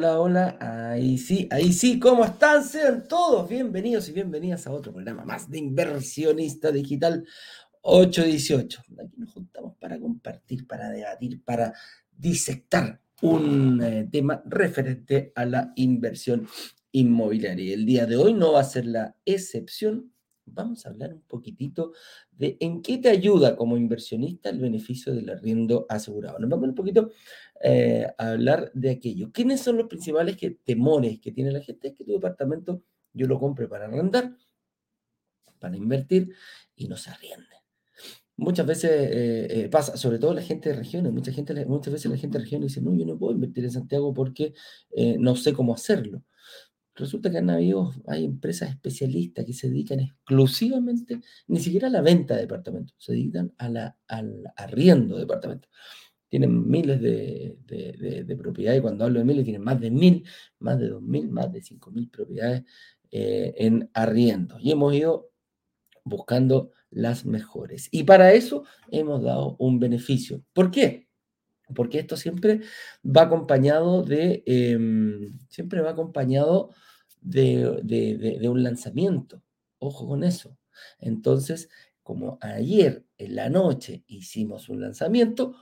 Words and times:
hola, 0.00 0.18
hola. 0.18 0.56
Ahí 0.92 1.18
sí, 1.18 1.46
ahí 1.50 1.74
sí, 1.74 2.00
¿cómo 2.00 2.24
están? 2.24 2.64
Sean 2.64 3.06
todos 3.06 3.46
bienvenidos 3.46 4.08
y 4.08 4.12
bienvenidas 4.12 4.66
a 4.66 4.72
otro 4.72 4.94
programa 4.94 5.26
más 5.26 5.50
de 5.50 5.58
Inversionista 5.58 6.72
Digital 6.72 7.26
818. 7.82 8.82
Aquí 8.98 9.16
nos 9.18 9.30
juntamos 9.30 9.76
para 9.76 10.00
compartir, 10.00 10.66
para 10.66 10.88
debatir, 10.88 11.44
para 11.44 11.74
disectar 12.16 12.98
un 13.20 13.82
eh, 13.82 14.08
tema 14.10 14.42
referente 14.46 15.32
a 15.34 15.44
la 15.44 15.70
inversión 15.76 16.48
inmobiliaria. 16.92 17.74
El 17.74 17.84
día 17.84 18.06
de 18.06 18.16
hoy 18.16 18.32
no 18.32 18.52
va 18.52 18.60
a 18.60 18.64
ser 18.64 18.86
la 18.86 19.14
excepción. 19.26 20.14
Vamos 20.46 20.86
a 20.86 20.88
hablar 20.88 21.12
un 21.12 21.22
poquitito 21.22 21.92
de 22.32 22.56
en 22.60 22.80
qué 22.80 22.96
te 22.96 23.10
ayuda 23.10 23.54
como 23.54 23.76
inversionista 23.76 24.48
el 24.48 24.60
beneficio 24.60 25.14
del 25.14 25.28
arriendo 25.28 25.84
asegurado. 25.90 26.38
Nos 26.38 26.48
vamos 26.48 26.70
un 26.70 26.74
poquito 26.74 27.10
eh, 27.62 28.06
a 28.16 28.30
hablar 28.30 28.70
de 28.72 28.90
aquello. 28.90 29.30
¿Quiénes 29.32 29.60
son 29.60 29.76
los 29.76 29.86
principales 29.86 30.36
que, 30.36 30.50
temores 30.50 31.20
que 31.20 31.30
tiene 31.30 31.52
la 31.52 31.60
gente? 31.60 31.88
Es 31.88 31.94
que 31.94 32.04
tu 32.04 32.12
departamento 32.12 32.82
yo 33.12 33.26
lo 33.26 33.38
compre 33.38 33.68
para 33.68 33.86
arrendar, 33.86 34.34
para 35.58 35.76
invertir 35.76 36.32
y 36.74 36.88
no 36.88 36.96
se 36.96 37.10
arriende. 37.10 37.46
Muchas 38.36 38.66
veces 38.66 38.90
eh, 38.90 39.46
eh, 39.50 39.68
pasa, 39.68 39.98
sobre 39.98 40.18
todo 40.18 40.32
la 40.32 40.40
gente 40.40 40.70
de 40.70 40.76
regiones, 40.76 41.12
mucha 41.12 41.32
gente, 41.32 41.66
muchas 41.66 41.92
veces 41.92 42.10
la 42.10 42.16
gente 42.16 42.38
de 42.38 42.44
regiones 42.44 42.68
dice, 42.68 42.80
no, 42.80 42.94
yo 42.94 43.04
no 43.04 43.18
puedo 43.18 43.34
invertir 43.34 43.64
en 43.64 43.72
Santiago 43.72 44.14
porque 44.14 44.54
no 45.18 45.36
sé 45.36 45.52
cómo 45.52 45.74
hacerlo. 45.74 46.24
Resulta 46.94 47.30
que 47.30 47.38
en 47.38 47.46
Navío 47.46 47.90
hay 48.06 48.24
empresas 48.24 48.70
especialistas 48.70 49.44
que 49.44 49.52
se 49.52 49.68
dedican 49.68 50.00
exclusivamente, 50.00 51.20
ni 51.46 51.60
siquiera 51.60 51.88
a 51.88 51.90
la 51.90 52.00
venta 52.00 52.34
de 52.34 52.42
departamentos, 52.42 52.94
se 52.98 53.12
dedican 53.12 53.52
a 53.58 53.68
la, 53.68 53.96
al 54.08 54.44
arriendo 54.56 55.16
de 55.16 55.22
departamentos 55.22 55.70
tienen 56.30 56.70
miles 56.70 57.00
de, 57.02 57.56
de, 57.66 58.36
propiedades, 58.36 58.80
cuando 58.80 59.04
hablo 59.04 59.18
de 59.18 59.24
miles, 59.24 59.44
tienen 59.44 59.62
más 59.62 59.80
de 59.80 59.90
mil, 59.90 60.24
más 60.60 60.78
de 60.78 60.88
dos 60.88 61.02
mil, 61.02 61.28
más 61.28 61.52
de 61.52 61.60
cinco 61.60 61.90
mil 61.90 62.08
propiedades 62.08 62.62
eh, 63.10 63.52
en 63.58 63.90
arriendo. 63.92 64.56
Y 64.60 64.70
hemos 64.70 64.94
ido 64.94 65.32
buscando 66.04 66.70
las 66.88 67.26
mejores. 67.26 67.88
Y 67.90 68.04
para 68.04 68.32
eso 68.32 68.64
hemos 68.90 69.22
dado 69.22 69.56
un 69.58 69.80
beneficio. 69.80 70.42
¿Por 70.52 70.70
qué? 70.70 71.08
Porque 71.74 71.98
esto 71.98 72.16
siempre 72.16 72.60
va 73.04 73.22
acompañado 73.22 74.04
de, 74.04 74.44
em, 74.46 75.36
siempre 75.48 75.80
va 75.80 75.90
acompañado 75.90 76.70
de, 77.20 77.80
de 77.82 78.48
un 78.48 78.62
lanzamiento. 78.62 79.42
Ojo 79.78 80.06
con 80.06 80.22
eso. 80.22 80.56
Entonces, 81.00 81.68
como 82.04 82.38
ayer 82.40 83.04
en 83.18 83.34
la 83.34 83.48
noche 83.48 84.04
hicimos 84.06 84.68
un 84.68 84.80
lanzamiento, 84.80 85.56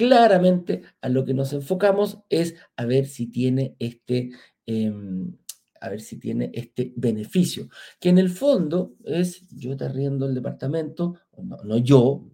claramente 0.00 0.80
a 1.02 1.10
lo 1.10 1.26
que 1.26 1.34
nos 1.34 1.52
enfocamos 1.52 2.20
es 2.30 2.54
a 2.74 2.86
ver 2.86 3.04
si 3.04 3.26
tiene 3.26 3.76
este, 3.78 4.30
em, 4.64 5.36
a 5.78 5.90
ver 5.90 6.00
si 6.00 6.18
tiene 6.18 6.50
este 6.54 6.94
beneficio, 6.96 7.68
que 8.00 8.08
en 8.08 8.16
el 8.16 8.30
fondo 8.30 8.94
es, 9.04 9.46
yo 9.48 9.76
te 9.76 9.84
arriendo 9.84 10.24
el 10.24 10.34
departamento, 10.34 11.16
no, 11.36 11.76
yo, 11.76 12.30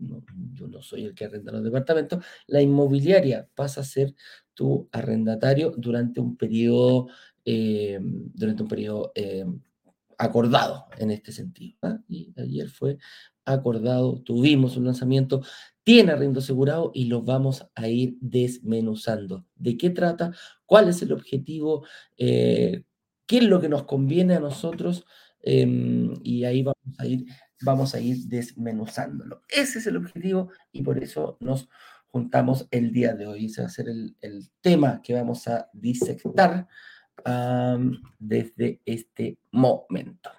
yo 0.53 0.69
no 0.69 0.81
soy 0.81 1.07
el 1.07 1.15
que 1.17 1.25
arrenda 1.25 1.51
los 1.51 1.65
departamentos, 1.65 2.25
la 2.47 2.63
inmobiliaria 2.63 3.49
pasa 3.57 3.81
a 3.81 3.85
ser 3.85 4.15
tu 4.55 4.89
arrendatario 4.93 5.73
durante 5.77 6.21
un 6.21 6.37
periodo, 6.37 7.09
em, 7.45 8.31
durante 8.33 8.63
un 8.63 8.69
periodo 8.69 9.11
em, 9.17 9.61
acordado 10.19 10.87
en 10.99 11.11
este 11.11 11.33
sentido. 11.33 11.79
¿ah? 11.83 11.99
Y 12.09 12.33
ayer 12.37 12.69
fue 12.69 12.99
acordado, 13.45 14.21
tuvimos 14.23 14.77
un 14.77 14.87
lanzamiento, 14.87 15.43
tiene 15.85 16.13
arriendo 16.13 16.41
asegurado 16.41 16.91
y 16.95 17.05
lo 17.05 17.23
vamos 17.23 17.67
a 17.75 17.89
ir 17.89 18.17
desmenuzando. 18.21 19.47
¿De 19.55 19.77
qué 19.77 19.91
trata? 19.91 20.33
¿Cuál 20.65 20.89
es 20.89 21.01
el 21.03 21.13
objetivo? 21.13 21.87
Eh, 22.17 22.83
¿Qué 23.27 23.39
es 23.39 23.45
lo 23.45 23.61
que 23.61 23.69
nos 23.69 23.85
conviene 23.85 24.35
a 24.35 24.41
nosotros? 24.41 25.07
Em, 25.41 26.13
y 26.25 26.45
ahí 26.45 26.65
vamos 26.65 26.99
a, 26.99 27.07
ir, 27.07 27.27
vamos 27.63 27.95
a 27.95 28.01
ir 28.01 28.27
desmenuzándolo. 28.27 29.43
Ese 29.49 29.79
es 29.79 29.87
el 29.87 29.97
objetivo 29.97 30.51
y 30.73 30.83
por 30.83 30.99
eso 31.03 31.37
nos 31.41 31.69
juntamos 32.09 32.67
el 32.71 32.93
día 32.93 33.15
de 33.15 33.27
hoy. 33.27 33.47
Ese 33.47 33.61
va 33.61 33.69
a 33.69 33.71
ser 33.71 33.89
el, 33.89 34.17
tema 34.61 35.01
que 35.03 35.15
vamos 35.15 35.47
a 35.47 35.71
disectar 35.73 36.67
desde 38.19 38.81
este 38.85 39.39
momento. 39.51 40.31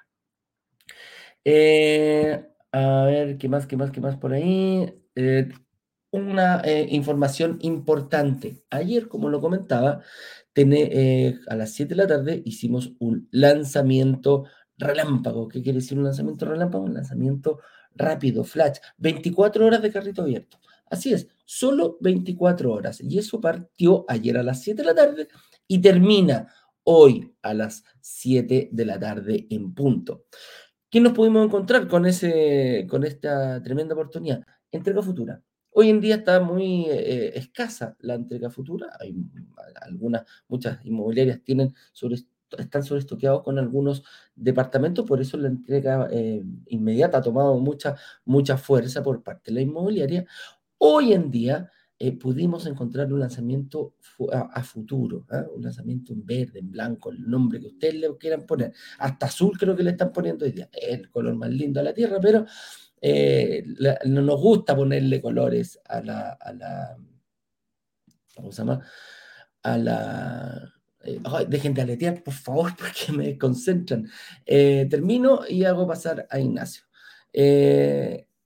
Eh, 1.44 2.46
a 2.72 3.06
ver, 3.06 3.38
¿qué 3.38 3.48
más, 3.48 3.66
qué 3.68 3.78
más, 3.78 3.92
qué 3.92 4.02
más 4.02 4.18
por 4.18 4.34
ahí? 4.34 4.94
Eh, 5.16 5.50
una 6.12 6.62
eh, 6.62 6.88
información 6.92 7.58
importante. 7.62 8.64
Ayer, 8.70 9.08
como 9.08 9.30
lo 9.30 9.40
comentaba, 9.40 10.02
a 11.50 11.56
las 11.56 11.72
7 11.72 11.90
de 11.90 11.96
la 11.96 12.08
tarde 12.08 12.42
hicimos 12.44 12.94
un 13.00 13.28
lanzamiento 13.32 14.46
relámpago. 14.78 15.48
¿Qué 15.48 15.62
quiere 15.62 15.80
decir 15.80 15.98
un 15.98 16.06
lanzamiento 16.06 16.46
relámpago? 16.46 16.84
Un 16.84 16.96
lanzamiento 16.96 17.60
rápido, 17.96 18.44
flash, 18.44 18.78
24 18.98 19.66
horas 19.66 19.82
de 19.82 19.92
carrito 19.92 20.22
abierto. 20.24 20.60
Así 20.90 21.14
es, 21.14 21.28
solo 21.46 21.98
24 22.02 22.72
horas. 22.72 23.02
Y 23.02 23.18
eso 23.18 23.42
partió 23.42 24.06
ayer 24.08 24.38
a 24.38 24.44
las 24.44 24.62
7 24.62 24.82
de 24.82 24.86
la 24.86 24.96
tarde 24.96 25.28
y 25.68 25.80
termina 25.80 26.48
hoy 26.90 27.36
a 27.42 27.54
las 27.54 27.84
7 28.00 28.70
de 28.72 28.86
la 28.86 28.98
tarde 28.98 29.46
en 29.50 29.74
punto. 29.74 30.24
¿Qué 30.90 31.02
nos 31.02 31.12
pudimos 31.12 31.46
encontrar 31.46 31.86
con, 31.90 32.06
ese, 32.06 32.88
con 32.90 33.04
esta 33.04 33.62
tremenda 33.62 33.94
oportunidad? 33.94 34.42
Entrega 34.72 35.02
futura. 35.02 35.42
Hoy 35.72 35.90
en 35.90 36.00
día 36.00 36.16
está 36.16 36.40
muy 36.40 36.86
eh, 36.86 37.38
escasa 37.38 37.98
la 38.00 38.14
entrega 38.16 38.50
futura. 38.50 38.88
Hay 39.02 39.14
algunas, 39.82 40.24
muchas 40.48 40.80
inmobiliarias 40.86 41.44
tienen 41.44 41.76
sobre, 41.92 42.16
están 42.58 42.84
con 43.44 43.60
algunos 43.60 44.04
departamentos, 44.34 45.06
por 45.06 45.20
eso 45.20 45.36
la 45.36 45.50
entrega 45.50 46.08
eh, 46.10 46.42
inmediata 46.68 47.18
ha 47.18 47.22
tomado 47.22 47.60
mucha, 47.60 47.98
mucha 48.24 48.58
fuerza 48.58 49.04
por 49.04 49.22
parte 49.22 49.52
de 49.52 49.56
la 49.56 49.62
inmobiliaria. 49.62 50.26
Hoy 50.78 51.12
en 51.12 51.32
día 51.32 51.70
eh, 52.00 52.12
pudimos 52.12 52.68
encontrar 52.68 53.12
un 53.12 53.20
lanzamiento 53.20 53.96
a, 54.32 54.62
futuro, 54.62 55.26
¿ah? 55.32 55.46
un 55.56 55.64
lanzamiento 55.64 56.14
en 56.14 56.24
verde, 56.24 56.60
en 56.60 56.70
blanco, 56.70 57.10
el 57.10 57.28
nombre 57.28 57.60
que 57.60 57.68
ustedes 57.68 57.96
le 57.96 58.18
quieran 58.18 58.46
poner. 58.46 58.72
Hasta 59.00 59.26
azul 59.26 59.58
creo 59.58 59.76
que 59.76 59.82
le 59.82 59.92
están 59.92 60.12
poniendo 60.12 60.46
hoy 60.46 60.52
día. 60.52 60.70
el 60.74 61.10
color 61.10 61.36
más 61.36 61.50
lindo 61.50 61.80
a 61.80 61.84
la 61.84 61.96
tierra, 61.96 62.20
pero 62.22 62.46
eh, 63.02 63.66
no 64.06 64.22
nos 64.22 64.40
gusta 64.40 64.76
ponerle 64.76 65.20
colores 65.20 65.80
a 65.86 66.02
la, 66.02 66.30
a 66.34 66.54
la 66.54 66.98
¿cómo 68.36 68.52
se 68.52 68.58
llama? 68.60 68.82
A 69.64 69.78
la... 69.78 70.74
Eh, 71.04 71.20
dejen 71.48 71.74
de 71.74 71.82
aletear, 71.82 72.22
por 72.22 72.34
favor, 72.36 72.72
porque 72.78 73.12
me 73.12 73.38
concentran. 73.40 74.08
termino 74.46 75.42
y 75.50 75.64
hago 75.64 75.88
pasar 75.88 76.28
a 76.30 76.40
Ignacio. 76.40 76.84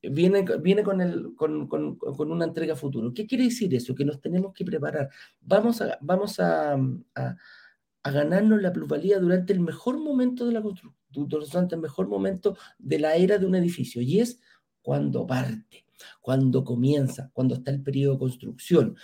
Viene, 0.01 0.45
viene 0.61 0.83
con, 0.83 1.01
el, 1.01 1.35
con, 1.35 1.67
con, 1.67 1.95
con, 1.95 2.31
una 2.31 2.45
entrega 2.45 2.75
futuro. 2.75 3.13
¿Qué 3.13 3.27
quiere 3.27 3.45
decir 3.45 3.73
eso? 3.75 3.95
Que 3.95 4.05
nos 4.05 4.19
tenemos 4.19 4.53
que 4.53 4.65
preparar. 4.65 5.09
Vamos 5.41 5.81
a, 5.81 5.97
vamos 6.01 6.39
a, 6.39 6.73
a, 7.15 8.11
ganarnos 8.11 8.61
la 8.61 8.73
plusvalía 8.73 9.19
durante 9.19 9.53
el 9.53 9.59
mejor 9.59 9.99
momento 9.99 10.45
de 10.45 10.53
la 10.53 10.61
construcción, 10.61 10.95
durante 11.27 11.75
el 11.75 11.81
mejor 11.81 12.07
momento 12.07 12.57
de 12.79 12.99
la 12.99 13.15
era 13.15 13.37
de 13.37 13.45
un 13.45 13.55
edificio, 13.55 14.01
y 14.01 14.19
es 14.19 14.39
cuando 14.81 15.27
parte 15.27 15.85
cuando 16.21 16.63
comienza, 16.63 17.29
cuando 17.33 17.55
está 17.55 17.71
el 17.71 17.81
periodo 17.81 18.13
de 18.13 18.19
construcción. 18.19 18.95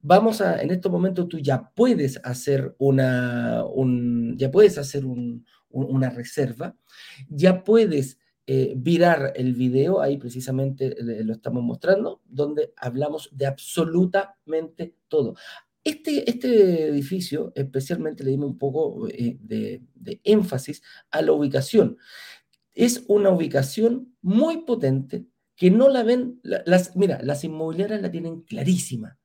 Vamos 0.00 0.40
a, 0.40 0.62
en 0.62 0.70
estos 0.70 0.90
momentos 0.90 1.28
tú 1.28 1.38
ya 1.38 1.70
puedes 1.74 2.20
hacer 2.24 2.74
una, 2.78 3.64
un, 3.64 4.36
ya 4.38 4.50
puedes 4.50 4.78
hacer 4.78 5.04
un, 5.04 5.44
una 5.68 6.10
reserva, 6.10 6.76
ya 7.28 7.64
puedes 7.64 8.18
eh, 8.48 8.74
virar 8.76 9.32
el 9.34 9.54
video, 9.54 10.00
ahí 10.00 10.18
precisamente 10.18 10.94
lo 11.00 11.32
estamos 11.32 11.64
mostrando, 11.64 12.22
donde 12.24 12.72
hablamos 12.76 13.28
de 13.32 13.46
absolutamente 13.46 14.94
todo. 15.08 15.34
Este, 15.86 16.28
este 16.28 16.88
edificio, 16.88 17.52
especialmente 17.54 18.24
le 18.24 18.30
dimos 18.30 18.50
un 18.50 18.58
poco 18.58 19.08
eh, 19.08 19.36
de, 19.40 19.82
énfasis 20.24 20.82
a 21.12 21.22
la 21.22 21.32
ubicación. 21.32 21.96
Es 22.74 23.04
una 23.06 23.30
ubicación 23.30 24.16
muy 24.20 24.64
potente 24.64 25.26
que 25.54 25.70
no 25.70 25.88
la 25.88 26.02
ven, 26.02 26.40
las, 26.42 26.96
mira, 26.96 27.20
las 27.22 27.44
inmobiliarias 27.44 28.02
la 28.02 28.10
tienen 28.10 28.42
clarísima. 28.42 29.18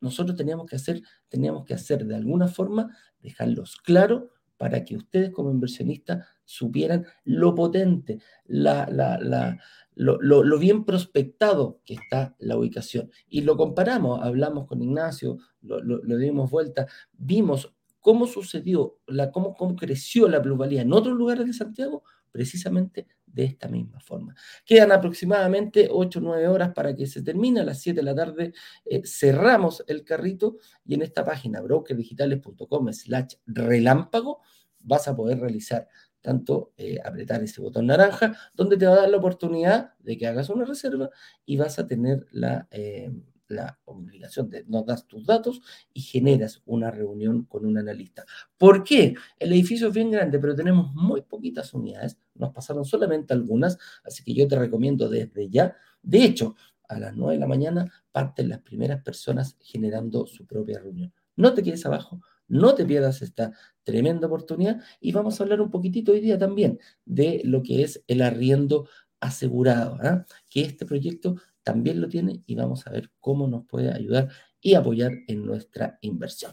Nosotros 0.00 0.36
teníamos 0.36 0.66
que 0.66 0.76
hacer, 0.76 1.02
teníamos 1.28 1.64
que 1.64 1.74
hacer 1.74 2.06
de 2.06 2.16
alguna 2.16 2.48
forma, 2.48 2.96
dejarlos 3.20 3.76
claro 3.76 4.30
para 4.56 4.84
que 4.84 4.96
ustedes 4.96 5.30
como 5.30 5.50
inversionistas 5.50 6.26
supieran 6.46 7.04
lo 7.24 7.54
potente, 7.54 8.18
la, 8.46 8.86
la, 8.90 9.58
lo, 9.94 10.58
bien 10.58 10.84
prospectado 10.84 11.80
que 11.84 11.94
está 11.94 12.34
la 12.38 12.56
ubicación. 12.56 13.10
Y 13.28 13.42
lo 13.42 13.56
comparamos, 13.56 14.22
hablamos 14.22 14.66
con 14.66 14.80
Ignacio, 14.80 15.38
lo, 15.60 16.16
dimos 16.16 16.50
vuelta, 16.50 16.86
vimos 17.12 17.74
cómo 18.00 18.26
sucedió, 18.26 18.98
la, 19.06 19.30
cómo, 19.30 19.54
cómo 19.54 19.76
creció 19.76 20.28
la 20.28 20.40
plusvalía 20.40 20.82
en 20.82 20.92
otros 20.92 21.14
lugares 21.14 21.46
de 21.46 21.52
Santiago 21.52 22.04
precisamente 22.30 23.06
de 23.26 23.44
esta 23.44 23.68
misma 23.68 24.00
forma. 24.00 24.34
Quedan 24.64 24.92
aproximadamente 24.92 25.88
8 25.90 26.18
o 26.18 26.22
9 26.22 26.48
horas 26.48 26.72
para 26.72 26.94
que 26.94 27.06
se 27.06 27.22
termine. 27.22 27.60
A 27.60 27.64
las 27.64 27.80
7 27.80 28.00
de 28.00 28.02
la 28.02 28.14
tarde 28.14 28.52
eh, 28.84 29.02
cerramos 29.04 29.84
el 29.86 30.04
carrito 30.04 30.56
y 30.84 30.94
en 30.94 31.02
esta 31.02 31.24
página 31.24 31.60
brokerdigitales.com 31.60 32.92
slash 32.92 33.34
relámpago 33.46 34.40
vas 34.80 35.08
a 35.08 35.16
poder 35.16 35.40
realizar 35.40 35.88
tanto 36.26 36.72
eh, 36.76 36.98
apretar 37.04 37.40
ese 37.44 37.60
botón 37.60 37.86
naranja, 37.86 38.36
donde 38.52 38.76
te 38.76 38.84
va 38.84 38.94
a 38.94 39.00
dar 39.02 39.10
la 39.10 39.18
oportunidad 39.18 39.94
de 40.00 40.18
que 40.18 40.26
hagas 40.26 40.50
una 40.50 40.64
reserva 40.64 41.08
y 41.44 41.56
vas 41.56 41.78
a 41.78 41.86
tener 41.86 42.26
la, 42.32 42.66
eh, 42.72 43.12
la 43.46 43.78
obligación 43.84 44.50
de 44.50 44.64
nos 44.66 44.84
das 44.84 45.06
tus 45.06 45.24
datos 45.24 45.60
y 45.92 46.00
generas 46.00 46.62
una 46.66 46.90
reunión 46.90 47.44
con 47.44 47.64
un 47.64 47.78
analista. 47.78 48.24
¿Por 48.58 48.82
qué? 48.82 49.14
El 49.38 49.52
edificio 49.52 49.86
es 49.86 49.94
bien 49.94 50.10
grande, 50.10 50.40
pero 50.40 50.56
tenemos 50.56 50.92
muy 50.94 51.22
poquitas 51.22 51.72
unidades, 51.74 52.18
nos 52.34 52.52
pasaron 52.52 52.84
solamente 52.84 53.32
algunas, 53.32 53.78
así 54.04 54.24
que 54.24 54.34
yo 54.34 54.48
te 54.48 54.58
recomiendo 54.58 55.08
desde 55.08 55.48
ya. 55.48 55.76
De 56.02 56.24
hecho, 56.24 56.56
a 56.88 56.98
las 56.98 57.14
9 57.14 57.34
de 57.34 57.38
la 57.40 57.46
mañana 57.46 57.92
parten 58.10 58.48
las 58.48 58.62
primeras 58.62 59.00
personas 59.00 59.56
generando 59.60 60.26
su 60.26 60.44
propia 60.44 60.80
reunión. 60.80 61.12
No 61.36 61.54
te 61.54 61.62
quedes 61.62 61.86
abajo, 61.86 62.20
no 62.48 62.74
te 62.74 62.84
pierdas 62.84 63.22
esta 63.22 63.52
tremenda 63.82 64.26
oportunidad 64.26 64.80
y 65.00 65.12
vamos 65.12 65.40
a 65.40 65.44
hablar 65.44 65.60
un 65.60 65.70
poquitito 65.70 66.12
hoy 66.12 66.20
día 66.20 66.38
también 66.38 66.78
de 67.04 67.40
lo 67.44 67.62
que 67.62 67.82
es 67.82 68.02
el 68.06 68.22
arriendo 68.22 68.88
asegurado, 69.20 69.98
¿ah? 70.02 70.26
que 70.48 70.62
este 70.62 70.86
proyecto 70.86 71.36
también 71.62 72.00
lo 72.00 72.08
tiene 72.08 72.42
y 72.46 72.54
vamos 72.54 72.86
a 72.86 72.90
ver 72.90 73.10
cómo 73.18 73.48
nos 73.48 73.66
puede 73.66 73.92
ayudar 73.92 74.28
y 74.60 74.74
apoyar 74.74 75.12
en 75.28 75.44
nuestra 75.44 75.98
inversión. 76.00 76.52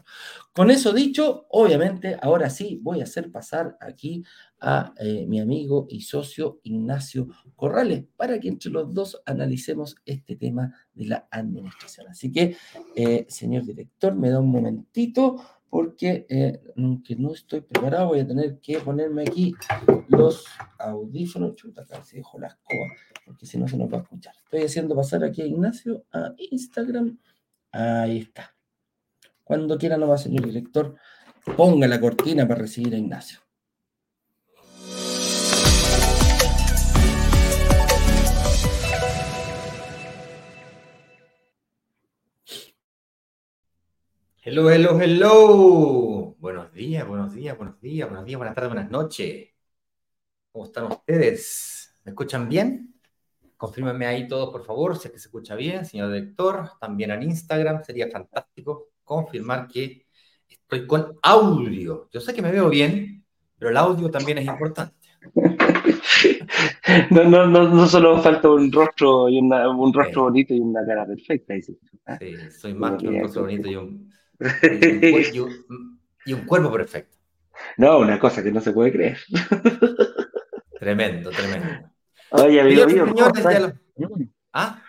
Con 0.53 0.69
eso 0.69 0.93
dicho, 0.93 1.47
obviamente, 1.49 2.17
ahora 2.21 2.49
sí 2.49 2.79
voy 2.81 3.01
a 3.01 3.05
hacer 3.05 3.31
pasar 3.31 3.77
aquí 3.81 4.23
a 4.59 4.93
eh, 4.99 5.25
mi 5.27 5.39
amigo 5.39 5.87
y 5.89 6.01
socio 6.01 6.59
Ignacio 6.63 7.27
Corrales 7.55 8.05
para 8.15 8.39
que 8.39 8.49
entre 8.49 8.71
los 8.71 8.93
dos 8.93 9.21
analicemos 9.25 9.95
este 10.05 10.35
tema 10.35 10.75
de 10.93 11.05
la 11.05 11.27
administración. 11.31 12.07
Así 12.07 12.31
que, 12.31 12.55
eh, 12.95 13.25
señor 13.29 13.65
director, 13.65 14.15
me 14.15 14.29
da 14.29 14.39
un 14.39 14.51
momentito 14.51 15.43
porque 15.73 16.27
eh, 16.29 16.61
aunque 16.77 17.15
no 17.15 17.33
estoy 17.33 17.61
preparado, 17.61 18.09
voy 18.09 18.19
a 18.19 18.27
tener 18.27 18.59
que 18.59 18.77
ponerme 18.77 19.23
aquí 19.23 19.55
los 20.07 20.45
audífonos. 20.77 21.55
Chuta, 21.55 21.81
acá 21.81 22.03
se 22.03 22.17
dejo 22.17 22.37
la 22.37 22.49
escoba, 22.49 22.85
porque 23.25 23.47
si 23.47 23.57
no 23.57 23.67
se 23.67 23.75
nos 23.75 23.91
va 23.91 23.97
a 23.97 24.01
escuchar. 24.01 24.35
Estoy 24.43 24.61
haciendo 24.65 24.95
pasar 24.95 25.23
aquí 25.23 25.41
a 25.41 25.47
Ignacio 25.47 26.05
a 26.11 26.35
Instagram. 26.37 27.17
Ahí 27.71 28.19
está. 28.19 28.55
Cuando 29.43 29.75
quiera 29.79 29.97
nomás, 29.97 30.21
señor 30.21 30.45
director, 30.45 30.95
ponga 31.57 31.87
la 31.87 31.99
cortina 31.99 32.47
para 32.47 32.61
recibir 32.61 32.93
a 32.93 32.99
Ignacio. 32.99 33.39
Hello, 44.45 44.69
hello, 44.69 44.99
hello. 44.99 46.35
Buenos 46.37 46.73
días, 46.73 47.07
buenos 47.07 47.33
días, 47.33 47.57
buenos 47.57 47.79
días, 47.79 48.09
buenos 48.09 48.25
días, 48.25 48.37
buenas 48.37 48.53
tardes, 48.53 48.73
buenas 48.73 48.91
noches. 48.91 49.47
¿Cómo 50.51 50.65
están 50.65 50.83
ustedes? 50.91 51.95
¿Me 52.03 52.09
escuchan 52.09 52.49
bien? 52.49 52.93
Confírmenme 53.55 54.05
ahí 54.05 54.27
todos, 54.27 54.51
por 54.51 54.65
favor, 54.65 54.97
si 54.97 55.07
es 55.07 55.13
que 55.13 55.19
se 55.19 55.29
escucha 55.29 55.55
bien, 55.55 55.85
señor 55.85 56.11
director. 56.11 56.71
También 56.77 57.11
en 57.11 57.23
Instagram, 57.23 57.85
sería 57.85 58.09
fantástico 58.11 58.89
confirmar 59.05 59.69
que 59.69 60.07
estoy 60.49 60.87
con 60.87 61.17
audio. 61.21 62.09
Yo 62.11 62.19
sé 62.19 62.33
que 62.33 62.41
me 62.41 62.51
veo 62.51 62.69
bien, 62.69 63.23
pero 63.57 63.71
el 63.71 63.77
audio 63.77 64.11
también 64.11 64.39
es 64.39 64.45
importante. 64.45 65.07
No, 67.09 67.23
no, 67.23 67.47
no, 67.47 67.69
no 67.69 67.87
solo 67.87 68.21
falta 68.21 68.49
un 68.49 68.71
rostro 68.71 69.29
y 69.29 69.39
un 69.39 69.93
rostro 69.93 70.23
bonito 70.23 70.53
y 70.53 70.59
una 70.59 70.85
cara 70.85 71.05
perfecta. 71.05 71.53
Sí, 72.19 72.35
soy 72.51 72.73
más 72.73 73.01
que 73.01 73.07
un 73.07 73.21
rostro 73.21 73.43
bonito 73.43 73.69
y 73.69 73.75
un, 73.75 74.11
y 76.25 76.33
un, 76.33 76.45
cuerpo 76.45 76.71
perfecto. 76.71 77.17
No, 77.77 77.99
una 77.99 78.19
cosa 78.19 78.43
que 78.43 78.51
no 78.51 78.61
se 78.61 78.71
puede 78.71 78.91
creer. 78.91 79.17
Tremendo, 80.79 81.29
tremendo. 81.31 81.89
Oye, 82.31 82.59
amigo 82.59 82.85
mío, 82.87 83.05
¿cómo 83.07 83.27
estás? 83.27 83.73
¿Ah? 84.51 84.81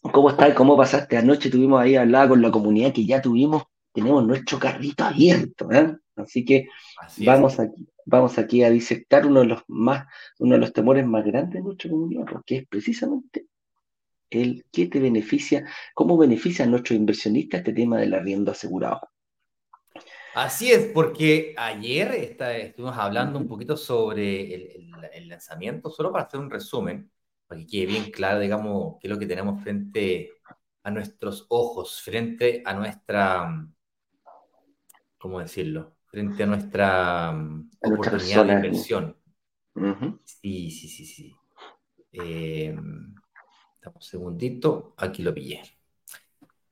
¿Cómo 0.00 0.30
estás? 0.30 0.54
¿Cómo 0.54 0.76
pasaste? 0.76 1.18
Anoche 1.18 1.50
tuvimos 1.50 1.82
ahí 1.82 1.96
hablado 1.96 2.30
con 2.30 2.40
la 2.40 2.50
comunidad 2.50 2.92
que 2.92 3.04
ya 3.04 3.20
tuvimos, 3.20 3.64
tenemos 3.92 4.24
nuestro 4.26 4.58
carrito 4.58 5.04
abierto, 5.04 5.70
¿eh? 5.70 5.96
Así 6.16 6.44
que 6.44 6.68
vamos 7.18 7.60
aquí, 7.60 7.88
vamos 8.06 8.38
aquí 8.38 8.62
a 8.64 8.70
disectar 8.70 9.26
uno 9.26 9.40
de 9.40 9.46
los 9.46 9.62
más, 9.68 10.06
uno 10.38 10.54
de 10.54 10.60
los 10.60 10.72
temores 10.72 11.06
más 11.06 11.24
grandes 11.24 11.54
de 11.54 11.62
nuestra 11.62 11.90
comunidad, 11.90 12.24
porque 12.30 12.56
es 12.58 12.66
precisamente 12.68 13.46
el 14.30 14.64
que 14.70 14.86
te 14.86 15.00
beneficia, 15.00 15.66
cómo 15.94 16.16
beneficia 16.16 16.64
a 16.64 16.68
nuestros 16.68 16.96
inversionistas 16.96 17.60
este 17.60 17.72
tema 17.72 17.98
del 17.98 18.14
arriendo 18.14 18.50
asegurado. 18.50 19.00
Así 20.34 20.70
es, 20.70 20.86
porque 20.94 21.54
ayer 21.56 22.12
estuvimos 22.12 22.96
hablando 22.96 23.38
un 23.38 23.48
poquito 23.48 23.76
sobre 23.76 24.76
el, 24.76 25.28
lanzamiento, 25.28 25.90
solo 25.90 26.12
para 26.12 26.24
hacer 26.24 26.38
un 26.38 26.50
resumen, 26.50 27.10
para 27.46 27.60
que 27.60 27.66
quede 27.66 27.86
bien 27.86 28.10
claro, 28.10 28.38
digamos, 28.38 28.98
qué 29.00 29.08
es 29.08 29.10
lo 29.12 29.18
que 29.18 29.26
tenemos 29.26 29.60
frente 29.62 30.30
a 30.84 30.90
nuestros 30.90 31.46
ojos, 31.48 32.00
frente 32.02 32.62
a 32.64 32.72
nuestra, 32.72 33.66
¿cómo 35.18 35.40
decirlo? 35.40 35.96
Frente 36.06 36.44
a 36.44 36.46
nuestra 36.46 37.36
oportunidad 37.82 38.46
de 38.46 38.52
inversión. 38.52 39.16
Sí, 40.24 40.70
sí, 40.70 40.88
sí, 40.88 41.04
sí. 41.04 41.36
Eh, 42.12 42.76
un 43.94 44.02
segundito, 44.02 44.94
aquí 44.96 45.22
lo 45.22 45.34
pillé. 45.34 45.62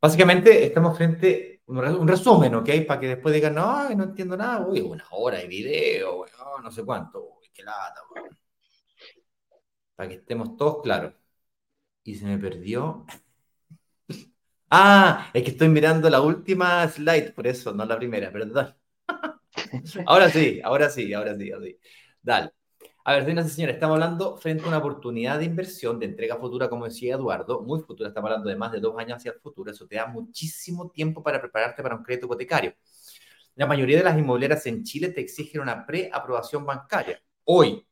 Básicamente 0.01 0.65
estamos 0.65 0.97
frente 0.97 1.63
a 1.67 1.73
un 1.73 2.09
resumen, 2.09 2.55
¿ok? 2.55 2.71
Para 2.87 3.01
que 3.01 3.09
después 3.09 3.35
digan, 3.35 3.55
no, 3.55 3.89
no 3.91 4.05
entiendo 4.05 4.37
nada, 4.37 4.67
uy, 4.67 4.81
una 4.81 5.05
hora 5.11 5.39
de 5.39 5.47
video, 5.47 6.25
no 6.63 6.71
sé 6.71 6.85
cuánto, 6.85 7.39
uy, 7.39 7.49
qué 7.53 7.63
lata, 7.63 8.03
Para 9.95 10.09
que 10.09 10.17
estemos 10.17 10.57
todos 10.57 10.83
claros. 10.83 11.15
Y 12.05 12.15
se 12.15 12.27
me 12.27 12.39
perdió. 12.39 13.05
ah, 14.71 15.31
es 15.35 15.43
que 15.43 15.51
estoy 15.51 15.69
mirando 15.69 16.09
la 16.11 16.21
última 16.21 16.87
slide, 16.89 17.33
por 17.33 17.47
eso, 17.47 17.73
no 17.73 17.85
la 17.85 17.97
primera, 17.99 18.31
perdón. 18.33 18.77
ahora 20.07 20.31
sí, 20.31 20.61
ahora 20.63 20.91
sí, 20.91 21.13
ahora 21.13 21.37
sí, 21.37 21.51
ahora 21.51 21.67
sí. 21.67 21.79
Dale. 22.23 22.53
A 23.09 23.13
ver, 23.13 23.25
señoras 23.25 23.47
y 23.47 23.51
señores, 23.51 23.75
estamos 23.77 23.95
hablando 23.95 24.37
frente 24.37 24.65
a 24.65 24.67
una 24.69 24.79
oportunidad 24.79 25.39
de 25.39 25.45
inversión, 25.45 26.01
de 26.01 26.07
entrega 26.07 26.37
futura, 26.39 26.69
como 26.69 26.87
decía 26.87 27.15
Eduardo, 27.15 27.63
muy 27.63 27.81
futura, 27.81 28.09
estamos 28.09 28.29
hablando 28.31 28.49
de 28.51 28.57
más 28.57 28.73
de 28.73 28.81
dos 28.81 28.99
años 28.99 29.19
hacia 29.19 29.31
el 29.31 29.39
futuro, 29.39 29.71
eso 29.71 29.87
te 29.87 29.95
da 29.95 30.07
muchísimo 30.09 30.91
tiempo 30.91 31.23
para 31.23 31.41
prepararte 31.41 31.85
para 31.85 31.95
un 31.95 32.03
crédito 32.03 32.27
hipotecario. 32.27 32.75
La 33.55 33.67
mayoría 33.67 33.99
de 33.99 34.05
las 34.05 34.19
inmobiliarias 34.19 34.67
en 34.67 34.83
Chile 34.85 35.11
te 35.11 35.21
exigen 35.21 35.61
una 35.61 35.87
preaprobación 35.87 36.67
bancaria. 36.67 37.21
Hoy. 37.45 37.87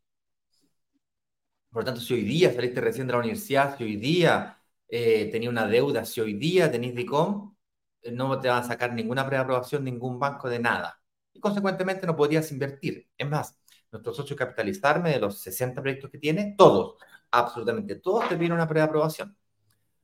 Por 1.70 1.82
lo 1.82 1.86
tanto, 1.86 2.00
si 2.00 2.14
hoy 2.14 2.22
día 2.24 2.52
saliste 2.52 2.80
recién 2.80 3.06
de 3.06 3.12
la 3.12 3.18
universidad, 3.20 3.76
si 3.76 3.84
hoy 3.84 3.96
día 3.96 4.58
eh, 4.88 5.28
tenía 5.30 5.50
una 5.50 5.66
deuda, 5.66 6.04
si 6.04 6.20
hoy 6.20 6.34
día 6.34 6.70
tenés 6.70 6.94
DICOM, 6.94 7.54
eh, 8.02 8.10
no 8.12 8.40
te 8.40 8.48
van 8.48 8.62
a 8.62 8.66
sacar 8.66 8.92
ninguna 8.92 9.26
preaprobación, 9.26 9.84
ningún 9.84 10.18
banco 10.18 10.48
de 10.48 10.58
nada. 10.58 11.00
Y 11.32 11.40
consecuentemente 11.40 12.06
no 12.06 12.16
podrías 12.16 12.50
invertir. 12.52 13.08
Es 13.18 13.28
más, 13.28 13.56
nuestro 13.94 14.12
socio 14.12 14.34
capitalizarme 14.36 15.10
de 15.10 15.20
los 15.20 15.38
60 15.40 15.80
proyectos 15.80 16.10
que 16.10 16.18
tiene, 16.18 16.54
todos, 16.58 16.96
absolutamente 17.30 17.96
todos 17.96 18.28
te 18.28 18.36
piden 18.36 18.52
una 18.52 18.66
prueba 18.66 18.86
de 18.86 18.90
aprobación. 18.90 19.36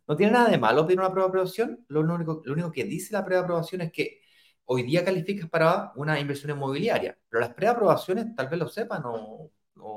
No 0.06 0.16
tiene 0.16 0.32
nada 0.32 0.48
de 0.48 0.58
malo 0.58 0.86
pedir 0.86 1.00
una 1.00 1.10
prueba 1.10 1.26
de 1.26 1.30
aprobación, 1.30 1.84
lo 1.88 2.00
único, 2.00 2.40
lo 2.44 2.52
único 2.52 2.70
que 2.70 2.84
dice 2.84 3.12
la 3.12 3.24
prueba 3.24 3.42
de 3.42 3.44
aprobación 3.46 3.80
es 3.80 3.92
que 3.92 4.20
hoy 4.66 4.84
día 4.84 5.04
calificas 5.04 5.50
para 5.50 5.92
una 5.96 6.20
inversión 6.20 6.52
inmobiliaria, 6.52 7.18
pero 7.28 7.40
las 7.40 7.52
preaprobaciones 7.54 8.34
tal 8.36 8.48
vez 8.48 8.58
lo 8.60 8.68
sepan 8.68 9.02
o, 9.04 9.50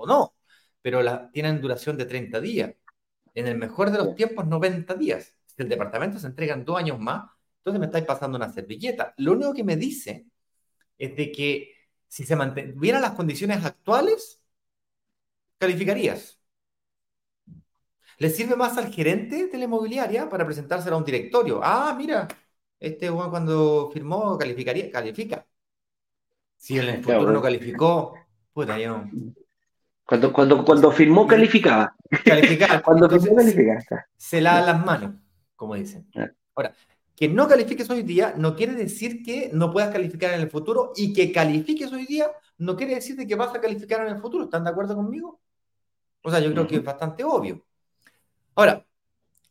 no, 0.08 0.34
pero 0.82 1.04
la, 1.04 1.30
tienen 1.32 1.62
duración 1.62 1.96
de 1.98 2.06
30 2.06 2.40
días. 2.42 2.74
En 3.36 3.48
el 3.48 3.58
mejor 3.58 3.92
de 3.92 3.98
los 4.00 4.16
tiempos, 4.16 4.46
90 4.48 4.94
días. 4.96 5.36
Si 5.46 5.62
el 5.62 5.70
departamento 5.70 6.20
se 6.20 6.28
entrega 6.28 6.56
en 6.56 6.66
dos 6.66 6.78
años 6.78 7.00
más, 7.00 7.30
entonces 7.58 7.80
me 7.80 7.86
estáis 7.88 8.06
pasando 8.06 8.38
una 8.38 8.52
servilleta. 8.52 9.14
Lo 9.18 9.34
único 9.34 9.54
que 9.54 9.64
me 9.64 9.76
dice 9.76 10.26
es 10.98 11.16
de 11.16 11.32
que 11.32 11.83
si 12.13 12.25
se 12.25 12.36
mantuvieran 12.36 13.01
las 13.01 13.13
condiciones 13.13 13.65
actuales, 13.65 14.39
calificarías. 15.58 16.39
¿Le 18.20 18.29
sirve 18.29 18.55
más 18.55 18.77
al 18.77 18.93
gerente 18.93 19.48
de 19.48 19.58
la 19.58 19.63
inmobiliaria 19.63 20.29
para 20.29 20.46
presentárselo 20.46 20.96
a 20.96 21.00
un 21.00 21.05
directorio? 21.05 21.60
Ah, 21.63 21.96
mira, 21.98 22.27
este 22.79 23.10
cuando 23.10 23.89
firmó 23.91 24.38
calificaría, 24.38 24.91
califica. 24.91 25.43
Si 26.55 26.77
en 26.77 26.89
el 26.89 27.03
futuro 27.03 27.32
no 27.32 27.41
calificó, 27.41 28.13
puta, 28.53 28.77
yo. 28.77 29.05
Cuando, 30.05 30.32
cuando, 30.32 30.63
cuando 30.63 30.91
firmó, 30.91 31.25
calificaba. 31.25 31.96
Calificaba. 32.24 32.79
cuando 32.84 33.10
firmó, 33.10 33.38
calificaba. 33.38 34.05
Se, 34.15 34.39
lava 34.39 34.62
las 34.62 34.86
manos, 34.86 35.15
como 35.55 35.74
dicen. 35.74 36.08
Ah. 36.15 36.29
Ahora, 36.53 36.75
que 37.15 37.27
no 37.27 37.48
califiques 37.48 37.89
hoy 37.89 38.03
día 38.03 38.34
no 38.38 38.55
quiere 38.55 38.74
decir 38.74 39.24
que 39.24 39.50
no 39.53 39.72
puedas 39.72 39.91
calificar 39.91 40.34
en 40.34 40.41
el 40.41 40.50
futuro 40.50 40.93
y 40.96 41.13
que 41.13 41.32
califiques 41.32 41.91
hoy 41.91 42.05
día 42.05 42.32
no 42.58 42.75
quiere 42.75 42.96
decir 42.96 43.15
que 43.27 43.36
vas 43.36 43.53
a 43.55 43.62
calificar 43.62 44.05
en 44.08 44.15
el 44.15 44.22
futuro. 44.22 44.46
¿Están 44.46 44.63
de 44.63 44.72
acuerdo 44.72 44.96
conmigo? 44.96 45.41
O 46.24 46.32
sea, 46.32 46.39
yo 46.39 46.51
creo 46.51 46.67
que 46.67 46.77
es 46.77 46.84
bastante 46.84 47.24
obvio. 47.24 47.65
Ahora, 48.55 48.86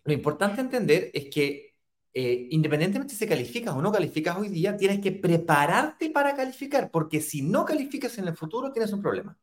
lo 0.04 0.12
importante 0.12 0.60
entender 0.60 1.10
es 1.12 1.28
que 1.30 1.72
eh, 2.14 2.48
independientemente 2.50 3.14
si 3.14 3.26
calificas 3.26 3.74
o 3.74 3.82
no 3.82 3.90
calificas 3.92 4.36
hoy 4.36 4.48
día, 4.48 4.76
tienes 4.76 5.00
que 5.00 5.12
prepararte 5.12 6.10
para 6.10 6.34
calificar, 6.36 6.90
porque 6.90 7.20
si 7.20 7.42
no 7.42 7.64
calificas 7.64 8.18
en 8.18 8.28
el 8.28 8.36
futuro, 8.36 8.72
tienes 8.72 8.92
un 8.92 9.00
problema. 9.02 9.38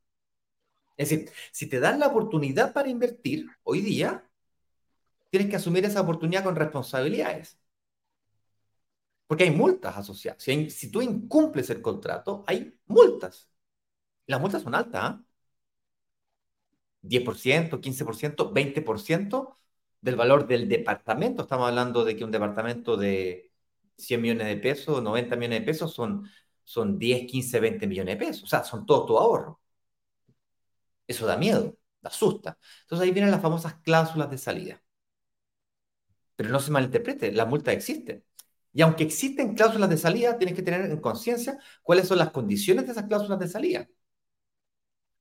Es 0.97 1.09
decir, 1.09 1.31
si 1.51 1.67
te 1.67 1.79
dan 1.79 1.99
la 1.99 2.07
oportunidad 2.07 2.73
para 2.73 2.89
invertir 2.89 3.47
hoy 3.63 3.81
día, 3.81 4.29
tienes 5.29 5.49
que 5.49 5.55
asumir 5.55 5.85
esa 5.85 6.01
oportunidad 6.01 6.43
con 6.43 6.55
responsabilidades. 6.55 7.57
Porque 9.29 9.43
hay 9.43 9.51
multas 9.51 9.95
asociadas. 9.95 10.41
Si, 10.43 10.91
tú 10.91 11.01
incumples 11.03 11.69
el 11.69 11.81
contrato, 11.83 12.43
hay 12.47 12.75
multas. 12.87 13.47
Las 14.27 14.41
multas 14.41 14.63
son 14.63 14.75
altas. 14.75 15.15
¿eh? 15.19 15.23
10%, 17.01 17.79
15%, 17.79 18.51
20% 18.51 19.59
del 20.01 20.15
valor 20.15 20.47
del 20.47 20.67
departamento. 20.67 21.43
Estamos 21.43 21.67
hablando 21.67 22.03
de 22.05 22.15
que 22.15 22.23
un 22.23 22.31
departamento 22.31 22.97
de 22.97 23.51
100 23.97 24.21
millones 24.21 24.47
de 24.47 24.57
pesos, 24.57 25.03
90 25.03 25.35
millones 25.35 25.59
de 25.61 25.65
pesos 25.65 25.93
son, 25.93 26.27
son 26.63 26.97
10, 26.97 27.27
15, 27.29 27.59
20 27.59 27.87
millones 27.87 28.17
de 28.17 28.25
pesos. 28.25 28.43
O 28.43 28.47
sea, 28.47 28.63
son 28.63 28.85
todo 28.85 29.05
tu 29.05 29.17
ahorro. 29.17 29.61
Eso 31.07 31.25
da 31.25 31.35
miedo, 31.37 31.77
da 32.01 32.09
asusta. 32.09 32.57
Entonces 32.81 33.05
ahí 33.05 33.11
vienen 33.11 33.31
las 33.31 33.41
famosas 33.41 33.75
cláusulas 33.83 34.29
de 34.31 34.37
salida. 34.37 34.81
Pero 36.35 36.49
no 36.49 36.59
se 36.59 36.71
malinterprete, 36.71 37.31
la 37.31 37.45
multa 37.45 37.71
existe. 37.71 38.23
Y 38.73 38.81
aunque 38.81 39.03
existen 39.03 39.55
cláusulas 39.55 39.89
de 39.89 39.97
salida, 39.97 40.37
tienes 40.37 40.55
que 40.55 40.63
tener 40.63 40.81
en 40.81 41.01
conciencia 41.01 41.57
cuáles 41.83 42.07
son 42.07 42.17
las 42.19 42.31
condiciones 42.31 42.85
de 42.85 42.91
esas 42.91 43.05
cláusulas 43.07 43.39
de 43.39 43.47
salida. 43.47 43.87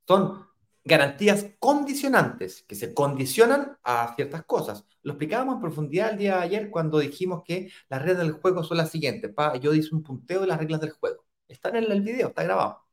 Son 0.06 0.46
garantías 0.84 1.46
condicionantes 1.58 2.62
que 2.64 2.74
se 2.74 2.94
condicionan 2.94 3.78
a 3.82 4.14
ciertas 4.16 4.44
cosas. 4.44 4.84
Lo 5.02 5.12
explicábamos 5.12 5.56
en 5.56 5.60
profundidad 5.60 6.10
el 6.12 6.18
día 6.18 6.36
de 6.36 6.42
ayer 6.42 6.70
cuando 6.70 6.98
dijimos 6.98 7.42
que 7.44 7.70
las 7.88 8.02
reglas 8.02 8.18
del 8.26 8.32
juego 8.32 8.64
son 8.64 8.78
las 8.78 8.90
siguientes. 8.90 9.32
yo 9.60 9.74
hice 9.74 9.94
un 9.94 10.02
punteo 10.02 10.40
de 10.40 10.46
las 10.46 10.58
reglas 10.58 10.80
del 10.80 10.90
juego. 10.92 11.24
Están 11.48 11.76
en 11.76 11.90
el 11.92 12.00
video, 12.02 12.28
está 12.28 12.42
grabado. 12.42 12.84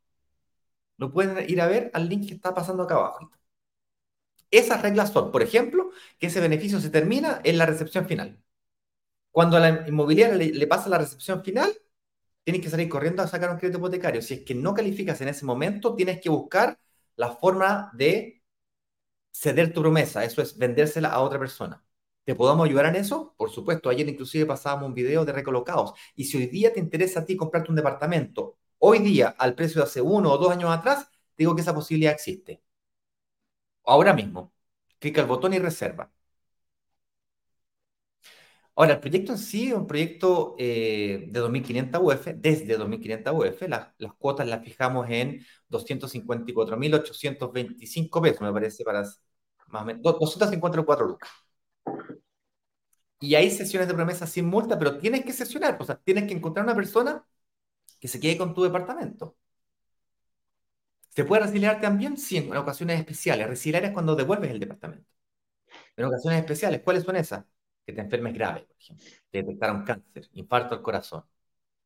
Lo 0.98 1.12
pueden 1.14 1.50
ir 1.50 1.62
a 1.62 1.68
ver 1.68 1.90
al 1.94 2.10
link 2.10 2.28
que 2.28 2.34
está 2.36 2.54
pasando 2.54 2.84
acá 2.84 2.96
abajo. 2.96 3.32
Esas 4.52 4.82
reglas 4.82 5.12
son, 5.12 5.32
por 5.32 5.44
ejemplo, 5.44 5.92
que 6.20 6.28
ese 6.28 6.40
beneficio 6.42 6.80
se 6.80 6.90
termina 6.90 7.42
en 7.44 7.58
la 7.60 7.66
recepción 7.68 8.08
final. 8.08 8.40
Cuando 9.36 9.58
a 9.58 9.60
la 9.60 9.86
inmobiliaria 9.86 10.38
le, 10.38 10.68
pasa 10.68 10.88
la 10.88 10.98
recepción 10.98 11.44
final, 11.44 11.70
tienes 12.46 12.62
que 12.62 12.70
salir 12.70 12.88
corriendo 12.88 13.22
a 13.22 13.28
sacar 13.28 13.52
un 13.52 13.58
crédito 13.58 13.80
hipotecario. 13.80 14.22
Si 14.22 14.36
es 14.36 14.42
que 14.46 14.56
no 14.56 14.74
calificas 14.74 15.20
en 15.20 15.28
ese 15.28 15.46
momento, 15.46 15.94
tienes 15.94 16.22
que 16.22 16.30
buscar 16.30 16.80
la 17.18 17.32
forma 17.32 17.92
de 17.94 18.42
ceder 19.34 19.74
tu 19.74 19.82
promesa. 19.82 20.24
Eso 20.24 20.42
es 20.42 20.58
vendérsela 20.58 21.10
a 21.10 21.22
otra 21.22 21.38
persona. 21.40 21.86
¿Te 22.24 22.34
podemos 22.36 22.66
ayudar 22.66 22.86
en 22.88 22.96
eso? 22.96 23.36
Por 23.38 23.52
supuesto. 23.52 23.90
Ayer 23.90 24.08
inclusive 24.08 24.46
pasábamos 24.46 24.88
un 24.88 24.94
video 24.96 25.26
de 25.26 25.34
recolocados. 25.34 25.94
Y 26.16 26.26
si 26.26 26.38
hoy 26.38 26.48
día 26.48 26.72
te 26.74 26.80
interesa 26.80 27.22
a 27.22 27.26
ti 27.26 27.36
comprarte 27.36 27.72
un 27.72 27.76
departamento, 27.76 28.58
hoy 28.80 29.00
día 29.00 29.36
al 29.38 29.54
precio 29.56 29.82
de 29.82 29.88
hace 29.88 30.02
uno 30.02 30.32
o 30.32 30.38
dos 30.38 30.52
años 30.52 30.70
atrás, 30.72 31.10
digo 31.38 31.56
que 31.56 31.62
esa 31.62 31.76
posibilidad 31.76 32.14
existe. 32.14 32.64
Ahora 33.86 34.14
mismo. 34.14 34.54
Clica 35.00 35.22
el 35.22 35.28
botón 35.28 35.54
y 35.54 35.60
reserva. 35.60 36.12
Ahora, 38.78 38.94
el 38.96 39.00
proyecto 39.00 39.32
en 39.32 39.38
sí 39.38 39.68
es 39.70 39.74
un 39.74 39.88
proyecto 39.88 40.56
eh, 40.60 41.28
de 41.30 41.40
2.500 41.40 42.02
UF, 42.04 42.34
desde 42.36 42.78
2.500 42.78 43.34
UF. 43.34 43.68
las 43.70 44.14
cuotas 44.18 44.48
las 44.48 44.64
fijamos 44.66 45.10
en 45.10 45.40
254.825 45.70 48.22
pesos, 48.22 48.42
me 48.42 48.52
parece, 48.52 48.84
para 48.84 49.04
más 49.68 49.82
o 49.84 49.86
menos 49.86 50.02
254 50.04 51.06
lucas. 51.08 51.30
Y 53.20 53.36
hay 53.36 53.50
sesiones 53.52 53.88
de 53.88 53.94
promesa 53.94 54.28
sin 54.28 54.46
multa, 54.46 54.78
pero 54.78 54.98
tienes 55.00 55.26
que 55.26 55.34
sesionar, 55.34 55.78
o 55.80 55.86
sea, 55.86 55.96
tienes 55.98 56.26
que 56.28 56.34
encontrar 56.34 56.66
una 56.66 56.76
persona 56.76 57.26
que 58.00 58.10
se 58.10 58.22
quede 58.22 58.38
con 58.38 58.56
tu 58.56 58.64
departamento. 58.64 59.38
¿Se 61.10 61.24
puede 61.26 61.44
resiliar 61.44 61.80
también? 61.82 62.18
Sí, 62.18 62.38
en 62.38 62.56
ocasiones 62.58 63.00
especiales. 63.00 63.48
Resiliar 63.48 63.84
es 63.86 63.92
cuando 63.92 64.16
devuelves 64.16 64.52
el 64.52 64.60
departamento. 64.60 65.08
En 65.98 66.06
ocasiones 66.06 66.42
especiales, 66.42 66.84
¿cuáles 66.84 67.06
son 67.06 67.18
esas? 67.18 67.46
Que 67.86 67.94
te 67.94 68.02
enfermes 68.02 68.34
grave, 68.34 68.62
por 68.62 68.78
ejemplo. 68.78 69.06
Te 69.30 69.38
detectaron 69.44 69.84
cáncer, 69.84 70.30
infarto 70.34 70.76
al 70.76 70.82
corazón. 70.82 71.24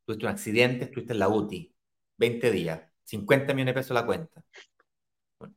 Tuviste 0.06 0.26
un 0.26 0.32
accidente, 0.32 0.86
estuviste 0.86 1.14
en 1.14 1.20
la 1.20 1.30
UTI, 1.30 1.74
20 2.18 2.52
días, 2.52 2.82
50 3.04 3.54
millones 3.54 3.76
de 3.76 3.80
pesos 3.82 3.96
la 3.96 4.06
cuenta. 4.06 4.44
Bueno, 5.40 5.56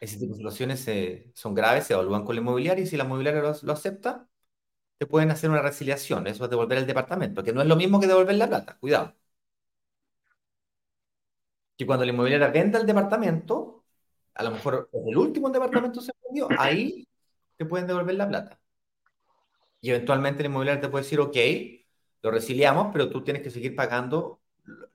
de 0.00 0.06
situaciones 0.06 0.86
eh, 0.88 1.30
son 1.34 1.54
graves, 1.54 1.86
se 1.86 1.94
evalúan 1.94 2.24
con 2.24 2.34
la 2.34 2.40
inmobiliaria 2.40 2.84
y 2.84 2.86
si 2.86 2.96
la 2.96 3.04
inmobiliaria 3.04 3.42
lo, 3.42 3.72
acepta, 3.72 4.28
te 4.98 5.06
pueden 5.06 5.30
hacer 5.30 5.50
una 5.50 5.62
resiliación. 5.62 6.26
Eso 6.26 6.44
es 6.44 6.50
devolver 6.50 6.78
el 6.78 6.86
departamento, 6.86 7.42
que 7.44 7.52
no 7.52 7.62
es 7.62 7.68
lo 7.68 7.76
mismo 7.76 8.00
que 8.00 8.06
devolver 8.08 8.36
la 8.36 8.48
plata. 8.48 8.78
Cuidado 8.78 9.16
que 11.78 11.86
cuando 11.86 12.04
la 12.04 12.12
inmobiliaria 12.12 12.48
venda 12.48 12.80
el 12.80 12.86
departamento, 12.86 13.84
a 14.34 14.42
lo 14.42 14.50
mejor 14.50 14.90
el 14.92 15.16
último 15.16 15.48
departamento 15.50 16.00
se 16.00 16.12
vendió, 16.24 16.48
ahí 16.58 17.06
te 17.56 17.64
pueden 17.64 17.86
devolver 17.86 18.16
la 18.16 18.28
plata. 18.28 18.60
Y 19.80 19.90
eventualmente 19.90 20.42
la 20.42 20.48
inmobiliaria 20.48 20.80
te 20.82 20.88
puede 20.88 21.04
decir, 21.04 21.20
ok, 21.20 21.36
lo 22.22 22.30
resiliamos, 22.30 22.88
pero 22.92 23.10
tú 23.10 23.22
tienes 23.24 23.42
que 23.42 23.50
seguir 23.50 23.74
pagando 23.76 24.40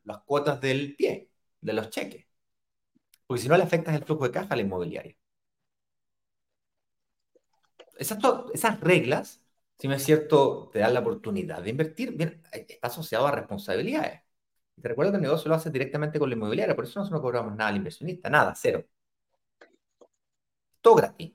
las 0.03 0.19
cuotas 0.23 0.61
del 0.61 0.95
pie, 0.95 1.29
de 1.61 1.73
los 1.73 1.89
cheques. 1.89 2.27
Porque 3.27 3.41
si 3.43 3.49
no 3.49 3.57
le 3.57 3.63
afectas 3.63 3.95
el 3.95 4.05
flujo 4.05 4.23
de 4.23 4.31
caja 4.31 4.53
a 4.53 4.55
la 4.55 4.61
inmobiliaria. 4.61 5.17
Esas, 7.97 8.19
esas 8.53 8.79
reglas, 8.81 9.43
si 9.79 9.87
no 9.87 9.93
es 9.95 10.03
cierto, 10.03 10.69
te 10.71 10.79
dan 10.79 10.93
la 10.93 10.99
oportunidad 11.01 11.61
de 11.61 11.69
invertir, 11.71 12.15
está 12.51 12.87
asociado 12.87 13.27
a 13.27 13.31
responsabilidades. 13.31 14.21
Te 14.81 14.87
recuerdo 14.89 15.11
que 15.11 15.17
el 15.17 15.23
negocio 15.23 15.49
lo 15.49 15.55
hace 15.55 15.71
directamente 15.71 16.19
con 16.19 16.29
la 16.29 16.35
inmobiliaria, 16.35 16.75
por 16.75 16.85
eso 16.85 16.99
nosotros 16.99 17.19
no 17.19 17.23
cobramos 17.23 17.55
nada 17.55 17.69
al 17.69 17.77
inversionista, 17.77 18.29
nada, 18.29 18.53
cero. 18.55 18.85
Todo 20.81 20.95
gratis. 20.95 21.33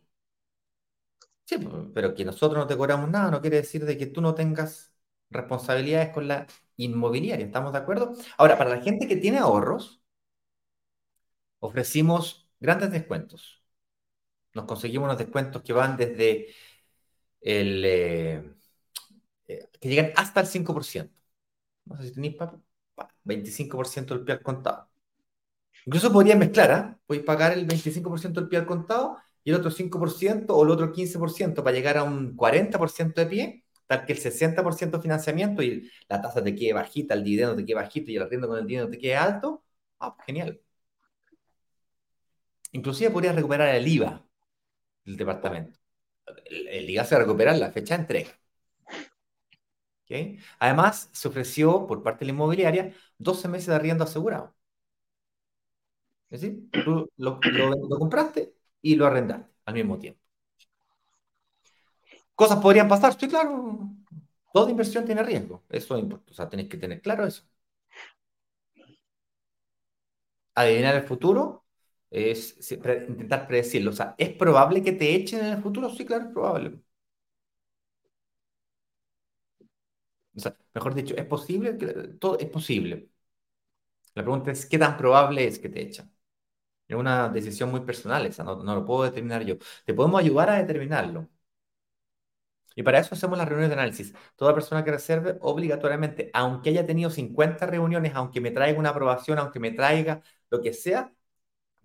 Sí, 1.48 1.56
pero 1.94 2.14
que 2.14 2.24
nosotros 2.26 2.58
no 2.58 2.66
te 2.66 2.76
cobramos 2.76 3.08
nada 3.10 3.30
no 3.30 3.40
quiere 3.40 3.56
decir 3.58 3.84
de 3.86 3.96
que 3.96 4.04
tú 4.06 4.20
no 4.20 4.34
tengas 4.34 4.92
responsabilidades 5.30 6.10
con 6.12 6.28
la 6.28 6.46
inmobiliaria, 6.76 7.46
¿estamos 7.46 7.72
de 7.72 7.78
acuerdo? 7.78 8.12
Ahora, 8.36 8.58
para 8.58 8.70
la 8.70 8.82
gente 8.82 9.08
que 9.08 9.16
tiene 9.16 9.38
ahorros, 9.38 10.02
ofrecimos 11.60 12.48
grandes 12.60 12.90
descuentos. 12.90 13.62
Nos 14.54 14.66
conseguimos 14.66 15.06
unos 15.06 15.18
descuentos 15.18 15.62
que 15.62 15.72
van 15.72 15.96
desde 15.96 16.48
el... 17.40 17.84
Eh, 17.84 18.54
eh, 19.48 19.68
que 19.80 19.88
llegan 19.88 20.12
hasta 20.16 20.40
el 20.40 20.46
5%. 20.46 21.14
No 21.86 21.96
sé 21.96 22.08
si 22.08 22.14
tenéis 22.14 22.36
25% 23.24 24.14
del 24.14 24.24
pie 24.24 24.34
al 24.36 24.42
contado. 24.42 24.90
Incluso 25.86 26.12
podría 26.12 26.36
mezclar, 26.36 26.70
¿ah? 26.72 26.98
Podéis 27.06 27.24
pagar 27.26 27.52
el 27.52 27.66
25% 27.66 28.40
del 28.40 28.48
pie 28.48 28.58
al 28.60 28.66
contado 28.66 29.18
y 29.48 29.50
el 29.50 29.56
otro 29.56 29.70
5% 29.70 30.54
o 30.54 30.62
el 30.62 30.70
otro 30.70 30.92
15% 30.92 31.64
para 31.64 31.74
llegar 31.74 31.96
a 31.96 32.02
un 32.04 32.36
40% 32.36 33.14
de 33.22 33.26
pie, 33.26 33.64
tal 33.86 34.04
que 34.04 34.12
el 34.12 34.18
60% 34.18 34.98
de 34.98 35.02
financiamiento 35.02 35.62
y 35.62 35.90
la 36.06 36.20
tasa 36.20 36.44
te 36.44 36.54
quede 36.54 36.74
bajita, 36.74 37.14
el 37.14 37.24
dividendo 37.24 37.56
te 37.56 37.64
quede 37.64 37.76
bajito 37.76 38.10
y 38.10 38.16
el 38.16 38.22
arriendo 38.24 38.46
con 38.48 38.58
el 38.58 38.66
dinero 38.66 38.90
te 38.90 38.98
quede 38.98 39.16
alto. 39.16 39.64
Ah, 40.00 40.14
pues 40.14 40.26
genial. 40.26 40.60
Inclusive 42.72 43.10
podrías 43.10 43.34
recuperar 43.34 43.74
el 43.74 43.88
IVA 43.88 44.28
del 45.04 45.16
departamento. 45.16 45.78
El, 46.46 46.90
IVA 46.90 47.04
se 47.04 47.14
va 47.14 47.22
a 47.22 47.24
recuperar 47.24 47.56
la 47.58 47.72
fecha 47.72 47.96
de 47.96 48.02
entrega. 48.02 48.30
Además, 50.58 51.08
se 51.12 51.28
ofreció 51.28 51.86
por 51.86 52.02
parte 52.02 52.20
de 52.20 52.26
la 52.26 52.32
inmobiliaria 52.32 52.94
12 53.18 53.48
meses 53.48 53.68
de 53.68 53.74
arriendo 53.76 54.04
asegurado. 54.04 54.54
Es 56.30 56.42
decir, 56.42 56.68
tú 56.70 57.10
lo, 57.16 57.40
compraste 57.98 58.57
y 58.82 58.96
lo 58.96 59.06
arrendaste 59.06 59.50
al 59.66 59.74
mismo 59.74 59.98
tiempo. 59.98 60.20
Cosas 62.34 62.58
podrían 62.60 62.88
pasar, 62.88 63.12
sí, 63.18 63.28
claro. 63.28 63.90
Toda 64.52 64.70
inversión 64.70 65.04
tiene 65.04 65.22
riesgo. 65.22 65.64
Eso 65.68 65.96
es 65.96 66.02
importante. 66.02 66.32
O 66.32 66.34
sea, 66.34 66.48
tenés 66.48 66.68
que 66.68 66.76
tener 66.78 67.00
claro 67.02 67.26
eso. 67.26 67.42
Adivinar 70.54 70.94
el 70.96 71.02
futuro 71.04 71.64
es 72.10 72.56
intentar 73.08 73.46
predecirlo. 73.46 73.90
O 73.90 73.92
sea, 73.94 74.14
¿es 74.18 74.30
probable 74.30 74.82
que 74.82 74.92
te 74.92 75.14
echen 75.14 75.40
en 75.40 75.52
el 75.54 75.62
futuro? 75.62 75.88
Sí, 75.90 76.04
claro, 76.06 76.26
es 76.26 76.32
probable. 76.32 76.80
O 80.36 80.40
sea, 80.40 80.56
mejor 80.74 80.94
dicho, 80.94 81.14
¿es 81.16 81.26
posible? 81.26 81.74
Todo 82.20 82.38
es 82.38 82.48
posible. 82.50 83.10
La 84.14 84.22
pregunta 84.22 84.50
es, 84.52 84.66
¿qué 84.66 84.76
tan 84.78 84.96
probable 84.98 85.46
es 85.46 85.58
que 85.58 85.68
te 85.70 85.80
echan? 85.82 86.12
Es 86.88 86.96
una 86.96 87.28
decisión 87.28 87.70
muy 87.70 87.80
personal 87.80 88.26
esa, 88.26 88.44
no, 88.44 88.62
no 88.64 88.74
lo 88.74 88.84
puedo 88.84 89.04
determinar 89.04 89.44
yo. 89.44 89.56
Te 89.84 89.94
podemos 89.94 90.20
ayudar 90.20 90.50
a 90.50 90.56
determinarlo. 90.56 91.28
Y 92.74 92.82
para 92.82 93.00
eso 93.00 93.14
hacemos 93.14 93.36
las 93.36 93.48
reuniones 93.48 93.70
de 93.70 93.74
análisis. 93.82 94.14
Toda 94.36 94.54
persona 94.54 94.84
que 94.84 94.92
reserve, 94.92 95.36
obligatoriamente, 95.40 96.30
aunque 96.32 96.70
haya 96.70 96.86
tenido 96.86 97.10
50 97.10 97.66
reuniones, 97.66 98.12
aunque 98.14 98.40
me 98.40 98.52
traiga 98.52 98.78
una 98.78 98.90
aprobación, 98.90 99.38
aunque 99.38 99.58
me 99.58 99.72
traiga 99.72 100.22
lo 100.50 100.60
que 100.60 100.72
sea, 100.72 101.12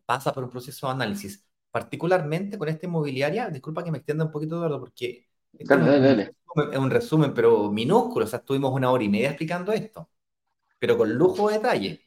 pasa 0.06 0.34
por 0.34 0.44
un 0.46 0.52
proceso 0.52 0.88
de 0.88 0.94
análisis. 0.94 1.48
Particularmente 1.72 2.58
con 2.58 2.70
esta 2.70 2.88
inmobiliaria, 2.88 3.50
disculpa 3.50 3.84
que 3.84 3.92
me 3.92 4.00
extienda 4.00 4.26
un 4.26 4.32
poquito, 4.32 4.58
Eduardo, 4.58 4.80
porque 4.82 5.28
es 6.72 6.78
un 6.78 6.90
resumen, 6.92 7.34
pero 7.34 7.72
minúsculo. 7.72 8.26
O 8.26 8.28
sea, 8.28 8.40
estuvimos 8.40 8.72
una 8.74 8.92
hora 8.92 9.04
y 9.04 9.10
media 9.10 9.30
explicando 9.30 9.72
esto, 9.72 10.10
pero 10.80 10.98
con 10.98 11.14
lujo 11.16 11.50
de 11.50 11.56
detalle. 11.56 12.02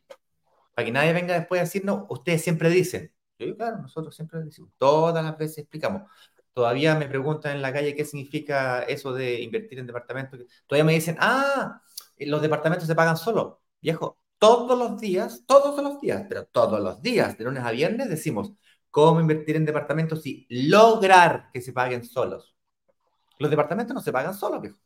Para 0.77 0.87
que 0.87 0.93
nadie 0.93 1.15
venga 1.15 1.33
después 1.33 1.59
a 1.59 1.65
decirnos, 1.65 2.05
ustedes 2.11 2.43
siempre 2.43 2.69
dicen. 2.69 3.11
Yo, 3.39 3.57
claro, 3.57 3.79
nosotros 3.79 4.15
siempre 4.15 4.41
decimos, 4.41 4.73
todas 4.77 5.25
las 5.25 5.39
veces 5.39 5.59
explicamos. 5.59 6.03
Todavía 6.53 6.95
me 6.97 7.09
preguntan 7.09 7.57
en 7.57 7.63
la 7.63 7.73
calle 7.73 7.95
qué 7.97 8.05
significa 8.05 8.83
eso 8.83 9.15
de 9.15 9.41
invertir 9.41 9.79
en 9.79 9.87
departamentos. 9.87 10.39
Todavía 10.67 10.85
me 10.85 10.93
dicen, 10.93 11.17
ah, 11.19 11.81
los 12.19 12.43
departamentos 12.43 12.87
se 12.87 12.95
pagan 12.95 13.17
solo. 13.17 13.63
Viejo, 13.81 14.19
todos 14.39 14.79
los 14.79 15.01
días, 15.01 15.45
todos 15.47 15.83
los 15.83 15.99
días, 15.99 16.27
pero 16.29 16.45
todos 16.45 16.79
los 16.81 17.01
días, 17.01 17.39
de 17.39 17.45
lunes 17.45 17.65
a 17.65 17.71
viernes, 17.71 18.11
decimos 18.11 18.53
cómo 18.91 19.19
invertir 19.21 19.57
en 19.57 19.65
departamentos 19.65 20.27
y 20.27 20.47
lograr 20.69 21.51
que 21.55 21.63
se 21.63 21.73
paguen 21.73 22.05
solos. 22.05 22.55
Los 23.39 23.51
departamentos 23.51 23.95
no 23.95 24.03
se 24.03 24.13
pagan 24.13 24.35
solos, 24.35 24.61
viejo. 24.61 24.79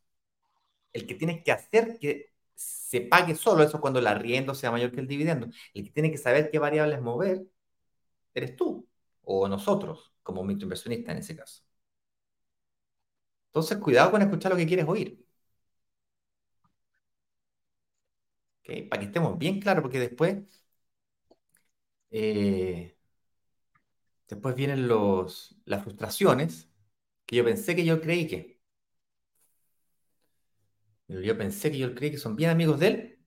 El 0.93 1.05
que 1.07 1.17
tiene 1.17 1.43
que 1.43 1.51
hacer 1.51 1.99
que 1.99 2.30
se 2.61 3.01
pague 3.03 3.35
solo, 3.37 3.63
eso 3.63 3.81
cuando 3.81 3.99
el 4.01 4.07
arriendo 4.07 4.55
sea 4.55 4.71
mayor 4.71 4.93
que 4.93 5.01
el 5.01 5.07
dividendo. 5.09 5.49
El 5.75 5.85
que 5.85 5.91
tiene 5.91 6.11
que 6.11 6.19
saber 6.19 6.51
qué 6.51 6.59
variables 6.59 7.01
mover, 7.03 7.47
eres 8.35 8.57
tú 8.57 8.89
o 9.23 9.49
nosotros 9.49 10.13
como 10.23 10.45
microinversionista 10.45 11.13
en 11.13 11.19
ese 11.19 11.37
caso. 11.37 11.63
Entonces, 13.49 13.79
cuidado 13.79 14.11
con 14.11 14.23
escuchar 14.23 14.51
lo 14.53 14.57
que 14.59 14.67
quieres 14.67 14.87
oír. 14.89 15.25
Para 18.89 19.01
que 19.01 19.07
estemos 19.07 19.37
bien 19.39 19.61
claros, 19.61 19.83
porque 19.83 19.99
después, 19.99 20.39
eh, 22.11 22.95
después 24.29 24.55
vienen 24.55 24.89
los, 24.89 25.57
las 25.67 25.83
frustraciones, 25.83 26.69
que 27.27 27.37
yo 27.37 27.45
pensé 27.45 27.77
que 27.77 27.85
yo 27.85 28.01
creí 28.01 28.27
que. 28.29 28.50
Yo 31.19 31.37
pensé 31.37 31.73
que 31.73 31.79
yo 31.79 31.93
creí 31.93 32.13
que 32.13 32.19
son 32.19 32.37
bien 32.37 32.51
amigos 32.51 32.79
de 32.79 32.87
él. 32.87 33.19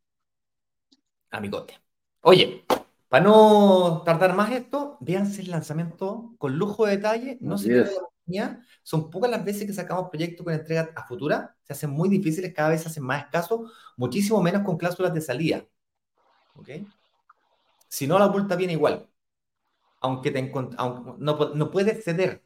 Amigote. 1.31 1.77
Oye, 2.21 2.63
para 3.09 3.25
no 3.25 4.03
tardar 4.05 4.33
más 4.35 4.51
esto, 4.51 4.97
véanse 5.01 5.41
el 5.41 5.51
lanzamiento 5.51 6.33
con 6.37 6.57
lujo 6.57 6.85
de 6.85 6.95
detalle. 6.97 7.37
No 7.41 7.57
se 7.57 7.85
Son 8.83 9.09
pocas 9.09 9.29
las 9.29 9.43
veces 9.43 9.67
que 9.67 9.73
sacamos 9.73 10.09
proyectos 10.09 10.45
con 10.45 10.53
entrega 10.53 10.91
a 10.95 11.05
futura. 11.05 11.57
Se 11.63 11.73
hacen 11.73 11.89
muy 11.89 12.07
difíciles, 12.07 12.53
cada 12.53 12.69
vez 12.69 12.83
se 12.83 12.87
hacen 12.87 13.03
más 13.03 13.25
escasos, 13.25 13.69
muchísimo 13.97 14.41
menos 14.41 14.63
con 14.63 14.77
cláusulas 14.77 15.13
de 15.13 15.19
salida. 15.19 15.65
¿Ok? 16.55 16.69
Si 17.89 18.07
no, 18.07 18.17
la 18.17 18.29
multa 18.29 18.55
viene 18.55 18.73
igual. 18.73 19.09
Aunque, 19.99 20.31
te 20.31 20.41
no, 20.41 21.53
no 21.53 21.71
puedes 21.71 22.03
ceder. 22.03 22.43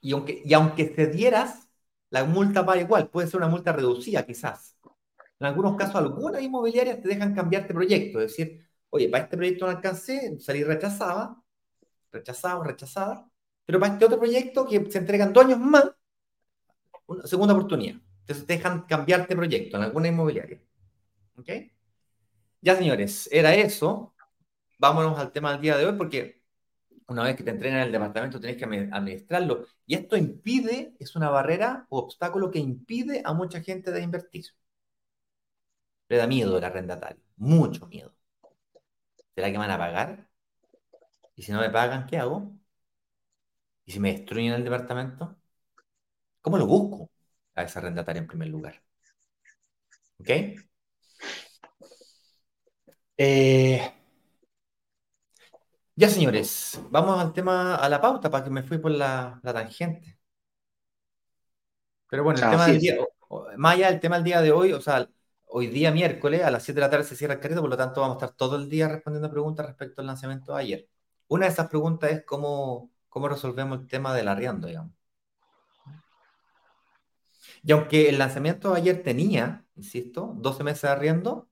Y 0.00 0.12
aunque, 0.12 0.42
y 0.44 0.52
aunque 0.54 0.88
cedieras, 0.88 1.69
la 2.10 2.24
multa 2.24 2.62
va 2.62 2.76
igual. 2.76 3.08
Puede 3.08 3.28
ser 3.28 3.38
una 3.38 3.48
multa 3.48 3.72
reducida, 3.72 4.24
quizás. 4.26 4.76
En 5.38 5.46
algunos 5.46 5.76
casos, 5.76 5.96
algunas 5.96 6.42
inmobiliarias 6.42 7.00
te 7.00 7.08
dejan 7.08 7.34
cambiarte 7.34 7.72
proyecto. 7.72 8.20
Es 8.20 8.32
decir, 8.32 8.68
oye, 8.90 9.08
para 9.08 9.24
este 9.24 9.36
proyecto 9.36 9.64
no 9.66 9.72
alcancé, 9.72 10.38
salí 10.38 10.62
rechazada, 10.64 11.36
rechazado, 12.12 12.62
rechazada, 12.64 13.30
pero 13.64 13.80
para 13.80 13.92
este 13.94 14.04
otro 14.04 14.18
proyecto 14.18 14.66
que 14.66 14.90
se 14.90 14.98
entregan 14.98 15.32
dos 15.32 15.44
años 15.44 15.58
más, 15.58 15.90
una 17.06 17.26
segunda 17.26 17.54
oportunidad. 17.54 17.96
Entonces 18.20 18.46
te 18.46 18.54
dejan 18.54 18.82
cambiarte 18.82 19.34
proyecto 19.34 19.76
en 19.76 19.84
alguna 19.84 20.08
inmobiliaria. 20.08 20.60
¿Ok? 21.36 21.48
Ya, 22.60 22.76
señores, 22.76 23.28
era 23.32 23.54
eso. 23.54 24.14
Vámonos 24.78 25.18
al 25.18 25.32
tema 25.32 25.52
del 25.52 25.60
día 25.60 25.76
de 25.76 25.86
hoy 25.86 25.92
porque 25.96 26.39
una 27.10 27.24
vez 27.24 27.36
que 27.36 27.42
te 27.44 27.50
entregan 27.50 27.80
en 27.80 27.86
el 27.86 27.92
departamento 27.92 28.40
tenés 28.40 28.56
que 28.56 28.64
administrarlo. 28.64 29.66
Y 29.86 29.94
esto 29.96 30.16
impide, 30.16 30.94
es 30.98 31.16
una 31.16 31.28
barrera 31.30 31.86
o 31.90 31.98
obstáculo 31.98 32.50
que 32.50 32.58
impide 32.60 33.22
a 33.24 33.32
mucha 33.34 33.60
gente 33.62 33.90
de 33.90 34.02
invertir. 34.02 34.46
Le 36.10 36.16
da 36.18 36.26
miedo 36.26 36.58
el 36.58 36.64
arrendatario, 36.64 37.22
mucho 37.36 37.86
miedo. 37.86 38.14
¿Será 39.34 39.48
que 39.48 39.52
me 39.52 39.58
van 39.58 39.70
a 39.72 39.78
pagar? 39.78 40.28
Y 41.34 41.42
si 41.42 41.50
no 41.52 41.60
me 41.60 41.70
pagan, 41.70 42.06
¿qué 42.06 42.18
hago? 42.18 42.56
¿Y 43.84 43.92
si 43.92 44.00
me 44.00 44.12
destruyen 44.12 44.54
el 44.54 44.64
departamento? 44.64 45.36
¿Cómo 46.42 46.58
lo 46.58 46.66
busco 46.66 47.10
a 47.54 47.62
esa 47.62 47.78
arrendataria 47.80 48.20
en 48.20 48.26
primer 48.26 48.48
lugar? 48.48 48.82
¿Ok? 50.18 50.30
Eh, 53.16 53.92
ya, 56.00 56.08
señores, 56.08 56.80
vamos 56.90 57.20
al 57.20 57.34
tema, 57.34 57.76
a 57.76 57.86
la 57.90 58.00
pauta, 58.00 58.30
para 58.30 58.42
que 58.42 58.50
me 58.50 58.62
fui 58.62 58.78
por 58.78 58.90
la, 58.90 59.38
tangente. 59.42 60.18
Pero 62.08 62.24
bueno, 62.24 62.40
el 62.40 62.50
tema 62.50 62.66
del 62.66 62.80
día, 62.80 62.96
más 63.58 63.74
allá 63.74 63.90
del 63.90 64.00
tema 64.00 64.16
del 64.16 64.24
día 64.24 64.40
de 64.40 64.50
hoy, 64.50 64.72
o 64.72 64.80
sea, 64.80 65.06
hoy 65.48 65.66
día 65.66 65.90
miércoles 65.92 66.42
a 66.42 66.50
las 66.50 66.62
7 66.62 66.80
de 66.80 66.86
la 66.86 66.90
tarde 66.90 67.04
se 67.04 67.16
cierra 67.16 67.34
el 67.34 67.40
carrito, 67.40 67.60
por 67.60 67.68
lo 67.68 67.76
tanto 67.76 68.00
vamos 68.00 68.16
a 68.16 68.24
estar 68.24 68.36
todo 68.36 68.56
el 68.56 68.70
día 68.70 68.88
respondiendo 68.88 69.30
preguntas 69.30 69.66
respecto 69.66 70.00
al 70.00 70.06
lanzamiento 70.06 70.54
de 70.54 70.60
ayer. 70.62 70.88
Una 71.28 71.44
de 71.44 71.52
esas 71.52 71.68
preguntas 71.68 72.10
es 72.10 72.24
cómo, 72.24 72.90
cómo 73.10 73.28
resolvemos 73.28 73.80
el 73.80 73.86
tema 73.86 74.14
del 74.14 74.28
arriendo, 74.28 74.68
digamos. 74.68 74.94
Y 77.62 77.72
aunque 77.72 78.08
el 78.08 78.18
lanzamiento 78.18 78.72
de 78.72 78.78
ayer 78.80 79.02
tenía, 79.02 79.66
insisto, 79.76 80.32
12 80.38 80.64
meses 80.64 80.82
de 80.82 80.88
arriendo, 80.88 81.50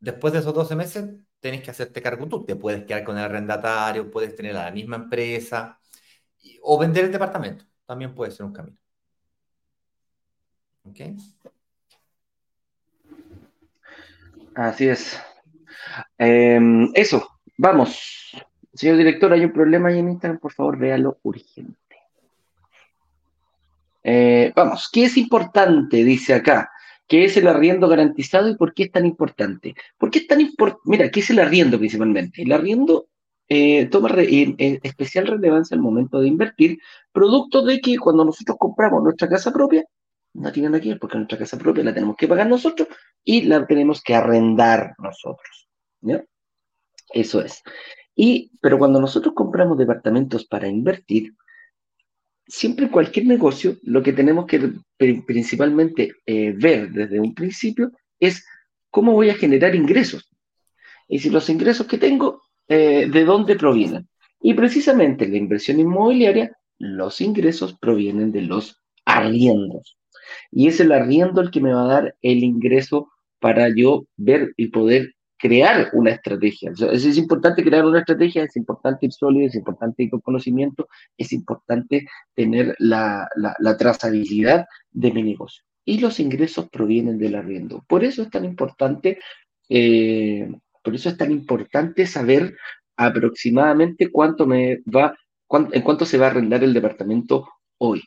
después 0.00 0.32
de 0.32 0.40
esos 0.40 0.54
12 0.54 0.74
meses 0.74 1.04
tenés 1.46 1.62
que 1.62 1.70
hacerte 1.70 2.02
cargo 2.02 2.26
tú. 2.26 2.44
Te 2.44 2.56
puedes 2.56 2.84
quedar 2.84 3.04
con 3.04 3.16
el 3.16 3.24
arrendatario, 3.24 4.10
puedes 4.10 4.34
tener 4.34 4.56
a 4.56 4.64
la 4.64 4.70
misma 4.72 4.96
empresa 4.96 5.78
o 6.62 6.78
vender 6.78 7.04
el 7.04 7.12
departamento. 7.12 7.64
También 7.86 8.14
puede 8.14 8.32
ser 8.32 8.46
un 8.46 8.52
camino. 8.52 8.76
¿Ok? 10.84 11.00
Así 14.56 14.88
es. 14.88 15.20
Em, 16.18 16.90
eso, 16.94 17.38
vamos. 17.56 18.32
Señor 18.74 18.96
director, 18.96 19.32
hay 19.32 19.44
un 19.44 19.52
problema 19.52 19.88
ahí 19.88 20.00
en 20.00 20.10
Instagram, 20.10 20.40
por 20.40 20.52
favor, 20.52 20.76
véalo 20.78 21.18
urgente. 21.22 21.76
Eh, 24.02 24.52
vamos, 24.54 24.88
¿qué 24.92 25.04
es 25.04 25.16
importante? 25.16 26.02
Dice 26.02 26.34
acá. 26.34 26.70
¿Qué 27.08 27.24
es 27.24 27.36
el 27.36 27.46
arriendo 27.46 27.88
garantizado 27.88 28.48
y 28.48 28.56
por 28.56 28.74
qué 28.74 28.84
es 28.84 28.92
tan 28.92 29.06
importante? 29.06 29.74
¿Por 29.96 30.10
qué 30.10 30.20
es 30.20 30.26
tan 30.26 30.40
importante? 30.40 30.82
Mira, 30.86 31.10
¿qué 31.10 31.20
es 31.20 31.30
el 31.30 31.38
arriendo 31.38 31.78
principalmente? 31.78 32.42
El 32.42 32.52
arriendo 32.52 33.08
eh, 33.48 33.86
toma 33.86 34.10
especial 34.18 35.26
relevancia 35.26 35.76
al 35.76 35.82
momento 35.82 36.20
de 36.20 36.28
invertir, 36.28 36.78
producto 37.12 37.62
de 37.62 37.80
que 37.80 37.96
cuando 37.96 38.24
nosotros 38.24 38.56
compramos 38.58 39.02
nuestra 39.04 39.28
casa 39.28 39.52
propia, 39.52 39.84
no 40.34 40.52
tienen 40.52 40.74
aquí 40.74 40.94
porque 40.96 41.16
nuestra 41.16 41.38
casa 41.38 41.56
propia 41.56 41.84
la 41.84 41.94
tenemos 41.94 42.16
que 42.16 42.28
pagar 42.28 42.48
nosotros 42.48 42.88
y 43.24 43.42
la 43.42 43.66
tenemos 43.66 44.02
que 44.02 44.14
arrendar 44.14 44.94
nosotros. 44.98 45.68
¿ya? 46.00 46.24
Eso 47.12 47.40
es. 47.40 47.62
Y, 48.14 48.50
pero 48.60 48.78
cuando 48.78 49.00
nosotros 49.00 49.34
compramos 49.34 49.78
departamentos 49.78 50.46
para 50.46 50.66
invertir, 50.68 51.34
siempre 52.46 52.90
cualquier 52.90 53.26
negocio, 53.26 53.76
lo 53.82 54.02
que 54.02 54.12
tenemos 54.12 54.46
que 54.46 54.72
principalmente 55.26 56.12
eh, 56.26 56.52
ver 56.56 56.90
desde 56.90 57.20
un 57.20 57.34
principio 57.34 57.90
es 58.20 58.44
cómo 58.90 59.12
voy 59.12 59.30
a 59.30 59.34
generar 59.34 59.74
ingresos. 59.74 60.30
Y 61.08 61.18
si 61.18 61.30
los 61.30 61.48
ingresos 61.48 61.86
que 61.86 61.98
tengo, 61.98 62.42
eh, 62.68 63.08
¿de 63.10 63.24
dónde 63.24 63.56
provienen? 63.56 64.08
Y 64.40 64.54
precisamente 64.54 65.28
la 65.28 65.36
inversión 65.36 65.80
inmobiliaria, 65.80 66.52
los 66.78 67.20
ingresos 67.20 67.76
provienen 67.78 68.32
de 68.32 68.42
los 68.42 68.80
arriendos. 69.04 69.96
Y 70.50 70.68
es 70.68 70.80
el 70.80 70.92
arriendo 70.92 71.40
el 71.40 71.50
que 71.50 71.60
me 71.60 71.72
va 71.72 71.84
a 71.84 71.94
dar 71.94 72.16
el 72.22 72.42
ingreso 72.42 73.08
para 73.40 73.68
yo 73.74 74.06
ver 74.16 74.52
y 74.56 74.68
poder 74.68 75.15
crear 75.38 75.90
una 75.92 76.10
estrategia. 76.10 76.72
es, 76.92 77.16
importante 77.16 77.62
crear 77.62 77.84
una 77.84 78.00
estrategia, 78.00 78.44
es 78.44 78.56
importante 78.56 79.06
ir 79.06 79.12
sólido, 79.12 79.46
es 79.46 79.54
importante 79.54 80.02
ir 80.02 80.10
con 80.10 80.20
conocimiento, 80.20 80.88
es 81.16 81.32
importante 81.32 82.06
tener 82.34 82.74
la, 82.78 83.28
trazabilidad 83.78 84.66
de 84.90 85.12
mi 85.12 85.22
negocio. 85.22 85.62
Y 85.84 85.98
los 85.98 86.18
ingresos 86.18 86.68
provienen 86.70 87.18
del 87.18 87.36
arriendo. 87.36 87.84
Por 87.86 88.02
eso 88.02 88.22
es 88.22 88.30
tan 88.30 88.44
importante, 88.44 89.18
eh, 89.68 90.50
por 90.82 90.94
eso 90.94 91.08
es 91.08 91.16
tan 91.16 91.30
importante 91.30 92.06
saber 92.06 92.56
aproximadamente 92.96 94.10
cuánto 94.10 94.46
me 94.46 94.78
va, 94.82 95.14
en 95.72 95.82
cuánto 95.82 96.04
se 96.04 96.18
va 96.18 96.26
a 96.26 96.30
arrendar 96.30 96.64
el 96.64 96.72
departamento 96.72 97.48
hoy. 97.78 98.02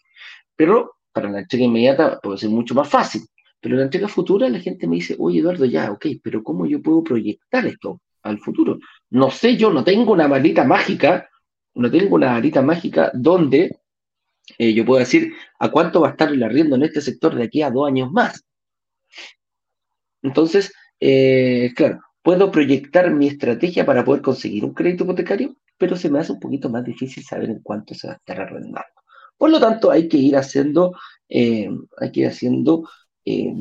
Pero 0.55 0.95
para 1.13 1.29
la 1.29 1.39
entrega 1.39 1.65
inmediata 1.65 2.19
puede 2.19 2.39
ser 2.39 2.49
mucho 2.49 2.73
más 2.73 2.89
fácil. 2.89 3.21
Pero 3.61 3.75
en 3.75 3.79
la 3.79 3.85
entrega 3.85 4.07
futura 4.07 4.49
la 4.49 4.59
gente 4.59 4.87
me 4.87 4.95
dice, 4.95 5.15
oye 5.19 5.39
Eduardo, 5.39 5.65
ya, 5.65 5.91
ok, 5.91 6.05
pero 6.23 6.43
¿cómo 6.43 6.65
yo 6.65 6.81
puedo 6.81 7.03
proyectar 7.03 7.65
esto 7.65 8.01
al 8.23 8.39
futuro? 8.39 8.79
No 9.09 9.31
sé, 9.31 9.57
yo 9.57 9.71
no 9.71 9.83
tengo 9.83 10.13
una 10.13 10.27
varita 10.27 10.63
mágica, 10.63 11.29
no 11.75 11.91
tengo 11.91 12.15
una 12.15 12.33
varita 12.33 12.61
mágica 12.61 13.11
donde 13.13 13.79
eh, 14.57 14.73
yo 14.73 14.85
puedo 14.85 14.99
decir 14.99 15.33
a 15.59 15.69
cuánto 15.69 16.01
va 16.01 16.09
a 16.09 16.11
estar 16.11 16.29
el 16.29 16.43
arriendo 16.43 16.75
en 16.75 16.83
este 16.83 17.01
sector 17.01 17.35
de 17.35 17.43
aquí 17.43 17.61
a 17.61 17.71
dos 17.71 17.87
años 17.87 18.11
más. 18.11 18.43
Entonces, 20.21 20.73
eh, 20.99 21.71
claro, 21.75 22.01
puedo 22.21 22.51
proyectar 22.51 23.11
mi 23.11 23.27
estrategia 23.27 23.85
para 23.85 24.03
poder 24.03 24.21
conseguir 24.21 24.65
un 24.65 24.73
crédito 24.73 25.03
hipotecario, 25.03 25.55
pero 25.77 25.95
se 25.95 26.09
me 26.09 26.19
hace 26.19 26.31
un 26.33 26.39
poquito 26.39 26.69
más 26.69 26.83
difícil 26.83 27.23
saber 27.23 27.49
en 27.49 27.61
cuánto 27.61 27.93
se 27.93 28.07
va 28.07 28.13
a 28.13 28.17
estar 28.17 28.41
arrendando. 28.41 28.83
Por 29.37 29.49
lo 29.49 29.59
tanto, 29.59 29.91
hay 29.91 30.09
que 30.09 30.17
ir 30.17 30.35
haciendo, 30.35 30.93
eh, 31.29 31.69
hay 31.97 32.11
que 32.11 32.21
ir 32.21 32.27
haciendo 32.27 32.89
eh, 33.25 33.53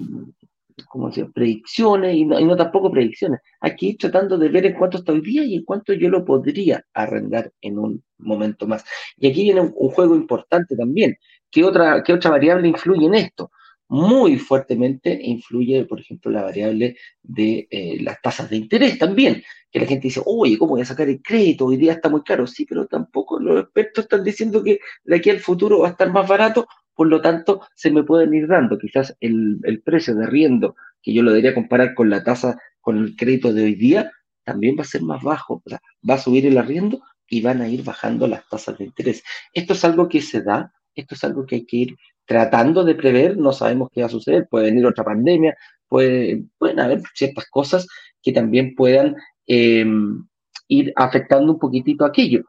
como 0.87 1.09
decía, 1.09 1.27
predicciones 1.33 2.14
y 2.16 2.25
no, 2.25 2.57
tampoco 2.57 2.90
predicciones. 2.90 3.40
Hay 3.61 3.77
que 3.77 3.87
ir 3.87 3.99
tratando 3.99 4.38
de 4.38 4.49
ver 4.49 4.66
en 4.66 4.75
cuánto 4.75 4.99
está 4.99 5.12
hoy 5.12 5.21
día 5.21 5.44
y 5.44 5.57
en 5.57 5.64
cuánto 5.64 5.92
yo 5.92 6.09
lo 6.09 6.25
podría 6.25 6.85
arrendar 6.92 7.53
en 7.61 7.79
un 7.79 8.05
momento 8.18 8.66
más. 8.66 8.85
Y 9.16 9.29
aquí 9.29 9.42
viene 9.44 9.61
un, 9.61 9.73
juego 9.73 10.14
importante 10.14 10.77
también. 10.77 11.16
¿Qué 11.51 11.64
otra, 11.64 12.03
¿Qué 12.03 12.12
otra 12.12 12.31
variable 12.31 12.68
influye 12.68 13.07
en 13.07 13.14
esto? 13.14 13.51
Muy 13.90 14.38
fuertemente 14.38 15.18
influye, 15.23 15.87
por 15.87 16.01
ejemplo, 16.01 16.31
la 16.31 16.42
variable 16.42 16.97
de 17.23 17.66
eh, 17.71 17.99
las 18.03 18.21
tasas 18.21 18.51
de 18.51 18.57
interés 18.57 18.99
también. 18.99 19.42
Que 19.71 19.81
la 19.81 19.87
gente 19.87 20.09
dice, 20.09 20.21
oye, 20.25 20.59
¿cómo 20.59 20.73
voy 20.73 20.83
a 20.83 20.85
sacar 20.85 21.09
el 21.09 21.23
crédito? 21.23 21.66
Hoy 21.66 21.79
día 21.79 21.92
está 21.94 22.09
muy 22.09 22.23
caro. 22.23 22.47
Sí, 22.47 22.66
pero 22.66 22.87
tampoco 22.87 23.40
los 23.40 23.62
expertos 23.62 24.05
están 24.05 24.25
diciendo 24.25 24.62
que 24.62 24.81
de 25.05 25.16
aquí 25.16 25.31
al 25.31 25.40
futuro 25.40 25.81
va 25.81 25.88
a 25.88 25.90
estar 25.92 26.12
más 26.12 26.29
barato 26.29 26.66
por 26.98 27.06
lo 27.06 27.20
tanto 27.20 27.61
se 27.76 27.92
me 27.92 28.02
pueden 28.02 28.34
ir 28.34 28.48
dando. 28.48 28.76
Quizás 28.76 29.16
el, 29.20 29.61
precio 29.84 30.16
de 30.16 30.24
arriendo, 30.24 30.74
que 31.00 31.12
yo 31.12 31.22
lo 31.22 31.30
debería 31.30 31.54
comparar 31.54 31.94
con 31.94 32.11
la 32.11 32.24
tasa, 32.24 32.61
con 32.80 32.98
el 32.98 33.14
crédito 33.14 33.52
de 33.52 33.62
hoy 33.62 33.76
día, 33.76 34.11
también 34.42 34.76
va 34.76 34.82
a 34.82 34.84
ser 34.84 35.02
más 35.02 35.22
bajo. 35.22 35.62
O 35.64 35.68
sea, 35.70 35.80
va 36.11 36.14
a 36.14 36.18
subir 36.18 36.44
el 36.44 36.58
arriendo 36.58 37.00
y 37.28 37.40
van 37.40 37.62
a 37.62 37.68
ir 37.68 37.84
bajando 37.84 38.26
las 38.26 38.48
tasas 38.48 38.78
de 38.78 38.87
interés. 38.87 39.22
Esto 39.54 39.74
es 39.74 39.84
algo 39.84 40.08
que 40.08 40.20
se 40.20 40.42
da, 40.42 40.72
esto 40.92 41.14
es 41.14 41.22
algo 41.22 41.46
que 41.46 41.54
hay 41.54 41.66
que 41.66 41.76
ir 41.76 41.96
tratando 42.26 42.82
de 42.82 42.96
prever, 42.96 43.38
no 43.38 43.52
sabemos 43.52 43.90
qué 43.92 44.00
va 44.00 44.08
a 44.08 44.11
suceder, 44.11 44.48
puede 44.50 44.64
venir 44.64 44.84
otra 44.84 45.04
pandemia, 45.04 45.56
puede, 45.87 46.46
pueden 46.58 46.80
haber 46.80 47.02
ciertas 47.14 47.46
cosas 47.48 47.87
que 48.20 48.32
también 48.32 48.74
puedan 48.74 49.14
em, 49.46 50.26
ir 50.66 50.92
afectando 50.96 51.52
un 51.52 51.61
poquitito 51.61 52.04
aquello. 52.04 52.42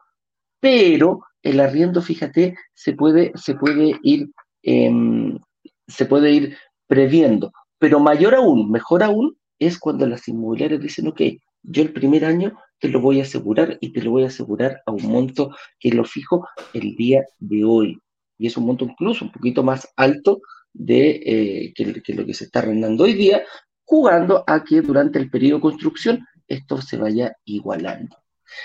Pero 0.58 1.20
el 1.42 1.60
arriendo, 1.60 2.02
fíjate, 2.02 2.56
se 2.74 2.94
puede, 2.94 3.30
se 3.36 3.54
puede 3.54 3.96
ir 4.02 4.28
Em, 4.62 5.38
se 5.86 6.06
puede 6.06 6.32
ir 6.32 6.56
previendo. 6.86 7.52
Pero 7.78 8.00
mayor 8.00 8.34
aún, 8.34 8.70
mejor 8.70 9.02
aún, 9.02 9.36
es 9.58 9.78
cuando 9.78 10.06
las 10.06 10.26
inmobiliarias 10.28 10.80
dicen, 10.80 11.08
ok, 11.08 11.20
yo 11.62 11.82
el 11.82 11.92
primer 11.92 12.24
año 12.24 12.58
te 12.78 12.88
lo 12.88 13.00
voy 13.00 13.20
a 13.20 13.24
asegurar 13.24 13.76
y 13.80 13.92
te 13.92 14.02
lo 14.02 14.12
voy 14.12 14.24
a 14.24 14.28
asegurar 14.28 14.82
a 14.86 14.92
un 14.92 15.06
monto 15.06 15.54
que 15.78 15.90
lo 15.90 16.04
fijo 16.04 16.46
el 16.72 16.96
día 16.96 17.24
de 17.38 17.64
hoy. 17.64 17.98
Y 18.38 18.46
es 18.46 18.56
un 18.56 18.64
monto 18.64 18.84
incluso 18.86 19.26
un 19.26 19.32
poquito 19.32 19.62
más 19.62 19.86
alto 19.96 20.40
de 20.72 21.10
eh, 21.24 21.72
que, 21.74 22.14
lo 22.14 22.24
que 22.24 22.34
se 22.34 22.44
está 22.44 22.60
arrendando 22.60 23.04
hoy 23.04 23.12
día, 23.12 23.42
jugando 23.84 24.44
a 24.46 24.64
que 24.64 24.80
durante 24.80 25.18
el 25.18 25.30
periodo 25.30 25.56
de 25.56 25.62
construcción 25.62 26.26
esto 26.48 26.80
se 26.80 26.96
vaya 26.96 27.36
igualando. 27.44 28.16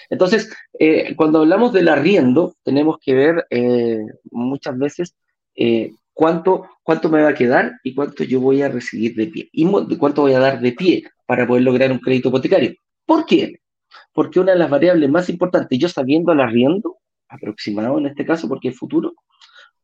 Entonces, 0.09 0.51
eh, 0.79 1.15
cuando 1.15 1.39
hablamos 1.39 1.73
del 1.73 1.89
arriendo, 1.89 2.55
tenemos 2.63 2.97
que 2.99 3.13
ver 3.13 3.45
eh, 3.49 3.99
muchas 4.31 4.77
veces 4.77 5.15
eh, 5.55 5.93
cuánto, 6.13 6.69
cuánto 6.83 7.09
me 7.09 7.21
va 7.21 7.29
a 7.29 7.33
quedar 7.33 7.73
y 7.83 7.93
cuánto 7.93 8.23
yo 8.23 8.39
voy 8.39 8.61
a 8.61 8.69
recibir 8.69 9.15
de 9.15 9.27
pie. 9.27 9.49
Y 9.51 9.65
cuánto 9.97 10.21
voy 10.21 10.33
a 10.33 10.39
dar 10.39 10.59
de 10.59 10.71
pie 10.71 11.03
para 11.25 11.47
poder 11.47 11.63
lograr 11.63 11.91
un 11.91 11.99
crédito 11.99 12.29
hipotecario. 12.29 12.73
¿Por 13.05 13.25
qué? 13.25 13.59
Porque 14.13 14.39
una 14.39 14.53
de 14.53 14.59
las 14.59 14.69
variables 14.69 15.09
más 15.09 15.29
importantes, 15.29 15.77
yo 15.77 15.89
sabiendo 15.89 16.31
el 16.31 16.41
arriendo, 16.41 16.97
aproximado 17.27 17.97
en 17.97 18.07
este 18.07 18.25
caso, 18.25 18.47
porque 18.47 18.69
es 18.69 18.77
futuro, 18.77 19.13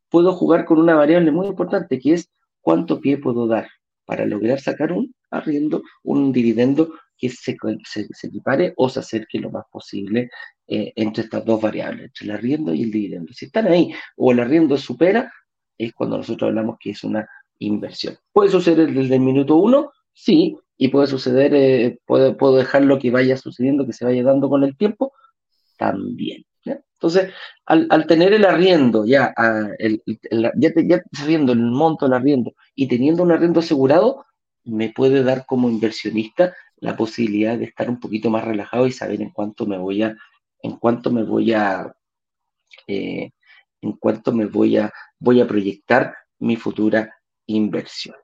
puedo 0.10 0.34
jugar 0.34 0.65
con 0.65 0.79
una 0.79 0.95
variable 0.95 1.31
muy 1.31 1.47
importante 1.47 1.99
que 1.99 2.13
es 2.13 2.29
cuánto 2.62 2.99
pie 2.99 3.17
puedo 3.17 3.47
dar 3.47 3.67
para 4.05 4.25
lograr 4.25 4.60
sacar 4.60 4.91
un 4.91 5.13
arriendo, 5.29 5.84
un 6.03 6.31
dividendo 6.31 6.93
que 7.17 7.29
se, 7.29 7.55
se, 7.84 8.27
equipare 8.27 8.73
o 8.75 8.89
se 8.89 8.99
acerque 8.99 9.39
lo 9.39 9.51
más 9.51 9.65
posible 9.71 10.29
eh, 10.67 10.91
entre 10.95 11.23
estas 11.23 11.45
dos 11.45 11.62
variables, 11.62 12.05
entre 12.05 12.25
el 12.25 12.31
arriendo 12.31 12.73
y 12.73 12.84
el 12.84 12.91
dividendo. 12.91 13.31
Si 13.31 13.45
están 13.45 13.67
ahí 13.67 13.93
o 14.17 14.31
el 14.31 14.39
arriendo 14.39 14.77
supera, 14.77 15.31
es 15.86 15.94
cuando 15.94 16.17
nosotros 16.17 16.50
hablamos 16.50 16.78
que 16.80 16.91
es 16.91 17.04
una 17.04 17.28
inversión. 17.60 18.17
¿Puede 18.32 18.50
suceder 18.50 18.91
desde 18.94 19.15
el 19.15 19.22
minuto 19.22 19.56
uno? 19.56 19.91
Sí, 20.13 20.58
y 20.78 20.88
puede 20.89 21.08
suceder, 21.08 21.54
eh, 21.54 22.00
puedo, 22.06 22.56
dejar 22.56 22.84
lo 22.84 23.00
que 23.00 23.12
vaya 23.12 23.38
sucediendo, 23.38 23.86
que 23.86 23.94
se 23.94 24.06
vaya 24.06 24.24
dando 24.24 24.50
con 24.50 24.63
el 24.63 24.76
tiempo, 24.76 25.13
también. 25.78 26.46
Entonces, 26.63 27.34
al, 27.65 28.06
tener 28.06 28.32
el 28.34 28.46
arriendo, 28.46 29.06
ya, 29.06 29.34
el, 29.80 30.04
ya, 30.56 30.72
ya 30.76 31.02
sabiendo 31.12 31.52
el 31.52 31.60
monto 31.60 32.06
del 32.06 32.13
arriendo 32.13 32.54
y 32.76 32.88
teniendo 32.88 33.24
un 33.24 33.32
arriendo 33.32 33.60
asegurado, 33.60 34.26
me 34.63 34.89
puede 34.89 35.24
dar 35.24 35.48
como 35.48 35.67
inversionista 35.67 36.54
la 36.78 36.96
posibilidad 36.96 37.58
de 37.58 37.65
estar 37.65 37.89
un 37.89 38.00
poquito 38.00 38.30
más 38.30 38.46
relajado 38.46 38.86
y 38.86 38.91
saber 38.91 39.22
en 39.22 39.32
cuánto 39.32 39.65
me 39.65 39.80
voy 39.80 40.04
a, 40.04 40.15
en 40.62 40.78
cuánto 40.78 41.12
me 41.12 41.24
voy 41.24 41.54
a, 41.54 41.91
eh, 42.88 43.32
en 43.82 43.94
cuánto 43.94 44.32
me 44.32 44.46
voy 44.46 44.78
a, 44.78 44.91
voy 45.20 45.41
a 45.41 45.48
proyectar 45.48 46.15
mi 46.39 46.56
futura 46.56 47.15
inversión. 47.48 48.15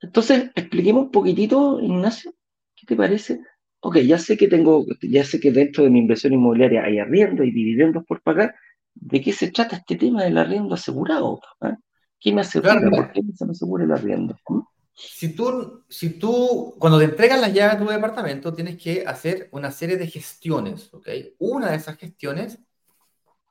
Entonces, 0.00 0.50
expliquemos 0.54 1.04
un 1.04 1.10
poquitito, 1.10 1.80
Ignacio, 1.80 2.34
¿qué 2.74 2.86
te 2.86 2.96
parece? 2.96 3.40
Ok, 3.80 3.98
ya 3.98 4.18
sé 4.18 4.36
que 4.36 4.48
tengo, 4.48 4.84
ya 5.02 5.24
sé 5.24 5.40
que 5.40 5.52
dentro 5.52 5.84
de 5.84 5.90
mi 5.90 5.98
inversión 5.98 6.32
inmobiliaria 6.32 6.84
hay 6.84 6.98
arriendo 6.98 7.44
y 7.44 7.50
dividendos 7.50 8.04
por 8.04 8.20
pagar. 8.22 8.54
¿De 8.94 9.20
qué 9.20 9.32
se 9.32 9.50
trata 9.50 9.76
este 9.76 9.96
tema 9.96 10.24
del 10.24 10.38
arriendo 10.38 10.74
asegurado? 10.74 11.40
¿Ah? 11.60 11.76
¿Qué 12.20 12.32
me 12.32 12.42
asegura? 12.42 12.80
¿Por 12.90 13.12
qué 13.12 13.22
se 13.34 13.44
me 13.44 13.52
asegura 13.52 13.84
el 13.84 13.92
arriendo? 13.92 14.36
¿Mm? 14.48 14.60
Si 14.94 15.34
tú, 15.34 15.84
si 15.88 16.10
tú, 16.10 16.76
cuando 16.78 16.98
te 16.98 17.06
entregan 17.06 17.40
las 17.40 17.52
llaves 17.52 17.78
de 17.78 17.84
tu 17.84 17.90
departamento, 17.90 18.52
tienes 18.52 18.76
que 18.76 19.04
hacer 19.06 19.48
una 19.52 19.70
serie 19.70 19.96
de 19.96 20.06
gestiones, 20.06 20.92
¿ok? 20.92 21.08
Una 21.38 21.70
de 21.70 21.76
esas 21.76 21.96
gestiones 21.96 22.58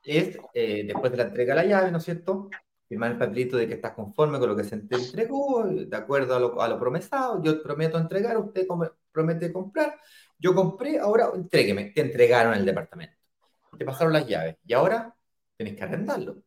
es, 0.04 0.38
eh, 0.54 0.84
después 0.86 1.12
de 1.12 1.18
la 1.18 1.24
entrega 1.24 1.54
de 1.54 1.62
la 1.62 1.68
llave, 1.68 1.90
¿no 1.90 1.98
es 1.98 2.04
cierto? 2.04 2.50
Firmar 2.88 3.12
el 3.12 3.18
papelito 3.18 3.56
de 3.56 3.66
que 3.66 3.74
estás 3.74 3.92
conforme 3.92 4.38
con 4.38 4.48
lo 4.48 4.56
que 4.56 4.64
se 4.64 4.76
te 4.78 4.96
entregó, 4.96 5.64
de 5.64 5.96
acuerdo 5.96 6.36
a 6.36 6.40
lo, 6.40 6.60
a 6.60 6.78
promesado. 6.78 7.42
Yo 7.42 7.62
prometo 7.62 7.98
entregar, 7.98 8.36
usted 8.36 8.66
promete 9.12 9.52
comprar. 9.52 9.98
Yo 10.38 10.54
compré, 10.54 10.98
ahora 10.98 11.30
entrégueme. 11.34 11.90
Te 11.90 12.02
entregaron 12.02 12.54
el 12.54 12.64
departamento. 12.64 13.16
Te 13.78 13.84
pasaron 13.84 14.12
las 14.12 14.26
llaves. 14.26 14.56
Y 14.66 14.72
ahora 14.74 15.14
tienes 15.56 15.76
que 15.76 15.84
arrendarlo. 15.84 16.42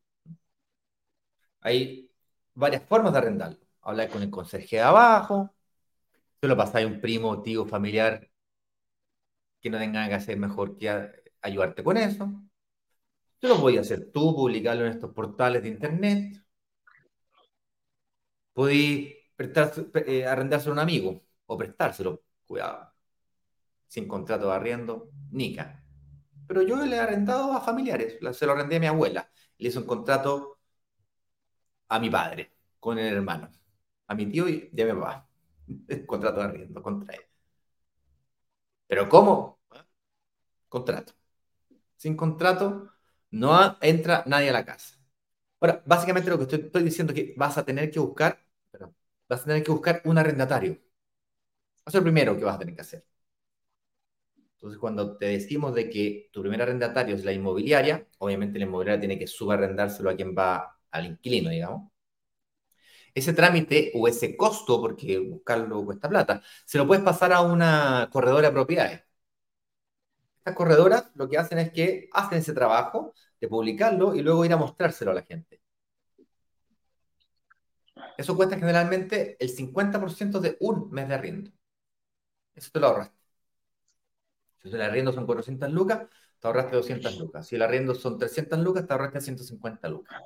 Hay 1.60 2.10
varias 2.54 2.82
formas 2.84 3.12
de 3.12 3.18
arrendarlo. 3.18 3.58
Hablar 3.82 4.08
con 4.08 4.22
el 4.22 4.30
conserje 4.30 4.76
de 4.76 4.82
abajo. 4.82 5.54
Se 6.40 6.48
lo 6.48 6.56
pasáis 6.56 6.86
a 6.86 6.90
un 6.90 7.00
primo, 7.00 7.42
tío, 7.42 7.66
familiar 7.66 8.28
que 9.60 9.70
no 9.70 9.78
tenga 9.78 10.08
que 10.08 10.14
hacer 10.14 10.38
mejor 10.38 10.76
que 10.78 11.10
ayudarte 11.42 11.82
con 11.82 11.96
eso 11.96 12.45
Tú 13.38 13.48
lo 13.48 13.60
podías 13.60 13.86
hacer 13.86 14.10
tú, 14.12 14.34
publicarlo 14.34 14.86
en 14.86 14.92
estos 14.92 15.12
portales 15.12 15.62
de 15.62 15.68
internet. 15.68 16.42
Podí 18.52 19.14
eh, 20.06 20.26
arrendárselo 20.26 20.72
a 20.72 20.74
un 20.74 20.78
amigo 20.80 21.22
o 21.46 21.56
prestárselo, 21.56 22.22
cuidado, 22.46 22.92
sin 23.88 24.08
contrato 24.08 24.48
de 24.48 24.54
arriendo, 24.54 25.10
nica. 25.30 25.82
Pero 26.46 26.62
yo 26.62 26.76
le 26.84 26.96
he 26.96 27.00
arrendado 27.00 27.52
a 27.52 27.60
familiares, 27.60 28.18
se 28.32 28.46
lo 28.46 28.52
arrendé 28.52 28.76
a 28.76 28.80
mi 28.80 28.86
abuela, 28.86 29.30
le 29.58 29.68
hice 29.68 29.78
un 29.78 29.86
contrato 29.86 30.58
a 31.88 31.98
mi 31.98 32.10
padre, 32.10 32.52
con 32.80 32.98
el 32.98 33.12
hermano, 33.14 33.50
a 34.06 34.14
mi 34.14 34.26
tío 34.26 34.48
y 34.48 34.70
a 34.80 34.84
mi 34.86 34.92
papá. 34.92 35.28
contrato 36.06 36.40
de 36.40 36.46
arriendo 36.46 36.82
contra 36.82 37.14
él. 37.14 37.22
Pero 38.86 39.08
¿cómo? 39.08 39.60
Contrato. 40.68 41.12
Sin 41.96 42.16
contrato, 42.16 42.92
no 43.30 43.76
entra 43.80 44.22
nadie 44.26 44.50
a 44.50 44.52
la 44.52 44.64
casa. 44.64 44.96
Ahora, 45.60 45.82
básicamente 45.86 46.30
lo 46.30 46.38
que 46.38 46.56
estoy, 46.56 46.82
diciendo 46.84 47.12
es 47.12 47.20
que 47.20 47.34
vas 47.36 47.58
a 47.58 47.64
tener 47.64 47.90
que 47.90 48.00
buscar, 48.00 48.40
vas 49.28 49.42
a 49.42 49.44
tener 49.46 49.62
que 49.64 49.72
buscar 49.72 50.02
un 50.06 50.18
arrendatario. 50.18 50.72
Eso 50.72 50.82
es 51.86 51.94
lo 51.94 52.02
primero 52.02 52.36
que 52.36 52.44
vas 52.44 52.56
a 52.56 52.58
tener 52.58 52.74
que 52.74 52.80
hacer. 52.82 53.04
Entonces, 54.54 54.78
cuando 54.80 55.16
te 55.18 55.26
decimos 55.26 55.74
de 55.74 55.88
que 55.90 56.28
tu 56.32 56.40
primer 56.40 56.62
arrendatario 56.62 57.14
es 57.14 57.24
la 57.24 57.32
inmobiliaria, 57.32 58.06
obviamente 58.18 58.58
la 58.58 58.64
inmobiliaria 58.64 59.00
tiene 59.00 59.18
que 59.18 59.26
subarrendárselo 59.26 60.10
a 60.10 60.16
quien 60.16 60.34
va 60.36 60.76
al 60.90 61.06
inquilino, 61.06 61.50
digamos. 61.50 61.90
Ese 63.14 63.32
trámite 63.32 63.92
o 63.94 64.06
ese 64.08 64.36
costo, 64.36 64.80
porque 64.80 65.18
buscarlo 65.18 65.84
cuesta 65.84 66.08
plata, 66.08 66.42
se 66.64 66.78
lo 66.78 66.86
puedes 66.86 67.04
pasar 67.04 67.32
a 67.32 67.40
una 67.40 68.08
corredora 68.12 68.48
de 68.48 68.52
propiedades. 68.54 69.02
Estas 70.46 70.58
corredoras 70.58 71.10
lo 71.16 71.28
que 71.28 71.38
hacen 71.38 71.58
es 71.58 71.72
que 71.72 72.08
hacen 72.12 72.38
ese 72.38 72.52
trabajo 72.52 73.14
de 73.40 73.48
publicarlo 73.48 74.14
y 74.14 74.22
luego 74.22 74.44
ir 74.44 74.52
a 74.52 74.56
mostrárselo 74.56 75.10
a 75.10 75.14
la 75.14 75.22
gente. 75.22 75.60
Eso 78.16 78.36
cuesta 78.36 78.56
generalmente 78.56 79.36
el 79.40 79.50
50% 79.50 80.38
de 80.38 80.56
un 80.60 80.88
mes 80.92 81.08
de 81.08 81.14
arriendo. 81.14 81.50
Eso 82.54 82.70
te 82.72 82.78
lo 82.78 82.86
ahorraste. 82.86 83.16
Si 84.62 84.68
el 84.68 84.80
arriendo 84.80 85.12
son 85.12 85.26
400 85.26 85.68
lucas, 85.72 86.06
te 86.38 86.46
ahorraste 86.46 86.76
200 86.76 87.18
lucas. 87.18 87.44
Si 87.48 87.56
el 87.56 87.62
arriendo 87.62 87.96
son 87.96 88.16
300 88.16 88.60
lucas, 88.60 88.86
te 88.86 88.92
ahorraste 88.92 89.20
150 89.22 89.88
lucas. 89.88 90.22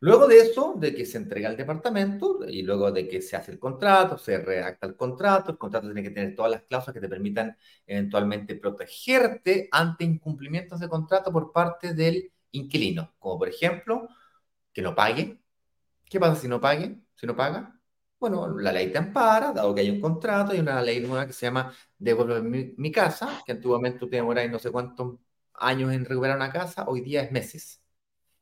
Luego 0.00 0.26
de 0.28 0.38
eso, 0.38 0.74
de 0.78 0.94
que 0.94 1.06
se 1.06 1.18
entrega 1.18 1.48
el 1.48 1.56
departamento 1.56 2.40
y 2.46 2.62
luego 2.62 2.92
de 2.92 3.08
que 3.08 3.22
se 3.22 3.36
hace 3.36 3.52
el 3.52 3.58
contrato, 3.58 4.18
se 4.18 4.38
redacta 4.38 4.86
el 4.86 4.96
contrato, 4.96 5.52
el 5.52 5.58
contrato 5.58 5.86
tiene 5.86 6.02
que 6.02 6.10
tener 6.10 6.34
todas 6.34 6.50
las 6.50 6.62
cláusulas 6.62 6.94
que 6.94 7.00
te 7.00 7.08
permitan 7.08 7.56
eventualmente 7.86 8.56
protegerte 8.56 9.68
ante 9.72 10.04
incumplimientos 10.04 10.80
de 10.80 10.88
contrato 10.88 11.32
por 11.32 11.52
parte 11.52 11.94
del 11.94 12.32
inquilino, 12.52 13.14
como 13.18 13.38
por 13.38 13.48
ejemplo, 13.48 14.08
que 14.72 14.82
no 14.82 14.94
pague. 14.94 15.40
¿Qué 16.04 16.20
pasa 16.20 16.40
si 16.40 16.48
no 16.48 16.60
pague? 16.60 17.00
Si 17.14 17.26
no 17.26 17.36
paga, 17.36 17.76
bueno, 18.18 18.48
la 18.58 18.72
ley 18.72 18.90
te 18.92 18.98
ampara, 18.98 19.52
dado 19.52 19.74
que 19.74 19.82
hay 19.82 19.90
un 19.90 20.00
contrato, 20.00 20.52
hay 20.52 20.60
una 20.60 20.80
ley 20.82 21.00
nueva 21.00 21.26
que 21.26 21.32
se 21.32 21.46
llama 21.46 21.72
Devuelve 21.98 22.42
mi, 22.76 22.90
casa, 22.92 23.42
que 23.44 23.52
antiguamente 23.52 23.98
tú 23.98 24.08
te 24.08 24.20
no 24.22 24.58
sé 24.58 24.70
cuántos 24.70 25.18
años 25.54 25.92
en 25.92 26.04
recuperar 26.04 26.36
una 26.36 26.52
casa, 26.52 26.84
hoy 26.88 27.02
día 27.02 27.22
es 27.22 27.32
meses. 27.32 27.85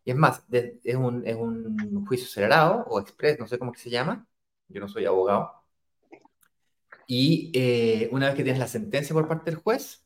Y 0.05 0.11
es 0.11 0.17
más, 0.17 0.45
es 0.51 0.97
un, 0.97 1.27
es 1.27 1.37
un 1.37 2.05
juicio 2.07 2.27
acelerado 2.27 2.85
o 2.89 3.01
express, 3.01 3.39
no 3.39 3.47
sé 3.47 3.59
cómo 3.59 3.73
que 3.73 3.81
se 3.81 3.91
llama, 3.91 4.27
yo 4.69 4.81
no 4.81 4.89
soy 4.89 5.07
abogado. 5.07 5.65
Y 7.07 7.51
eh, 7.55 8.09
una 8.13 8.27
vez 8.27 8.37
que 8.37 8.45
tienes 8.45 8.61
la 8.61 8.69
sentencia 8.69 9.15
por 9.15 9.29
parte 9.29 9.51
del 9.51 9.61
juez, 9.61 10.05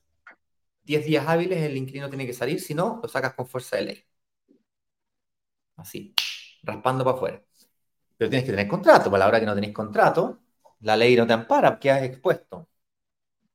10 0.84 1.04
días 1.06 1.26
hábiles 1.28 1.62
el 1.62 1.76
inquilino 1.76 2.08
tiene 2.08 2.26
que 2.26 2.32
salir, 2.32 2.60
si 2.60 2.74
no, 2.74 3.00
lo 3.02 3.08
sacas 3.08 3.34
con 3.34 3.46
fuerza 3.46 3.76
de 3.76 3.82
ley. 3.82 4.04
Así, 5.76 6.14
raspando 6.62 7.04
para 7.04 7.16
afuera. 7.16 7.44
Pero 8.16 8.30
tienes 8.30 8.46
que 8.46 8.52
tener 8.52 8.68
contrato, 8.68 9.10
para 9.10 9.20
la 9.20 9.28
hora 9.28 9.40
que 9.40 9.46
no 9.46 9.54
tenéis 9.54 9.74
contrato, 9.74 10.40
la 10.80 10.96
ley 10.96 11.16
no 11.16 11.26
te 11.26 11.32
ampara, 11.34 11.78
quedas 11.78 12.02
expuesto. 12.02 12.68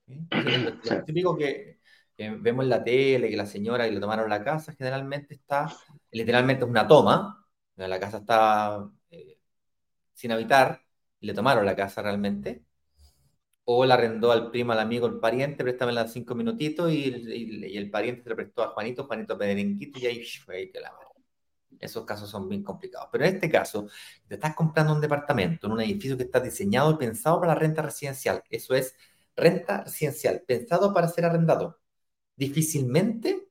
Lo 0.08 1.04
típico 1.06 1.38
que, 1.38 1.73
vemos 2.18 2.64
en 2.64 2.70
la 2.70 2.84
tele, 2.84 3.30
que 3.30 3.38
la 3.38 3.46
señora 3.46 3.86
que 3.86 3.92
le 3.92 4.00
tomaron 4.00 4.30
la 4.30 4.44
casa, 4.44 4.74
generalmente 4.74 5.36
está, 5.36 5.68
literalmente 6.12 6.64
es 6.64 6.70
una 6.70 6.88
toma, 6.88 7.48
la 7.76 8.00
casa 8.00 8.18
está 8.18 8.90
eh, 9.12 9.40
sin 10.14 10.32
habitar, 10.32 10.82
y 11.20 11.28
le 11.28 11.34
tomaron 11.34 11.66
la 11.66 11.76
casa 11.76 12.02
realmente, 12.02 12.64
o 13.66 13.86
la 13.86 13.96
arrendó 13.96 14.32
al 14.32 14.52
primo, 14.52 14.74
al 14.74 14.80
amigo, 14.80 15.08
al 15.08 15.20
pariente, 15.20 15.64
préstamela 15.64 16.08
cinco 16.08 16.36
minutitos 16.36 16.92
y, 16.92 17.78
el 17.78 17.90
pariente 17.90 18.24
se 18.24 18.30
lo 18.30 18.36
prestó 18.36 18.64
a 18.64 18.70
Juanito, 18.70 19.06
Juanito 19.06 19.38
Pedrenquito, 19.38 20.00
y 20.00 20.06
ahí 20.08 20.26
fue 20.26 20.70
que 20.72 20.80
la 20.82 20.92
esos 21.80 22.06
casos 22.06 22.30
son 22.30 22.48
bien 22.50 22.64
complicados. 22.64 23.10
Pero 23.12 23.26
en 23.26 23.36
este 23.36 23.50
caso, 23.50 23.88
te 24.28 24.36
estás 24.36 24.56
comprando 24.56 24.94
un 24.94 25.02
departamento 25.02 25.68
en 25.68 25.74
un 25.74 25.82
edificio 25.82 26.18
que 26.18 26.24
está 26.24 26.40
diseñado 26.40 26.92
y 26.92 26.98
pensado 26.98 27.40
para 27.40 27.54
la 27.54 27.60
renta 27.60 27.82
residencial. 27.82 28.44
Eso 28.50 28.76
es 28.76 28.96
renta 29.36 29.84
residencial, 29.84 30.44
pensado 30.48 30.94
para 30.94 31.08
ser 31.08 31.26
arrendado. 31.26 31.80
Difícilmente 32.36 33.48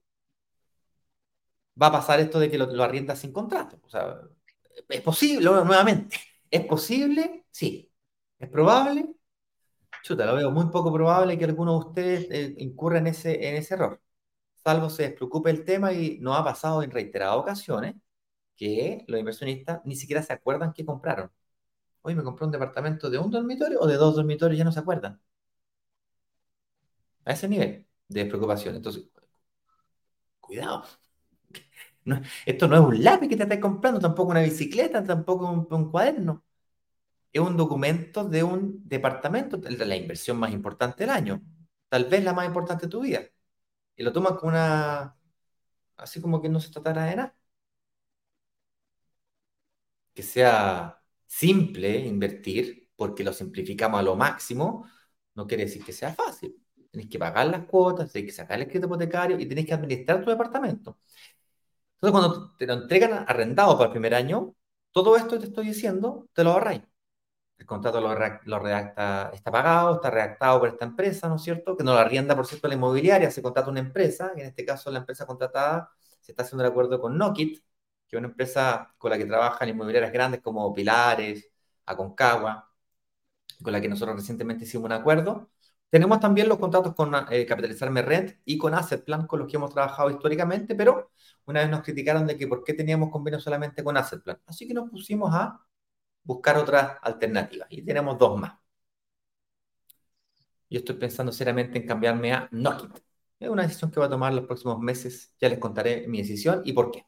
va 1.80 1.86
a 1.88 1.92
pasar 1.92 2.20
esto 2.20 2.38
de 2.38 2.50
que 2.50 2.58
lo, 2.58 2.66
lo 2.66 2.84
arriendas 2.84 3.18
sin 3.20 3.32
contrato. 3.32 3.78
O 3.82 3.88
sea, 3.88 4.20
es 4.88 5.00
posible, 5.02 5.44
nuevamente, 5.44 6.16
¿es 6.50 6.64
posible? 6.66 7.46
Sí. 7.50 7.90
¿Es 8.38 8.48
probable? 8.48 9.14
Chuta, 10.02 10.26
lo 10.26 10.34
veo 10.34 10.50
muy 10.50 10.66
poco 10.66 10.92
probable 10.92 11.38
que 11.38 11.44
alguno 11.44 11.72
de 11.72 11.86
ustedes 11.86 12.28
eh, 12.30 12.54
incurra 12.58 12.98
en 12.98 13.08
ese, 13.08 13.48
en 13.48 13.56
ese 13.56 13.74
error. 13.74 14.00
Salvo 14.64 14.90
se 14.90 15.04
despreocupe 15.04 15.50
el 15.50 15.64
tema 15.64 15.92
y 15.92 16.18
no 16.20 16.34
ha 16.34 16.44
pasado 16.44 16.82
en 16.82 16.90
reiteradas 16.90 17.36
ocasiones 17.36 17.96
que 18.56 19.04
los 19.08 19.20
inversionistas 19.20 19.82
ni 19.84 19.96
siquiera 19.96 20.22
se 20.22 20.32
acuerdan 20.32 20.72
que 20.72 20.84
compraron. 20.86 21.30
Hoy 22.02 22.14
me 22.14 22.24
compré 22.24 22.46
un 22.46 22.52
departamento 22.52 23.10
de 23.10 23.18
un 23.18 23.30
dormitorio 23.30 23.80
o 23.80 23.86
de 23.86 23.96
dos 23.96 24.16
dormitorios, 24.16 24.58
ya 24.58 24.64
no 24.64 24.72
se 24.72 24.80
acuerdan. 24.80 25.20
A 27.24 27.32
ese 27.32 27.48
nivel 27.48 27.86
de 28.12 28.26
preocupación. 28.26 28.76
Entonces, 28.76 29.04
cuidado. 30.40 30.84
esto 32.46 32.68
no 32.68 32.76
es 32.76 32.82
un 32.82 33.04
lápiz 33.04 33.28
que 33.28 33.36
te 33.36 33.44
estás 33.44 33.58
comprando, 33.58 34.00
tampoco 34.00 34.30
una 34.30 34.42
bicicleta, 34.42 35.04
tampoco 35.04 35.66
un, 35.70 35.90
cuaderno. 35.90 36.44
Es 37.32 37.40
un 37.40 37.56
documento 37.56 38.24
de 38.24 38.42
un 38.44 38.88
departamento, 38.88 39.58
la 39.58 39.96
inversión 39.96 40.38
más 40.38 40.52
importante 40.52 41.04
del 41.04 41.10
año. 41.10 41.42
Tal 41.88 42.06
vez 42.06 42.24
la 42.24 42.34
más 42.34 42.46
importante 42.46 42.86
de 42.86 42.90
tu 42.90 43.02
vida. 43.02 43.22
Y 43.96 44.02
lo 44.04 44.12
tomas 44.12 44.34
con 44.34 44.50
una. 44.50 45.16
Así 45.96 46.20
como 46.20 46.42
que 46.42 46.48
no 46.48 46.60
se 46.60 46.70
tratara 46.72 47.04
de 47.06 47.16
nada 47.16 47.36
que 50.14 50.22
sea 50.22 51.02
simple 51.26 51.98
invertir, 52.06 52.90
porque 52.96 53.24
lo 53.24 53.32
simplificamos 53.32 54.00
a 54.00 54.02
lo 54.02 54.16
máximo, 54.16 54.86
no 55.34 55.46
quiere 55.46 55.64
decir 55.64 55.84
que 55.84 55.92
sea 55.92 56.14
fácil. 56.14 56.61
Tienes 56.92 57.10
que 57.10 57.18
pagar 57.18 57.46
las 57.48 57.64
cuotas, 57.66 58.12
tienes 58.12 58.32
que 58.32 58.36
sacar 58.36 58.60
el 58.60 58.66
crédito 58.66 58.86
hipotecario 58.86 59.38
y 59.40 59.46
tienes 59.46 59.66
que 59.66 59.74
administrar 59.74 60.22
tu 60.22 60.30
departamento. 60.30 60.98
Entonces, 61.94 62.12
cuando 62.12 62.56
te 62.56 62.66
lo 62.66 62.74
entregan 62.74 63.24
arrendado 63.28 63.76
para 63.78 63.86
el 63.86 63.92
primer 63.92 64.14
año, 64.14 64.54
todo 64.92 65.16
esto 65.16 65.30
que 65.30 65.40
te 65.40 65.46
estoy 65.46 65.66
diciendo, 65.68 66.28
te 66.32 66.44
lo 66.44 66.52
ahorráis. 66.52 66.82
El 67.58 67.66
contrato 67.66 68.00
lo, 68.00 68.14
redacta, 68.14 69.30
está 69.34 69.50
pagado, 69.52 69.96
está 69.96 70.10
redactado 70.10 70.60
por 70.60 70.68
esta 70.70 70.84
empresa, 70.84 71.28
¿no 71.28 71.36
es 71.36 71.42
cierto? 71.42 71.76
Que 71.76 71.84
no 71.84 71.92
lo 71.94 71.98
arrienda, 72.00 72.36
por 72.36 72.46
cierto, 72.46 72.68
la 72.68 72.74
inmobiliaria, 72.74 73.30
se 73.30 73.42
contrata 73.42 73.70
una 73.70 73.80
empresa, 73.80 74.32
en 74.36 74.46
este 74.46 74.64
caso 74.64 74.90
la 74.90 74.98
empresa 75.00 75.26
contratada 75.26 75.90
se 76.20 76.32
está 76.32 76.42
haciendo 76.42 76.64
de 76.64 76.70
acuerdo 76.70 77.00
con 77.00 77.16
Nokit, 77.18 77.62
que 78.08 78.16
es 78.16 78.18
una 78.18 78.28
empresa 78.28 78.94
con 78.98 79.10
la 79.10 79.18
que 79.18 79.26
trabajan 79.26 79.68
inmobiliarias 79.68 80.12
grandes 80.12 80.40
como 80.42 80.72
Pilares, 80.74 81.50
Aconcagua, 81.86 82.70
con 83.62 83.72
la 83.72 83.80
que 83.80 83.88
nosotros 83.88 84.16
recientemente 84.16 84.64
hicimos 84.64 84.86
un 84.86 84.92
acuerdo. 84.92 85.50
Tenemos 85.92 86.20
también 86.20 86.48
los 86.48 86.58
contratos 86.58 86.94
con 86.94 87.14
eh, 87.30 87.44
Capitalizarme 87.46 88.00
Rent 88.02 88.38
y 88.46 88.56
con 88.58 88.74
Asset 88.74 89.04
Plan, 89.04 89.26
con 89.26 89.40
los 89.40 89.48
que 89.50 89.56
hemos 89.58 89.72
trabajado 89.74 90.10
históricamente, 90.10 90.74
pero 90.74 91.12
una 91.46 91.60
vez 91.60 91.70
nos 91.70 91.82
criticaron 91.82 92.26
de 92.26 92.36
que 92.38 92.48
por 92.48 92.64
qué 92.64 92.74
teníamos 92.74 93.10
convenio 93.10 93.38
solamente 93.40 93.84
con 93.84 93.96
Asset 93.98 94.22
Plan. 94.22 94.40
Así 94.46 94.66
que 94.66 94.74
nos 94.74 94.90
pusimos 94.90 95.34
a 95.34 95.60
buscar 96.24 96.56
otras 96.58 96.98
alternativas 97.02 97.68
y 97.70 97.82
tenemos 97.84 98.18
dos 98.18 98.40
más. 98.40 98.54
Yo 100.70 100.78
estoy 100.78 100.96
pensando 100.96 101.32
seriamente 101.32 101.78
en 101.78 101.86
cambiarme 101.86 102.32
a 102.32 102.48
Nokit. 102.50 102.98
Es 103.38 103.48
una 103.48 103.62
decisión 103.62 103.90
que 103.90 104.00
voy 104.00 104.06
a 104.06 104.10
tomar 104.10 104.32
los 104.32 104.46
próximos 104.46 104.78
meses. 104.80 105.34
Ya 105.40 105.48
les 105.48 105.58
contaré 105.58 106.06
mi 106.08 106.18
decisión 106.22 106.62
y 106.64 106.72
por 106.72 106.90
qué 106.90 107.06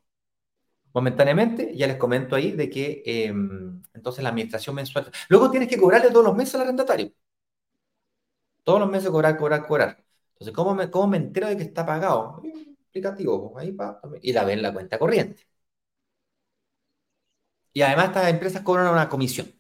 momentáneamente, 0.94 1.76
ya 1.76 1.86
les 1.88 1.96
comento 1.96 2.36
ahí 2.36 2.52
de 2.52 2.70
que 2.70 3.02
em, 3.04 3.82
entonces 3.94 4.22
la 4.22 4.30
administración 4.30 4.76
mensual. 4.76 5.10
Luego 5.28 5.50
tienes 5.50 5.68
que 5.68 5.78
cobrarle 5.78 6.10
todos 6.10 6.24
los 6.24 6.36
meses 6.36 6.54
al 6.54 6.62
arrendatario. 6.62 7.12
Todos 8.64 8.80
los 8.80 8.90
meses 8.90 9.10
cobrar, 9.10 9.36
cobrar, 9.38 9.66
cobrar. 9.66 10.04
Entonces, 10.32 10.54
¿cómo 10.54 11.08
me, 11.08 11.16
entero 11.16 11.48
de 11.48 11.56
que 11.56 11.62
está 11.62 11.86
pagado? 11.86 12.42
Explicativo, 12.80 13.56
ahí 13.58 13.70
va, 13.72 14.00
y 14.22 14.32
la 14.32 14.44
ven 14.44 14.62
la 14.62 14.72
cuenta 14.72 14.98
corriente. 14.98 15.46
Y 17.72 17.82
además 17.82 18.06
estas 18.08 18.28
empresas 18.30 18.62
cobran 18.62 18.88
una 18.92 19.08
comisión. 19.08 19.52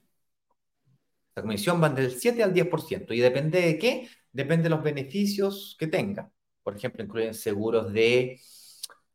La 1.34 1.42
comisión 1.42 1.82
va 1.82 1.88
del 1.88 2.12
7 2.12 2.42
al 2.42 2.52
10%. 2.52 3.12
¿Y 3.12 3.20
depende 3.20 3.60
de 3.60 3.78
qué? 3.78 4.08
Depende 4.32 4.64
de 4.64 4.70
los 4.70 4.82
beneficios 4.82 5.76
que 5.78 5.86
tenga. 5.88 6.30
Por 6.62 6.76
ejemplo, 6.76 7.02
incluyen 7.04 7.34
seguros 7.34 7.92
de, 7.92 8.40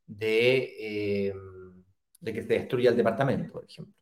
de 0.06 1.34
de 2.20 2.34
que 2.34 2.42
se 2.42 2.54
destruya 2.54 2.92
el 2.92 2.98
departamento, 2.98 3.54
por 3.54 3.66
ejemplo. 3.66 3.94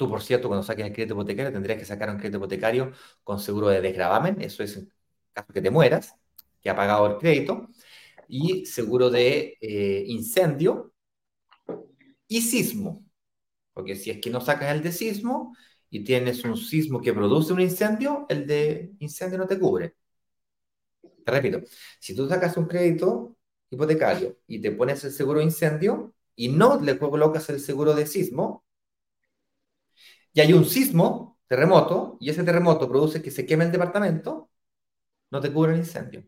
Tú, 0.00 0.08
por 0.08 0.22
cierto, 0.22 0.48
cuando 0.48 0.62
saques 0.62 0.86
el 0.86 0.94
crédito 0.94 1.12
hipotecario, 1.12 1.52
tendrías 1.52 1.78
que 1.78 1.84
sacar 1.84 2.08
un 2.08 2.16
crédito 2.16 2.38
hipotecario 2.38 2.92
con 3.22 3.38
seguro 3.38 3.68
de 3.68 3.82
desgravamen, 3.82 4.40
eso 4.40 4.62
es 4.62 4.78
en 4.78 4.90
caso 5.34 5.52
que 5.52 5.60
te 5.60 5.70
mueras, 5.70 6.14
que 6.62 6.70
ha 6.70 6.74
pagado 6.74 7.06
el 7.06 7.16
crédito, 7.18 7.68
y 8.28 8.64
seguro 8.64 9.10
de 9.10 9.58
eh, 9.60 10.04
incendio 10.06 10.94
y 12.28 12.40
sismo. 12.40 13.04
Porque 13.74 13.96
si 13.96 14.10
es 14.10 14.20
que 14.22 14.30
no 14.30 14.40
sacas 14.40 14.74
el 14.74 14.82
de 14.82 14.92
sismo 14.92 15.54
y 15.90 16.04
tienes 16.04 16.44
un 16.44 16.56
sismo 16.56 17.02
que 17.02 17.12
produce 17.12 17.52
un 17.52 17.60
incendio, 17.60 18.26
el 18.30 18.46
de 18.46 18.92
incendio 19.00 19.38
no 19.38 19.46
te 19.46 19.58
cubre. 19.58 19.96
Te 21.24 21.30
repito, 21.32 21.60
si 21.98 22.14
tú 22.14 22.26
sacas 22.26 22.56
un 22.56 22.66
crédito 22.66 23.36
hipotecario 23.70 24.38
y 24.46 24.60
te 24.62 24.72
pones 24.72 25.04
el 25.04 25.12
seguro 25.12 25.40
de 25.40 25.44
incendio 25.44 26.14
y 26.36 26.48
no 26.48 26.80
le 26.80 26.98
colocas 26.98 27.50
el 27.50 27.60
seguro 27.60 27.94
de 27.94 28.06
sismo, 28.06 28.64
y 30.32 30.40
hay 30.40 30.52
un 30.52 30.64
sismo, 30.64 31.38
terremoto, 31.46 32.16
y 32.20 32.30
ese 32.30 32.44
terremoto 32.44 32.88
produce 32.88 33.22
que 33.22 33.30
se 33.30 33.46
queme 33.46 33.64
el 33.64 33.72
departamento, 33.72 34.50
no 35.30 35.40
te 35.40 35.52
cubre 35.52 35.72
el 35.72 35.78
incendio. 35.78 36.20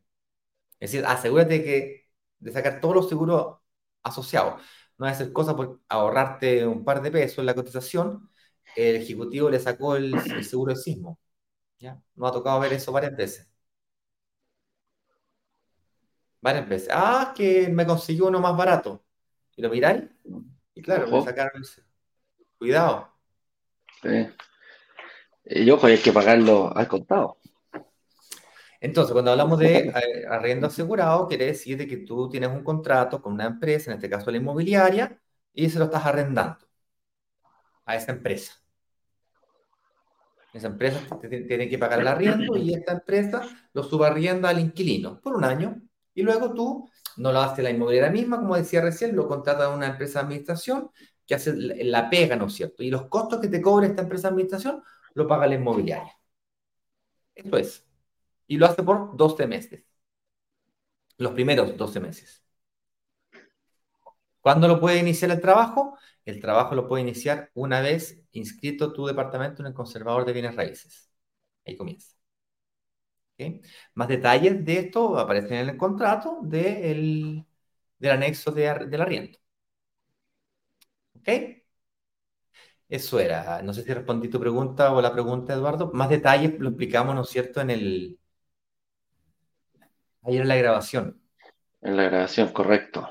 Es 0.81 0.93
decir, 0.93 1.07
asegúrate 1.07 1.63
que, 1.65 2.11
de 2.41 2.53
sacar 2.53 2.81
todos 2.81 2.95
los 2.97 3.09
seguros 3.09 3.59
asociados. 4.03 4.63
No 4.99 5.07
es 5.07 5.15
hacer 5.15 5.33
cosas 5.33 5.55
por 5.55 5.81
ahorrarte 5.89 6.67
un 6.67 6.85
par 6.85 7.03
de 7.03 7.11
pesos 7.11 7.39
en 7.39 7.47
la 7.47 7.55
cotización. 7.55 8.31
El 8.77 8.97
ejecutivo 8.97 9.51
le 9.51 9.61
sacó 9.61 9.97
el, 9.97 10.15
seguro 10.45 10.75
de 10.75 10.81
sismo. 10.81 11.19
¿ya? 11.79 12.03
No 12.15 12.27
ha 12.27 12.33
tocado 12.33 12.61
ver 12.61 12.73
eso 12.75 12.93
varias 12.93 13.17
veces. 13.17 13.49
Varias 16.41 16.69
veces. 16.69 16.89
Ah, 16.93 17.33
que 17.37 17.69
me 17.69 17.87
consiguió 17.87 18.27
uno 18.27 18.41
más 18.41 18.57
barato. 18.57 19.05
Y 19.57 19.63
lo 19.63 19.71
miráis. 19.71 20.05
Y 20.75 20.83
claro, 20.83 21.09
me 21.09 21.23
sacaron 21.23 21.53
el... 21.63 21.85
Cuidado. 22.59 23.12
Y 25.45 25.71
ojo, 25.71 25.87
hay 25.87 25.99
que 25.99 26.13
pagarlo 26.13 26.77
al 26.77 26.89
contado. 26.89 27.39
Entonces, 28.81 29.13
cuando 29.13 29.31
hablamos 29.31 29.61
de 29.61 29.79
eh, 29.89 30.27
arriendo 30.29 30.67
asegurado, 30.67 31.29
quiere 31.29 31.47
decir 31.47 31.79
de 31.79 31.87
que 31.87 31.99
tú 31.99 32.29
tienes 32.29 32.51
un 32.51 32.65
contrato 32.65 33.23
con 33.23 33.35
una 33.35 33.47
empresa, 33.47 33.91
en 33.91 33.97
este 33.97 34.11
caso 34.11 34.31
la 34.31 34.39
inmobiliaria, 34.39 35.21
y 35.53 35.71
se 35.71 35.79
lo 35.79 35.85
estás 35.85 36.05
arrendando 36.05 36.67
a 37.85 37.97
esa 37.97 38.13
empresa. 38.13 38.55
Esa 40.53 40.67
empresa 40.67 41.01
tiene 41.21 41.69
que 41.69 41.79
pagar 41.79 42.01
el 42.01 42.09
arriendo 42.09 42.57
y 42.57 42.75
esta 42.75 42.93
empresa 42.93 43.43
lo 43.73 43.83
subarrienda 43.83 44.51
al 44.51 44.59
inquilino 44.59 45.19
por 45.21 45.35
un 45.35 45.45
año 45.45 45.81
y 46.13 46.23
luego 46.23 46.53
tú 46.53 46.91
no 47.17 47.33
lo 47.33 47.41
hace 47.41 47.63
la 47.63 47.71
inmobiliaria 47.71 48.11
misma, 48.11 48.39
como 48.39 48.57
decía 48.57 48.83
recién, 48.83 49.17
lo 49.17 49.29
contrata 49.29 49.71
una 49.71 49.87
empresa 49.87 50.19
de 50.19 50.25
administración 50.25 50.91
que 51.27 51.35
hace 51.35 51.55
la 51.57 52.11
pega, 52.11 52.37
¿no 52.37 52.47
es 52.47 52.55
cierto? 52.55 52.83
Y 52.83 52.91
los 52.91 53.07
costos 53.09 53.41
que 53.41 53.49
te 53.49 53.63
cobra 53.63 53.87
esta 53.87 54.03
empresa 54.03 54.29
de 54.29 54.33
administración 54.33 54.83
lo 55.15 55.27
paga 55.27 55.47
la 55.47 55.55
inmobiliaria. 55.55 56.17
Eso 57.35 57.57
es. 57.57 57.87
Y 58.47 58.57
lo 58.59 58.67
hace 58.67 58.83
por 58.83 59.17
12 59.17 59.47
meses. 59.47 59.85
Los 61.19 61.33
primeros 61.33 61.77
12 61.77 62.01
meses. 62.01 62.43
¿Cuándo 64.41 64.69
lo 64.69 64.81
puede 64.81 64.99
iniciar 64.99 65.31
el 65.31 65.41
trabajo? 65.41 65.97
El 66.25 66.41
trabajo 66.41 66.75
lo 66.75 66.89
puede 66.89 67.03
iniciar 67.03 67.51
una 67.55 67.81
vez 67.81 68.21
inscrito 68.33 68.93
tu 68.93 69.07
departamento 69.07 69.63
en 69.63 69.69
el 69.69 69.75
conservador 69.75 70.25
de 70.25 70.33
bienes 70.33 70.57
raíces. 70.57 71.11
Ahí 71.65 71.77
comienza. 71.77 72.17
Más 73.95 74.09
detalles 74.09 74.65
de 74.65 74.79
esto 74.79 75.19
aparecen 75.19 75.59
en 75.59 75.69
el 75.71 75.77
contrato 75.77 76.39
del 76.43 77.45
anexo 78.03 78.53
de, 78.53 78.87
del 78.89 79.01
arriendo. 79.01 79.39
¿Ok? 81.23 81.29
Eso 82.89 83.21
era. 83.21 83.63
No 83.63 83.73
sé 83.73 83.83
si 83.83 83.95
respondí 83.95 84.29
tu 84.29 84.39
pregunta 84.41 84.93
o 84.93 85.01
la 85.01 85.13
pregunta, 85.13 85.55
Eduardo. 85.55 85.91
Más 85.95 86.11
detalles 86.11 86.59
lo 86.59 86.69
explicamos, 86.71 87.15
¿no 87.15 87.23
es 87.23 87.31
cierto?, 87.31 87.61
en 87.61 87.71
el. 87.71 88.19
Ayer 90.23 90.43
en 90.43 90.49
la 90.49 90.57
grabación. 90.57 91.21
En 91.81 91.97
la 91.97 92.05
grabación, 92.05 92.49
correcto. 92.53 93.09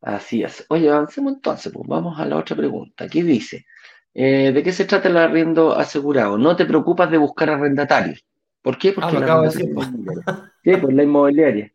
Así 0.00 0.42
es. 0.42 0.64
Oye, 0.68 0.90
avancemos 0.90 1.34
entonces, 1.34 1.72
pues 1.72 1.86
vamos 1.86 2.18
a 2.18 2.26
la 2.26 2.36
otra 2.36 2.56
pregunta. 2.56 3.08
¿Qué 3.08 3.22
dice? 3.22 3.66
Eh, 4.14 4.52
¿De 4.52 4.62
qué 4.62 4.72
se 4.72 4.86
trata 4.86 5.08
el 5.08 5.16
arriendo 5.16 5.72
asegurado? 5.72 6.38
No 6.38 6.56
te 6.56 6.66
preocupas 6.66 7.10
de 7.10 7.18
buscar 7.18 7.50
arrendatarios. 7.50 8.24
¿Por 8.62 8.78
qué? 8.78 8.92
Porque 8.92 9.16
ah, 9.16 9.20
acabo 9.20 9.42
de 9.42 9.48
decir. 9.48 9.74
Sí, 10.62 10.76
pues 10.76 10.94
la 10.94 11.02
inmobiliaria. 11.02 11.72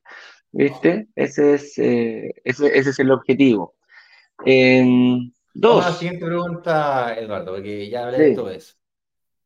¿Viste? 0.52 1.08
Ese 1.16 1.56
es, 1.56 1.78
eh, 1.78 2.34
ese, 2.44 2.78
ese, 2.78 2.92
es 2.92 3.00
el 3.00 3.12
objetivo. 3.12 3.75
Dos. 4.44 5.76
Vamos 5.76 5.86
a 5.86 5.90
la 5.90 5.96
siguiente 5.96 6.26
pregunta, 6.26 7.16
Eduardo, 7.16 7.54
porque 7.54 7.90
ya 7.90 8.06
hablé 8.06 8.18
de 8.18 8.36
todo 8.36 8.50
eso. 8.50 8.76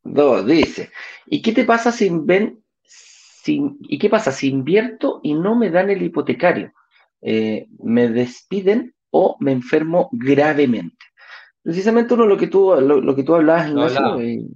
Dos, 0.02 0.46
dice, 0.46 0.90
¿y 1.26 1.42
qué 1.42 1.52
te 1.52 1.64
pasa 1.64 1.92
si 1.92 2.10
ven, 2.10 2.62
si, 2.82 3.76
¿y 3.82 3.98
qué 3.98 4.08
pasa 4.08 4.32
si 4.32 4.48
invierto 4.48 5.20
y 5.22 5.34
no 5.34 5.54
me 5.54 5.70
dan 5.70 5.90
el 5.90 6.02
hipotecario? 6.02 6.72
Eh, 7.20 7.68
me 7.78 8.08
despiden 8.08 8.94
o 9.10 9.36
me 9.40 9.52
enfermo 9.52 10.08
gravemente. 10.12 10.96
Precisamente 11.62 12.14
uno 12.14 12.24
lo 12.24 12.38
que 12.38 12.46
tú, 12.46 12.74
lo, 12.80 13.14
que 13.14 13.22
tú 13.22 13.34
hablabas, 13.34 13.68
Ignacio, 13.68 14.18
eh, 14.20 14.46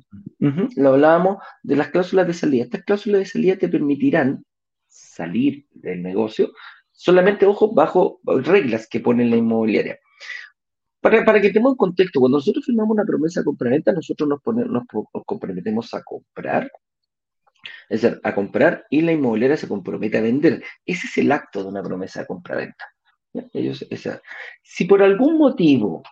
lo 0.77 0.89
hablábamos 0.89 1.39
de 1.63 1.77
las 1.77 1.89
cláusulas 1.89 2.27
de 2.27 2.33
salida. 2.33 2.65
Estas 2.65 2.85
cláusulas 2.85 3.21
de 3.21 3.27
salida 3.27 3.59
te 3.59 3.69
permitirán 3.69 4.45
salir 4.89 5.67
del 5.73 6.03
negocio, 6.03 6.53
solamente, 6.93 7.45
ojo, 7.45 7.75
bajo 7.75 8.21
reglas 8.25 8.89
que 8.89 9.01
pone 9.01 9.27
la 9.27 9.37
inmobiliaria. 9.37 9.99
Para, 11.05 11.39
que 11.39 11.51
tengamos 11.51 11.73
un 11.73 11.77
contexto, 11.77 12.19
cuando 12.19 12.39
nosotros 12.39 12.65
firmamos 12.65 12.95
una 12.95 13.05
promesa 13.05 13.41
de 13.41 13.45
compraventa, 13.45 13.93
nosotros 13.93 14.27
nos, 14.27 14.41
comprometemos 15.27 15.93
a 15.93 16.03
comprar 16.03 16.71
es 17.91 18.01
decir, 18.01 18.21
a 18.23 18.35
comprar 18.35 18.87
y 18.89 19.03
la 19.03 19.13
inmobiliaria 19.13 19.59
se 19.59 19.69
compromete 19.69 20.17
a 20.17 20.23
vender. 20.23 20.65
Ese 20.87 21.07
es 21.07 21.19
el 21.19 21.31
acto 21.31 21.63
de 21.63 21.69
una 21.69 21.83
promesa 21.83 22.21
de 22.21 22.27
compra-venta. 22.27 22.87
Si 24.63 24.87
por 24.87 25.03
algún 25.03 25.37
motivo 25.37 26.03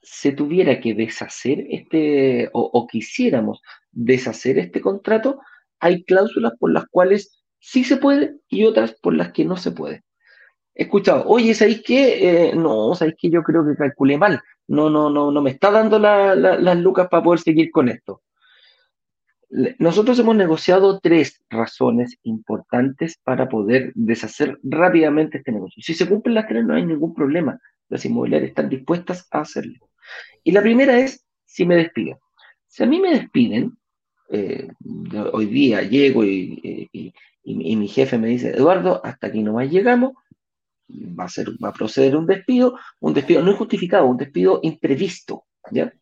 se 0.00 0.30
tuviera 0.30 0.78
que 0.78 0.94
deshacer 0.94 1.66
este, 1.68 2.48
o, 2.52 2.86
quisiéramos 2.86 3.60
deshacer 3.90 4.56
este 4.58 4.80
contrato, 4.80 5.40
hay 5.80 6.04
cláusulas 6.04 6.52
por 6.60 6.72
las 6.72 6.86
cuales 6.86 7.42
sí 7.58 7.82
se 7.82 7.96
puede 7.96 8.36
y 8.48 8.66
otras 8.66 8.94
por 9.02 9.14
las 9.14 9.32
que 9.32 9.44
no 9.44 9.56
se 9.56 9.72
puede. 9.72 10.04
Escuchado, 10.74 11.24
oye, 11.26 11.54
¿sabéis 11.54 11.82
qué? 11.84 12.48
Eh, 12.48 12.54
no, 12.54 12.94
¿sabéis 12.94 13.16
qué? 13.18 13.30
Yo 13.30 13.42
creo 13.42 13.66
que 13.66 13.76
calculé 13.76 14.16
mal. 14.16 14.40
No, 14.68 14.88
no, 14.88 15.10
no, 15.10 15.30
no 15.30 15.42
me 15.42 15.50
está 15.50 15.70
dando 15.70 15.98
las 15.98 16.78
lucas 16.78 17.08
para 17.08 17.22
poder 17.22 17.40
seguir 17.40 17.70
con 17.70 17.88
esto. 17.88 18.22
Nosotros 19.78 20.18
hemos 20.18 20.34
negociado 20.34 20.98
tres 20.98 21.42
razones 21.50 22.16
importantes 22.22 23.18
para 23.22 23.50
poder 23.50 23.92
deshacer 23.94 24.58
rápidamente 24.62 25.38
este 25.38 25.52
negocio. 25.52 25.82
Si 25.82 25.92
se 25.92 26.08
cumplen 26.08 26.36
las 26.36 26.48
tres, 26.48 26.64
no 26.64 26.74
hay 26.74 26.86
ningún 26.86 27.12
problema. 27.14 27.60
Las 27.90 28.06
inmobiliarias 28.06 28.48
están 28.48 28.70
dispuestas 28.70 29.28
a 29.30 29.40
hacerlo. 29.40 29.90
Y 30.42 30.52
la 30.52 30.62
primera 30.62 30.98
es 30.98 31.26
si 31.44 31.66
me 31.66 31.76
despiden. 31.76 32.16
Si 32.66 32.82
a 32.82 32.86
mí 32.86 32.98
me 32.98 33.10
despiden, 33.10 33.76
eh, 34.30 34.68
hoy 35.32 35.46
día 35.46 35.82
llego 35.82 36.24
y, 36.24 37.12
mi 37.44 37.88
jefe 37.88 38.16
me 38.16 38.28
dice, 38.28 38.56
Eduardo, 38.56 39.04
hasta 39.04 39.26
aquí 39.26 39.42
no 39.42 39.52
más 39.52 39.70
llegamos, 39.70 40.14
va 41.18 41.24
a, 41.24 41.28
ser, 41.28 41.48
va 41.62 41.68
a 41.68 41.72
proceder 41.72 42.16
un 42.16 42.26
despido, 42.26 42.78
un 43.00 43.14
despido 43.14 43.42
no 43.42 43.52
injustificado, 43.52 44.06
un 44.06 44.16
despido 44.16 44.60
imprevisto, 44.62 45.44
¿ya? 45.70 45.92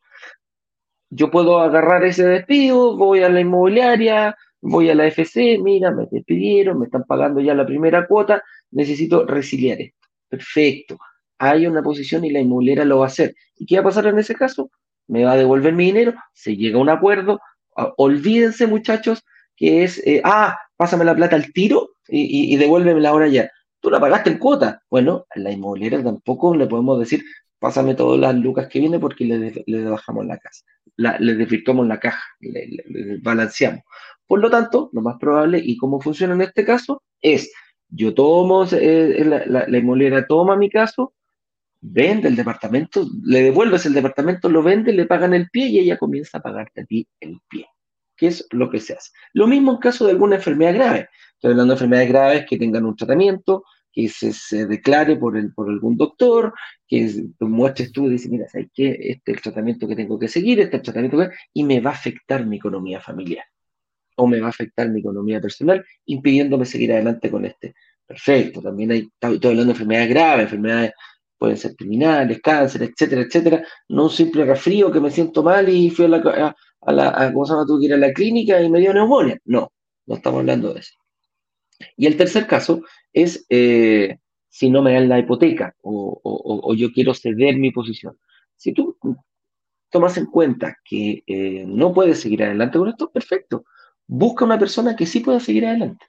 yo 1.11 1.31
puedo 1.31 1.59
agarrar 1.59 2.05
ese 2.05 2.25
despido, 2.27 2.97
voy 2.97 3.23
a 3.23 3.29
la 3.29 3.41
inmobiliaria, 3.41 4.37
voy 4.61 4.89
a 4.91 4.95
la 4.95 5.07
FC, 5.07 5.59
mira, 5.59 5.91
me 5.91 6.07
despidieron, 6.11 6.79
me 6.79 6.87
están 6.87 7.05
pagando 7.05 7.41
ya 7.41 7.55
la 7.55 7.67
primera 7.67 8.07
cuota, 8.07 8.43
necesito 8.71 9.27
resiliar 9.27 9.81
esto. 9.81 10.09
Perfecto. 10.29 10.99
Hay 11.39 11.67
una 11.67 11.83
posición 11.83 12.25
y 12.25 12.31
la 12.31 12.41
inmobiliaria 12.41 12.85
lo 12.85 12.99
va 12.99 13.07
a 13.07 13.09
hacer. 13.09 13.35
¿Y 13.57 13.67
qué 13.67 13.77
va 13.77 13.81
a 13.81 13.85
pasar 13.85 14.07
en 14.07 14.19
ese 14.19 14.35
caso? 14.37 14.71
Me 15.09 15.25
va 15.25 15.33
a 15.33 15.37
devolver 15.37 15.75
mi 15.75 15.87
dinero, 15.87 16.15
se 16.33 16.57
llega 16.57 16.79
a 16.79 16.81
un 16.81 16.89
acuerdo. 16.89 17.41
Ah, 17.77 17.93
olvídense, 17.97 18.67
muchachos, 18.69 19.25
que 19.57 19.83
es, 19.83 19.99
eh, 20.07 20.21
ah, 20.25 20.57
pásame 20.77 21.05
la 21.05 21.17
plata 21.17 21.35
al 21.35 21.53
tiro 21.53 21.91
y, 22.09 22.55
y, 22.55 22.57
devuélveme 22.57 23.01
la 23.01 23.13
hora 23.13 23.27
ya. 23.27 23.51
Tú 23.81 23.91
la 23.91 24.01
pagaste 24.01 24.31
en 24.31 24.39
cuota. 24.39 24.83
Bueno, 24.91 25.27
a 25.31 25.39
la 25.39 25.51
inmobiliaria 25.51 26.03
tampoco 26.03 26.55
le 26.55 26.67
podemos 26.67 26.99
decir, 26.99 27.25
pásame 27.59 27.95
todas 27.95 28.21
las 28.21 28.35
lucas 28.35 28.69
que 28.69 28.81
viene 28.81 28.99
porque 28.99 29.25
le, 29.25 29.65
le 29.67 29.85
bajamos 29.85 30.27
la 30.27 30.39
casa 30.39 30.65
le 31.01 31.35
desvirtuamos 31.35 31.87
la 31.87 31.99
caja, 31.99 32.23
le, 32.41 33.19
balanceamos. 33.23 33.83
Por 34.27 34.41
lo 34.41 34.51
tanto, 34.51 34.91
lo 34.93 35.01
más 35.03 35.17
probable 35.19 35.61
y 35.63 35.77
cómo 35.77 36.01
funciona 36.01 36.35
en 36.35 36.43
este 36.43 36.65
caso 36.65 37.03
es, 37.21 37.53
yo 37.89 38.15
tomo, 38.15 38.67
eh, 38.71 39.25
la, 39.47 39.67
la, 39.67 39.79
inmobiliaria 39.79 40.27
toma 40.27 40.57
mi 40.57 40.71
caso, 40.71 41.15
vende 41.81 42.29
el 42.29 42.37
departamento, 42.37 43.07
le 43.25 43.43
devuelves 43.43 43.87
el 43.87 43.95
departamento, 43.95 44.49
lo 44.49 44.63
vende, 44.63 44.93
le 44.93 45.07
pagan 45.07 45.35
el 45.35 45.51
pie 45.51 45.67
y 45.67 45.79
ella 45.81 45.99
comienza 45.99 46.39
a 46.39 46.43
pagarte 46.43 46.83
a 46.83 46.85
ti 46.85 47.09
el 47.19 47.41
pie, 47.49 47.67
que 48.17 48.29
es 48.29 48.47
lo 48.51 48.71
que 48.71 48.81
se 48.81 48.95
hace. 48.95 49.11
Lo 49.33 49.47
mismo 49.47 49.73
en 49.73 49.79
caso 49.79 50.05
de 50.05 50.13
alguna 50.13 50.37
enfermedad 50.37 50.75
grave. 50.75 51.09
Estoy 51.41 51.53
hablando 51.53 51.73
de 51.73 51.77
enfermedades 51.77 52.09
graves 52.11 52.45
que 52.47 52.59
tengan 52.59 52.85
un 52.85 52.95
tratamiento, 52.95 53.65
que 53.91 54.09
se, 54.11 54.67
declare 54.67 55.17
por, 55.17 55.39
el, 55.39 55.55
por 55.55 55.71
algún 55.71 55.97
doctor, 55.97 56.53
que 56.87 57.11
muestres 57.41 57.93
tú 57.93 58.09
y 58.09 58.11
dices, 58.11 58.31
mira, 58.31 58.47
¿sabes 58.47 58.69
qué? 58.75 58.91
Este 58.91 59.33
es 59.33 59.39
el 59.39 59.43
tratamiento 59.43 59.89
que 59.89 59.97
tengo 59.97 60.19
que 60.19 60.29
seguir, 60.29 60.61
este 60.61 60.77
es 60.77 60.81
el 60.81 60.85
tratamiento 60.85 61.17
que... 61.17 61.31
y 61.55 61.65
me 61.65 61.81
va 61.81 61.93
a 61.93 61.95
afectar 61.95 62.45
mi 62.45 62.59
economía 62.59 63.01
familiar 63.01 63.47
o 64.17 64.27
me 64.27 64.39
va 64.39 64.49
a 64.49 64.51
afectar 64.51 64.91
mi 64.91 65.01
economía 65.01 65.41
personal, 65.41 65.83
impidiéndome 66.05 66.67
seguir 66.67 66.93
adelante 66.93 67.31
con 67.31 67.47
este. 67.47 67.75
Perfecto, 68.07 68.61
también 68.61 68.91
hay, 68.91 69.09
estoy 69.19 69.51
hablando 69.51 69.65
de 69.65 69.71
enfermedades 69.71 70.11
graves, 70.11 70.45
enfermedades 70.45 70.93
pueden 71.39 71.57
ser 71.57 71.75
criminales, 71.75 72.39
cáncer, 72.43 72.83
etcétera, 72.83 73.23
etcétera, 73.23 73.65
no 73.89 74.05
un 74.05 74.11
simple 74.11 74.45
resfrío 74.45 74.93
que 74.93 75.01
me 75.01 75.11
siento 75.11 75.43
mal 75.43 75.71
y 75.71 75.89
fui 75.89 76.05
a 76.05 76.09
la, 76.09 76.55
a, 76.83 76.93
la 76.93 77.33
¿cómo 77.33 77.47
se 77.47 77.55
llama? 77.55 77.65
Tuve 77.65 77.81
que 77.81 77.87
ir 77.87 77.95
a 77.95 77.97
la 77.97 78.13
clínica 78.13 78.61
y 78.61 78.69
me 78.69 78.81
dio 78.81 78.93
neumonía. 78.93 79.39
No, 79.47 79.73
no 80.05 80.17
estamos 80.17 80.41
hablando 80.41 80.75
de 80.75 80.81
eso. 80.81 81.00
Y 81.97 82.07
el 82.07 82.17
tercer 82.17 82.47
caso 82.47 82.83
es 83.13 83.47
eh, 83.49 84.19
si 84.49 84.69
no 84.69 84.83
me 84.83 84.95
dan 84.95 85.09
la 85.09 85.19
hipoteca 85.19 85.75
o, 85.83 86.75
yo 86.75 86.93
quiero 86.93 87.15
ceder 87.15 87.57
mi 87.57 87.71
posición. 87.71 88.19
Si 88.57 88.73
tú 88.73 88.97
tomas 89.91 90.17
en 90.17 90.27
cuenta 90.27 90.77
que 90.85 91.23
eh, 91.27 91.65
no 91.67 91.93
puedes 91.93 92.21
seguir 92.21 92.43
adelante 92.43 92.79
con 92.79 92.89
esto, 92.89 93.11
perfecto. 93.11 93.65
Busca 94.07 94.45
una 94.45 94.59
persona 94.59 94.97
que 94.97 95.07
sí 95.07 95.21
pueda 95.21 95.41
seguir 95.41 95.67
adelante. 95.67 96.07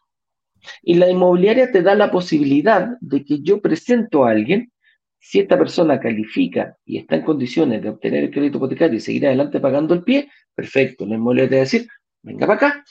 Y 0.84 0.96
la 0.96 1.10
inmobiliaria 1.10 1.72
te 1.72 1.82
da 1.82 1.96
la 1.96 2.12
posibilidad 2.12 2.98
de 3.00 3.24
que 3.24 3.42
yo 3.42 3.62
presento 3.62 4.26
a 4.26 4.32
alguien, 4.32 4.72
si 5.20 5.40
esta 5.40 5.58
persona 5.58 6.00
califica 6.00 6.78
y 6.86 6.98
está 6.98 7.16
en 7.16 7.24
condiciones 7.24 7.82
de 7.82 7.90
obtener 7.90 8.24
el 8.26 8.32
crédito 8.32 8.58
hipotecario 8.58 8.98
y 8.98 9.02
seguir 9.02 9.28
adelante 9.28 9.60
pagando 9.60 9.94
el 9.94 10.04
pie, 10.04 10.30
perfecto. 10.56 11.06
La 11.06 11.16
inmobiliaria 11.16 11.50
te 11.50 11.56
va 11.56 11.62
a 11.62 11.66
decir, 11.66 11.88
venga 12.24 12.48
para 12.48 12.58
acá. 12.58 12.84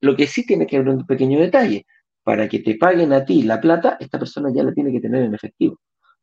Lo 0.00 0.16
que 0.16 0.26
sí 0.26 0.46
tiene 0.46 0.66
que 0.66 0.76
haber 0.76 0.90
un 0.90 1.06
pequeño 1.06 1.40
detalle 1.40 1.86
para 2.28 2.46
que 2.46 2.58
te 2.58 2.74
paguen 2.74 3.14
a 3.14 3.24
ti 3.24 3.42
la 3.42 3.58
plata, 3.58 3.96
esta 3.98 4.18
persona 4.18 4.50
ya 4.54 4.62
la 4.62 4.74
tiene 4.74 4.92
que 4.92 5.00
tener 5.00 5.22
en 5.22 5.34
efectivo. 5.34 5.80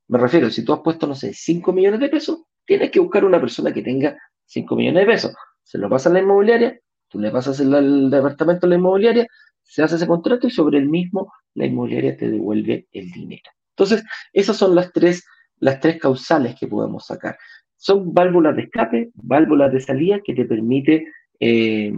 Me 0.08 0.20
refiero, 0.20 0.52
si 0.52 0.64
tú 0.64 0.72
has 0.72 0.82
puesto, 0.82 1.08
no 1.08 1.16
sé, 1.16 1.34
5 1.34 1.74
millones 1.74 2.00
de 2.00 2.10
pesos, 2.10 2.44
tienes 2.64 2.92
que 2.92 3.00
buscar 3.00 3.26
una 3.26 3.42
persona 3.42 3.74
que 3.74 3.82
tenga 3.82 4.16
5 4.46 4.76
millones 4.76 5.02
de 5.02 5.12
pesos. 5.12 5.34
Se 5.64 5.80
lo 5.80 5.90
pasa 5.90 6.10
a 6.10 6.14
la 6.14 6.20
inmobiliaria, 6.20 6.80
tú 7.08 7.18
le 7.18 7.32
pasas 7.32 7.60
el, 7.60 8.12
departamento 8.12 8.68
a 8.68 8.70
la 8.70 8.76
inmobiliaria, 8.76 9.26
se 9.64 9.82
hace 9.82 9.96
ese 9.96 10.06
contrato 10.06 10.46
y 10.46 10.52
sobre 10.52 10.78
el 10.78 10.88
mismo 10.90 11.34
la 11.56 11.66
inmobiliaria 11.66 12.16
te 12.16 12.30
devuelve 12.30 12.88
el 12.92 13.10
dinero. 13.10 13.50
Entonces, 13.72 14.04
esas 14.32 14.58
son 14.58 14.76
las 14.76 14.94
tres 14.94 15.26
las 15.60 15.80
tres 15.80 16.00
causales 16.00 16.56
que 16.60 16.68
podemos 16.68 17.08
sacar. 17.08 17.36
Son 17.78 18.14
válvulas 18.14 18.56
de 18.56 18.62
escape, 18.62 19.10
válvulas 19.16 19.74
de 19.74 19.80
salida 19.80 20.20
que 20.24 20.36
te 20.36 20.46
permite, 20.46 21.08
eh, 21.40 21.92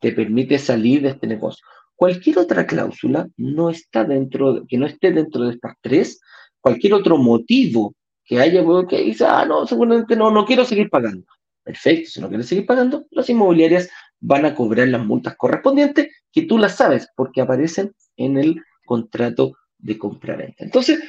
te 0.00 0.12
permite 0.12 0.56
salir 0.56 1.02
de 1.02 1.10
este 1.10 1.26
negocio. 1.26 1.62
Cualquier 2.00 2.38
otra 2.38 2.66
cláusula 2.66 3.28
no 3.36 3.68
está 3.68 4.04
dentro, 4.04 4.64
que 4.66 4.78
no 4.78 4.86
esté 4.86 5.12
dentro 5.12 5.42
de 5.42 5.50
estas 5.50 5.74
tres, 5.82 6.18
cualquier 6.58 6.94
otro 6.94 7.18
motivo 7.18 7.94
que 8.24 8.40
haya, 8.40 8.64
que 8.88 9.02
dice, 9.02 9.26
ah, 9.26 9.44
no, 9.44 9.66
seguramente 9.66 10.16
no, 10.16 10.30
no 10.30 10.46
quiero 10.46 10.64
seguir 10.64 10.88
pagando. 10.88 11.26
Perfecto, 11.62 12.08
si 12.08 12.20
no 12.22 12.30
quieres 12.30 12.46
seguir 12.46 12.64
pagando, 12.64 13.04
las 13.10 13.28
inmobiliarias 13.28 13.90
van 14.18 14.46
a 14.46 14.54
cobrar 14.54 14.88
las 14.88 15.04
multas 15.04 15.36
correspondientes, 15.36 16.08
que 16.32 16.46
tú 16.46 16.56
las 16.56 16.74
sabes, 16.74 17.06
porque 17.14 17.42
aparecen 17.42 17.92
en 18.16 18.38
el 18.38 18.62
contrato 18.86 19.58
de 19.76 19.98
compra-venta. 19.98 20.64
Entonces, 20.64 21.00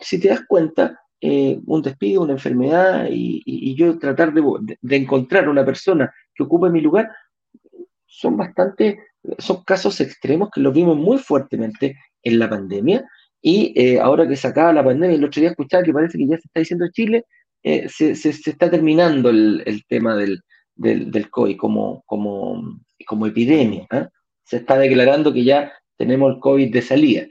si 0.00 0.18
te 0.18 0.30
das 0.30 0.40
cuenta, 0.48 0.98
eh, 1.20 1.60
un 1.64 1.80
despido, 1.80 2.22
una 2.22 2.32
enfermedad, 2.32 3.06
y, 3.08 3.76
yo 3.76 4.00
tratar 4.00 4.34
de, 4.34 4.42
de, 4.80 4.96
encontrar 4.96 5.48
una 5.48 5.64
persona 5.64 6.12
que 6.34 6.42
ocupe 6.42 6.70
mi 6.70 6.80
lugar, 6.80 7.08
son 8.04 8.36
bastante, 8.36 8.98
son 9.38 9.64
casos 9.64 10.00
extremos 10.00 10.50
que 10.50 10.60
los 10.60 10.72
vimos 10.72 10.96
muy 10.96 11.18
fuertemente 11.18 11.96
en 12.22 12.38
la 12.38 12.48
pandemia, 12.48 13.04
y 13.42 13.72
eh, 13.74 13.98
ahora 13.98 14.28
que 14.28 14.36
se 14.36 14.48
acaba 14.48 14.72
la 14.72 14.84
pandemia, 14.84 15.16
el 15.16 15.24
otro 15.24 15.40
día 15.40 15.50
escuchaba 15.50 15.82
que 15.82 15.92
parece 15.92 16.18
que 16.18 16.26
ya 16.26 16.36
se 16.36 16.46
está 16.46 16.60
diciendo 16.60 16.84
en 16.84 16.92
Chile, 16.92 17.24
eh, 17.62 17.88
se, 17.88 18.14
se, 18.14 18.30
está 18.30 18.70
terminando 18.70 19.30
el, 19.30 19.62
el 19.66 19.84
tema 19.86 20.16
del, 20.16 20.40
del, 20.74 21.10
del, 21.10 21.30
COVID 21.30 21.56
como, 21.56 22.02
como, 22.06 22.80
como 23.06 23.26
epidemia. 23.26 23.86
Se 24.44 24.58
está 24.58 24.78
declarando 24.78 25.32
que 25.32 25.44
ya 25.44 25.72
tenemos 25.96 26.34
el 26.34 26.40
COVID 26.40 26.72
de 26.72 26.82
salida 26.82 27.26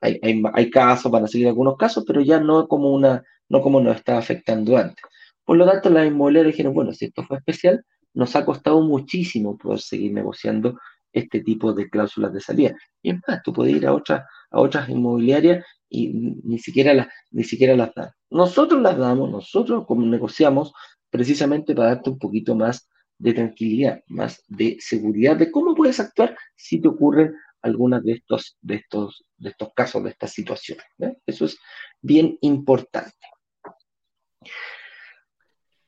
hay, 0.00 0.18
hay, 0.22 0.42
hay, 0.52 0.70
casos, 0.70 1.10
van 1.10 1.24
a 1.24 1.28
seguir 1.28 1.48
algunos 1.48 1.76
casos, 1.76 2.04
pero 2.06 2.20
ya 2.20 2.40
no 2.40 2.68
como, 2.68 2.92
una, 2.92 3.22
no 3.48 3.60
como 3.62 3.80
nos 3.80 3.96
estaba 3.96 4.18
afectando 4.18 4.76
antes. 4.76 5.02
Por 5.44 5.56
lo 5.56 5.66
tanto, 5.66 5.90
las 5.90 6.06
inmobiliarias 6.06 6.54
dijeron, 6.54 6.74
bueno, 6.74 6.92
si 6.92 7.06
esto 7.06 7.24
fue 7.24 7.38
especial, 7.38 7.84
nos 8.14 8.36
ha 8.36 8.44
costado 8.44 8.80
muchísimo 8.82 9.56
poder 9.56 9.80
seguir 9.80 10.12
negociando 10.12 10.78
este 11.18 11.40
tipo 11.42 11.72
de 11.72 11.88
cláusulas 11.88 12.32
de 12.32 12.40
salida. 12.40 12.76
Y 13.02 13.10
es 13.10 13.16
más, 13.26 13.42
tú 13.42 13.52
puedes 13.52 13.74
ir 13.74 13.86
a 13.86 13.94
otras, 13.94 14.22
a 14.50 14.60
otras 14.60 14.88
inmobiliarias 14.88 15.64
y 15.88 16.08
ni 16.08 16.58
siquiera, 16.58 16.94
las, 16.94 17.08
ni 17.30 17.44
siquiera 17.44 17.76
las 17.76 17.94
dan. 17.94 18.10
Nosotros 18.30 18.80
las 18.82 18.96
damos, 18.96 19.30
nosotros 19.30 19.84
como 19.86 20.06
negociamos 20.06 20.72
precisamente 21.10 21.74
para 21.74 21.94
darte 21.94 22.10
un 22.10 22.18
poquito 22.18 22.54
más 22.54 22.88
de 23.18 23.34
tranquilidad, 23.34 24.00
más 24.06 24.42
de 24.46 24.76
seguridad 24.80 25.36
de 25.36 25.50
cómo 25.50 25.74
puedes 25.74 25.98
actuar 25.98 26.36
si 26.54 26.80
te 26.80 26.88
ocurren 26.88 27.34
algunas 27.62 28.04
de 28.04 28.12
estos, 28.12 28.56
de 28.60 28.76
estos, 28.76 29.24
de 29.36 29.50
estos 29.50 29.70
casos, 29.74 30.04
de 30.04 30.10
estas 30.10 30.32
situaciones. 30.32 30.84
Eso 31.26 31.44
es 31.46 31.58
bien 32.00 32.38
importante. 32.40 33.12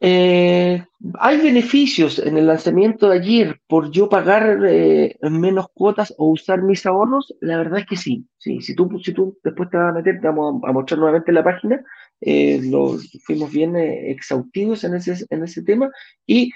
Eh, 0.02 0.82
¿Hay 1.18 1.40
beneficios 1.42 2.18
en 2.18 2.38
el 2.38 2.46
lanzamiento 2.46 3.10
de 3.10 3.18
ayer 3.18 3.60
por 3.68 3.90
yo 3.90 4.08
pagar 4.08 4.60
eh, 4.66 5.16
menos 5.20 5.66
cuotas 5.74 6.14
o 6.16 6.30
usar 6.30 6.62
mis 6.62 6.86
ahorros? 6.86 7.34
La 7.40 7.58
verdad 7.58 7.80
es 7.80 7.86
que 7.86 7.96
sí. 7.96 8.26
sí 8.38 8.62
si, 8.62 8.74
tú, 8.74 8.98
si 9.04 9.12
tú 9.12 9.38
después 9.44 9.68
te 9.68 9.76
vas 9.76 9.90
a 9.90 9.92
meter, 9.92 10.20
te 10.20 10.26
vamos 10.26 10.62
a, 10.66 10.72
mostrar 10.72 10.98
nuevamente 10.98 11.32
la 11.32 11.44
página, 11.44 11.84
eh, 12.20 12.60
lo, 12.64 12.96
fuimos 13.24 13.52
bien 13.52 13.76
exhaustivos 13.76 14.84
en 14.84 14.94
ese, 14.94 15.26
en 15.28 15.44
ese 15.44 15.62
tema 15.62 15.90
y 16.26 16.50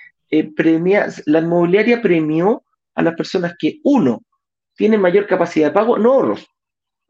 premia, 0.56 1.06
la 1.26 1.40
inmobiliaria 1.40 2.02
premió 2.02 2.64
a 2.94 3.02
las 3.02 3.14
personas 3.14 3.54
que, 3.58 3.80
uno, 3.84 4.22
tiene 4.74 4.98
mayor 4.98 5.26
capacidad 5.26 5.68
de 5.68 5.74
pago, 5.74 5.98
no 5.98 6.14
ahorros, 6.14 6.48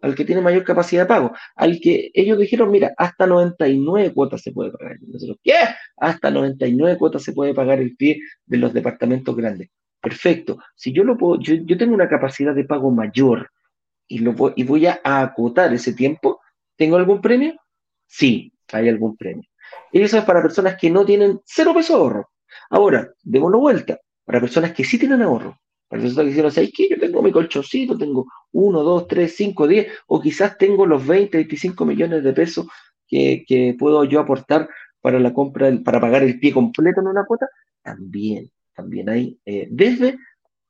al 0.04 0.14
que 0.14 0.26
tiene 0.26 0.42
mayor 0.42 0.64
capacidad 0.64 1.04
de 1.04 1.08
pago, 1.08 1.32
al 1.56 1.80
que 1.80 2.10
ellos 2.12 2.38
dijeron, 2.38 2.70
mira, 2.70 2.92
hasta 2.98 3.26
99 3.26 4.12
cuotas 4.12 4.42
se 4.42 4.52
puede 4.52 4.70
pagar. 4.70 4.98
¿qué? 5.42 5.54
Hasta 5.96 6.30
99 6.30 6.98
cuotas 6.98 7.22
se 7.22 7.32
puede 7.32 7.54
pagar 7.54 7.80
el 7.80 7.96
pie 7.96 8.20
de 8.44 8.58
los 8.58 8.74
departamentos 8.74 9.34
grandes. 9.34 9.70
Perfecto. 10.02 10.58
Si 10.74 10.92
yo 10.92 11.04
lo 11.04 11.16
puedo, 11.16 11.40
yo, 11.40 11.78
tengo 11.78 11.94
una 11.94 12.06
capacidad 12.06 12.54
de 12.54 12.64
pago 12.64 12.90
mayor 12.90 13.50
y, 14.06 14.18
lo, 14.18 14.34
y 14.54 14.64
voy 14.64 14.86
a 14.86 15.00
acotar 15.02 15.72
ese 15.72 15.94
tiempo, 15.94 16.42
¿tengo 16.76 16.96
algún 16.96 17.22
premio? 17.22 17.54
Sí, 18.06 18.52
hay 18.74 18.90
algún 18.90 19.16
premio. 19.16 19.48
Y 19.90 20.02
eso 20.02 20.18
es 20.18 20.24
para 20.24 20.42
personas 20.42 20.76
que 20.78 20.90
no 20.90 21.06
tienen 21.06 21.40
cero 21.46 21.72
peso 21.74 21.96
ahorro. 21.96 22.28
Ahora, 22.68 23.10
démoslo 23.22 23.58
vuelta. 23.58 23.98
Para 24.26 24.40
personas 24.40 24.72
que 24.74 24.84
sí 24.84 24.98
tienen 24.98 25.22
ahorro, 25.22 25.58
Resulta 25.94 26.22
que 26.22 26.28
dijeron, 26.28 26.50
¿sabes 26.50 26.72
qué? 26.74 26.88
Yo 26.88 26.98
tengo 26.98 27.22
mi 27.22 27.30
colchoncito, 27.30 27.96
tengo 27.96 28.26
1, 28.52 28.82
2, 28.82 29.08
3, 29.08 29.34
5, 29.34 29.68
10, 29.68 29.92
o 30.08 30.20
quizás 30.20 30.58
tengo 30.58 30.86
los 30.86 31.06
20, 31.06 31.36
25 31.36 31.84
millones 31.84 32.24
de 32.24 32.32
pesos 32.32 32.66
que, 33.06 33.76
puedo 33.78 34.04
yo 34.04 34.20
aportar 34.20 34.68
para 35.00 35.20
la 35.20 35.32
compra, 35.32 35.70
para 35.84 36.00
pagar 36.00 36.22
el 36.22 36.40
pie 36.40 36.52
completo 36.52 37.00
en 37.00 37.08
una 37.08 37.24
cuota. 37.24 37.48
También, 37.82 38.50
también 38.74 39.08
hay, 39.08 39.38
eh, 39.44 39.68
desde, 39.70 40.18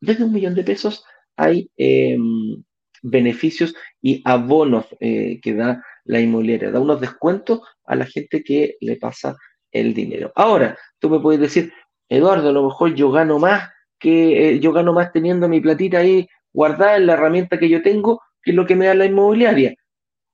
desde 0.00 0.24
un 0.24 0.32
millón 0.32 0.54
de 0.54 0.64
pesos 0.64 1.04
hay 1.36 1.70
em, 1.76 2.62
beneficios 3.02 3.74
y 4.02 4.22
abonos 4.24 4.86
eh, 5.00 5.40
que 5.40 5.54
da 5.54 5.82
la 6.04 6.20
inmobiliaria, 6.20 6.70
da 6.70 6.80
unos 6.80 7.00
descuentos 7.00 7.60
a 7.84 7.96
la 7.96 8.06
gente 8.06 8.42
que 8.44 8.76
le 8.80 8.96
pasa 8.96 9.36
el 9.72 9.94
dinero. 9.94 10.32
Ahora, 10.34 10.76
tú 10.98 11.08
me 11.08 11.20
puedes 11.20 11.40
decir, 11.40 11.72
Eduardo, 12.08 12.50
a 12.50 12.52
lo 12.52 12.64
mejor 12.64 12.94
yo 12.94 13.10
gano 13.10 13.38
más 13.38 13.70
que 14.04 14.50
eh, 14.50 14.60
yo 14.60 14.70
gano 14.72 14.92
más 14.92 15.12
teniendo 15.12 15.48
mi 15.48 15.62
platita 15.62 15.96
ahí 15.98 16.28
guardada 16.52 16.96
en 16.98 17.06
la 17.06 17.14
herramienta 17.14 17.58
que 17.58 17.70
yo 17.70 17.80
tengo 17.80 18.20
que 18.42 18.52
lo 18.52 18.66
que 18.66 18.76
me 18.76 18.84
da 18.84 18.94
la 18.94 19.06
inmobiliaria. 19.06 19.74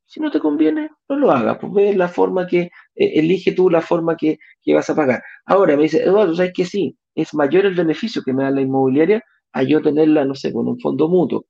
Si 0.07 0.19
no 0.19 0.33
te 0.33 0.41
conviene, 0.41 0.91
no 1.09 1.17
lo 1.17 1.31
hagas, 1.31 1.59
pues 1.61 1.73
ve 1.73 1.95
la 1.95 2.09
forma 2.09 2.49
que, 2.49 2.63
eh, 2.63 2.71
elige 2.97 3.53
tú 3.53 3.71
la 3.71 3.81
forma 3.81 4.17
que, 4.17 4.39
vas 4.75 4.91
a 4.91 4.97
pagar. 4.97 5.23
Ahora 5.47 5.77
me 5.77 5.85
dice, 5.85 6.03
Eduardo, 6.03 6.35
¿sabes 6.35 6.53
que 6.53 6.65
sí? 6.65 6.97
Es 7.15 7.33
mayor 7.33 7.65
el 7.65 7.75
beneficio 7.77 8.23
que 8.25 8.33
me 8.33 8.43
da 8.43 8.51
la 8.51 8.61
inmobiliaria 8.61 9.23
a 9.53 9.63
yo 9.63 9.81
tenerla, 9.81 10.25
no 10.25 10.35
sé, 10.35 10.53
con 10.53 10.67
un 10.67 10.81
fondo 10.81 11.09
mutuo. 11.09 11.47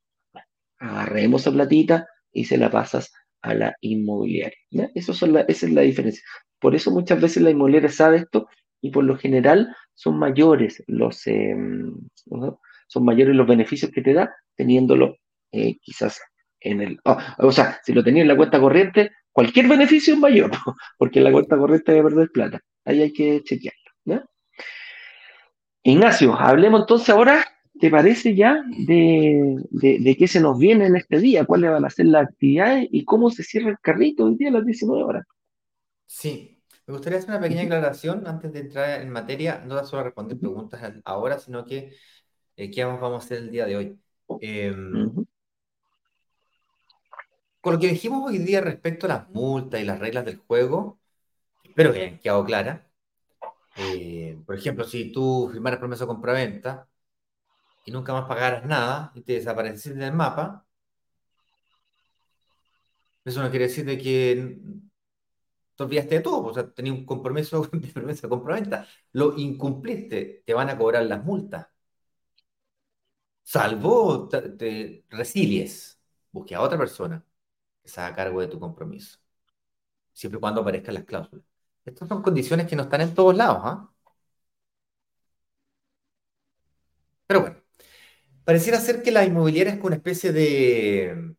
Agarremos 0.78 1.40
esa 1.40 1.52
platita 1.52 2.06
y 2.32 2.44
se 2.44 2.58
la 2.58 2.70
pasas 2.70 3.10
a 3.40 3.54
la 3.54 3.74
inmobiliaria. 3.80 4.58
Eso 4.94 5.14
son 5.14 5.38
esa 5.38 5.66
es 5.66 5.72
la 5.72 5.82
diferencia. 5.82 6.22
Por 6.60 6.74
eso 6.74 6.90
muchas 6.90 7.18
veces 7.18 7.42
la 7.42 7.50
inmobiliaria 7.50 7.88
sabe 7.88 8.18
esto 8.18 8.46
y 8.82 8.90
por 8.90 9.04
lo 9.04 9.16
general 9.16 9.74
son 10.00 10.18
mayores 10.18 10.82
los, 10.86 11.26
em, 11.26 11.94
son 12.86 13.04
mayores 13.04 13.36
los 13.36 13.46
beneficios 13.46 13.90
que 13.90 14.00
te 14.00 14.14
da 14.14 14.34
teniéndolo 14.56 15.18
eh, 15.52 15.76
quizás 15.82 16.18
en 16.58 16.80
el... 16.80 16.98
Ah, 17.04 17.36
o 17.38 17.52
sea, 17.52 17.78
si 17.84 17.92
lo 17.92 18.02
tenías 18.02 18.22
en 18.22 18.28
la 18.28 18.36
cuenta 18.36 18.58
corriente, 18.58 19.10
cualquier 19.30 19.68
beneficio 19.68 20.14
es 20.14 20.20
mayor, 20.20 20.52
porque 20.98 21.18
en 21.18 21.24
la 21.26 21.32
cuenta 21.32 21.58
corriente 21.58 21.92
hay 21.92 22.02
perder 22.02 22.30
plata. 22.30 22.60
Ahí 22.86 23.02
hay 23.02 23.12
que 23.12 23.42
chequearlo. 23.42 24.24
Ignacio, 25.82 26.34
hablemos 26.34 26.80
entonces 26.80 27.10
ahora, 27.10 27.44
¿te 27.78 27.90
parece 27.90 28.34
ya 28.34 28.62
de, 28.86 29.56
de, 29.70 30.16
qué 30.16 30.28
se 30.28 30.40
nos 30.40 30.58
viene 30.58 30.86
en 30.86 30.96
este 30.96 31.18
día? 31.18 31.44
¿Cuáles 31.44 31.70
van 31.70 31.84
a 31.84 31.90
ser 31.90 32.06
las 32.06 32.24
actividades 32.24 32.88
y 32.90 33.04
cómo 33.04 33.30
se 33.30 33.42
cierra 33.42 33.70
el 33.70 33.78
carrito 33.80 34.24
hoy 34.24 34.36
día 34.36 34.48
a 34.48 34.52
las 34.52 34.64
19 34.64 35.02
horas? 35.02 35.26
Sí, 36.06 36.59
me 36.90 36.96
gustaría 36.96 37.18
hacer 37.20 37.30
una 37.30 37.40
pequeña 37.40 37.62
aclaración 37.62 38.26
antes 38.26 38.52
de 38.52 38.60
entrar 38.60 39.00
en 39.00 39.10
materia, 39.10 39.62
no 39.64 39.84
solo 39.86 40.02
responder 40.02 40.38
preguntas 40.38 40.92
ahora, 41.04 41.38
sino 41.38 41.64
que 41.64 41.94
eh, 42.56 42.70
qué 42.70 42.84
vamos 42.84 43.22
a 43.22 43.24
hacer 43.24 43.38
el 43.38 43.50
día 43.52 43.66
de 43.66 43.76
hoy. 43.76 44.00
Em, 44.40 45.24
con 47.60 47.74
lo 47.74 47.78
que 47.80 47.88
dijimos 47.88 48.28
hoy 48.28 48.38
día 48.38 48.60
respecto 48.60 49.06
a 49.06 49.10
las 49.10 49.28
multas 49.30 49.80
y 49.80 49.84
las 49.84 50.00
reglas 50.00 50.24
del 50.24 50.38
juego, 50.38 50.98
espero 51.64 51.92
que 51.92 52.00
hayan 52.02 52.18
quedado 52.18 52.44
claras. 52.44 52.82
Eh, 53.76 54.38
por 54.46 54.56
ejemplo, 54.56 54.84
si 54.84 55.12
tú 55.12 55.48
firmaras 55.52 55.78
promesa 55.78 56.04
de 56.04 56.08
compraventa 56.08 56.88
y 57.84 57.92
nunca 57.92 58.12
más 58.12 58.26
pagaras 58.28 58.64
nada 58.66 59.12
y 59.14 59.22
te 59.22 59.34
desapareciste 59.34 59.98
del 59.98 60.12
mapa, 60.12 60.66
eso 63.24 63.42
no 63.42 63.50
quiere 63.50 63.66
decir 63.68 63.84
de 63.84 63.98
que 63.98 64.58
te 65.80 65.84
olvidaste 65.84 66.16
de 66.16 66.20
todo, 66.20 66.44
o 66.44 66.54
sea, 66.54 66.70
tenías 66.70 66.96
un 66.96 67.06
compromiso 67.06 67.62
de 67.72 67.88
promesa 67.88 68.28
compraventa, 68.28 68.86
lo 69.12 69.36
incumpliste, 69.38 70.42
te 70.46 70.54
van 70.54 70.68
a 70.70 70.76
cobrar 70.78 71.04
las 71.06 71.24
multas. 71.24 71.66
Salvo 73.42 74.28
te, 74.28 75.04
resilies, 75.10 75.98
busque 76.30 76.54
a 76.54 76.60
otra 76.62 76.78
persona 76.78 77.24
que 77.82 77.88
se 77.90 78.00
haga 78.00 78.16
cargo 78.16 78.40
de 78.40 78.48
tu 78.48 78.60
compromiso, 78.60 79.18
siempre 80.12 80.38
y 80.38 80.40
cuando 80.40 80.62
aparezcan 80.62 80.94
las 80.94 81.04
cláusulas. 81.04 81.44
Estas 81.84 82.08
son 82.08 82.22
condiciones 82.22 82.66
que 82.68 82.76
no 82.76 82.84
están 82.84 83.02
en 83.02 83.14
todos 83.14 83.36
lados, 83.36 83.58
¿ah? 83.64 83.90
Pero 87.26 87.40
bueno, 87.42 87.56
pareciera 88.44 88.80
ser 88.80 89.02
que 89.02 89.12
la 89.12 89.24
inmobiliaria 89.24 89.72
es 89.74 89.78
como 89.78 89.88
una 89.88 89.96
especie 89.96 90.32
de 90.32 91.34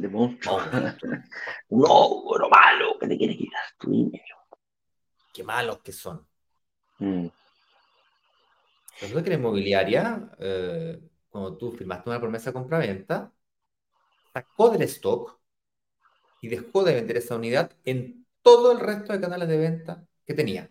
de 0.00 0.08
monstruo. 0.08 0.60
no, 1.70 2.22
bueno, 2.24 2.48
malo, 2.50 2.98
que 2.98 3.08
te 3.08 3.16
quiere 3.16 3.36
quitar 3.36 3.62
tu 3.78 3.90
dinero. 3.90 4.36
Qué 5.32 5.42
malos 5.42 5.78
que 5.80 5.92
son. 5.92 6.26
Mm. 6.98 7.26
Resulta 9.00 9.24
que 9.24 9.30
la 9.30 9.36
inmobiliaria, 9.36 10.30
eh, 10.38 11.00
cuando 11.28 11.56
tú 11.56 11.72
firmaste 11.72 12.10
una 12.10 12.20
promesa 12.20 12.50
de 12.50 12.54
compra-venta, 12.54 13.32
sacó 14.32 14.70
del 14.70 14.82
stock 14.82 15.38
y 16.40 16.48
dejó 16.48 16.84
de 16.84 16.94
vender 16.94 17.16
esa 17.16 17.36
unidad 17.36 17.72
en 17.84 18.26
todo 18.42 18.72
el 18.72 18.80
resto 18.80 19.12
de 19.12 19.20
canales 19.20 19.48
de 19.48 19.56
venta 19.56 20.06
que 20.24 20.34
tenía. 20.34 20.70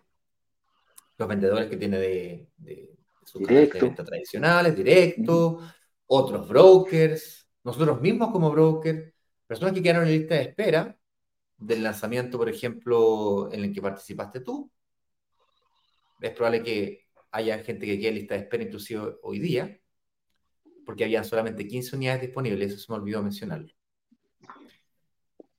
Los 1.17 1.27
vendedores 1.27 1.69
que 1.69 1.77
tiene 1.77 1.97
de, 1.97 2.49
de 2.57 2.95
sus 3.25 3.41
canales 3.45 3.73
de 3.73 3.81
venta 3.81 4.03
tradicionales, 4.03 4.75
directo, 4.75 5.59
otros 6.07 6.47
brokers, 6.47 7.43
nosotros 7.63 8.01
mismos 8.01 8.31
como 8.31 8.51
broker, 8.51 9.12
personas 9.47 9.73
que 9.73 9.83
quedaron 9.83 10.07
en 10.07 10.13
lista 10.13 10.35
de 10.35 10.41
espera 10.41 10.97
del 11.57 11.83
lanzamiento, 11.83 12.37
por 12.37 12.49
ejemplo, 12.49 13.51
en 13.51 13.63
el 13.63 13.73
que 13.73 13.81
participaste 13.81 14.41
tú. 14.41 14.71
Es 16.21 16.31
probable 16.31 16.63
que 16.63 17.07
haya 17.31 17.59
gente 17.59 17.85
que 17.85 17.97
quede 17.97 18.09
en 18.09 18.15
lista 18.15 18.35
de 18.35 18.41
espera 18.41 18.63
inclusive 18.63 19.15
hoy 19.23 19.39
día, 19.39 19.79
porque 20.85 21.03
había 21.03 21.23
solamente 21.23 21.67
15 21.67 21.95
unidades 21.95 22.21
disponibles, 22.21 22.71
eso 22.71 22.79
se 22.79 22.91
me 22.91 22.97
olvidó 22.97 23.23
mencionarlo. 23.23 23.73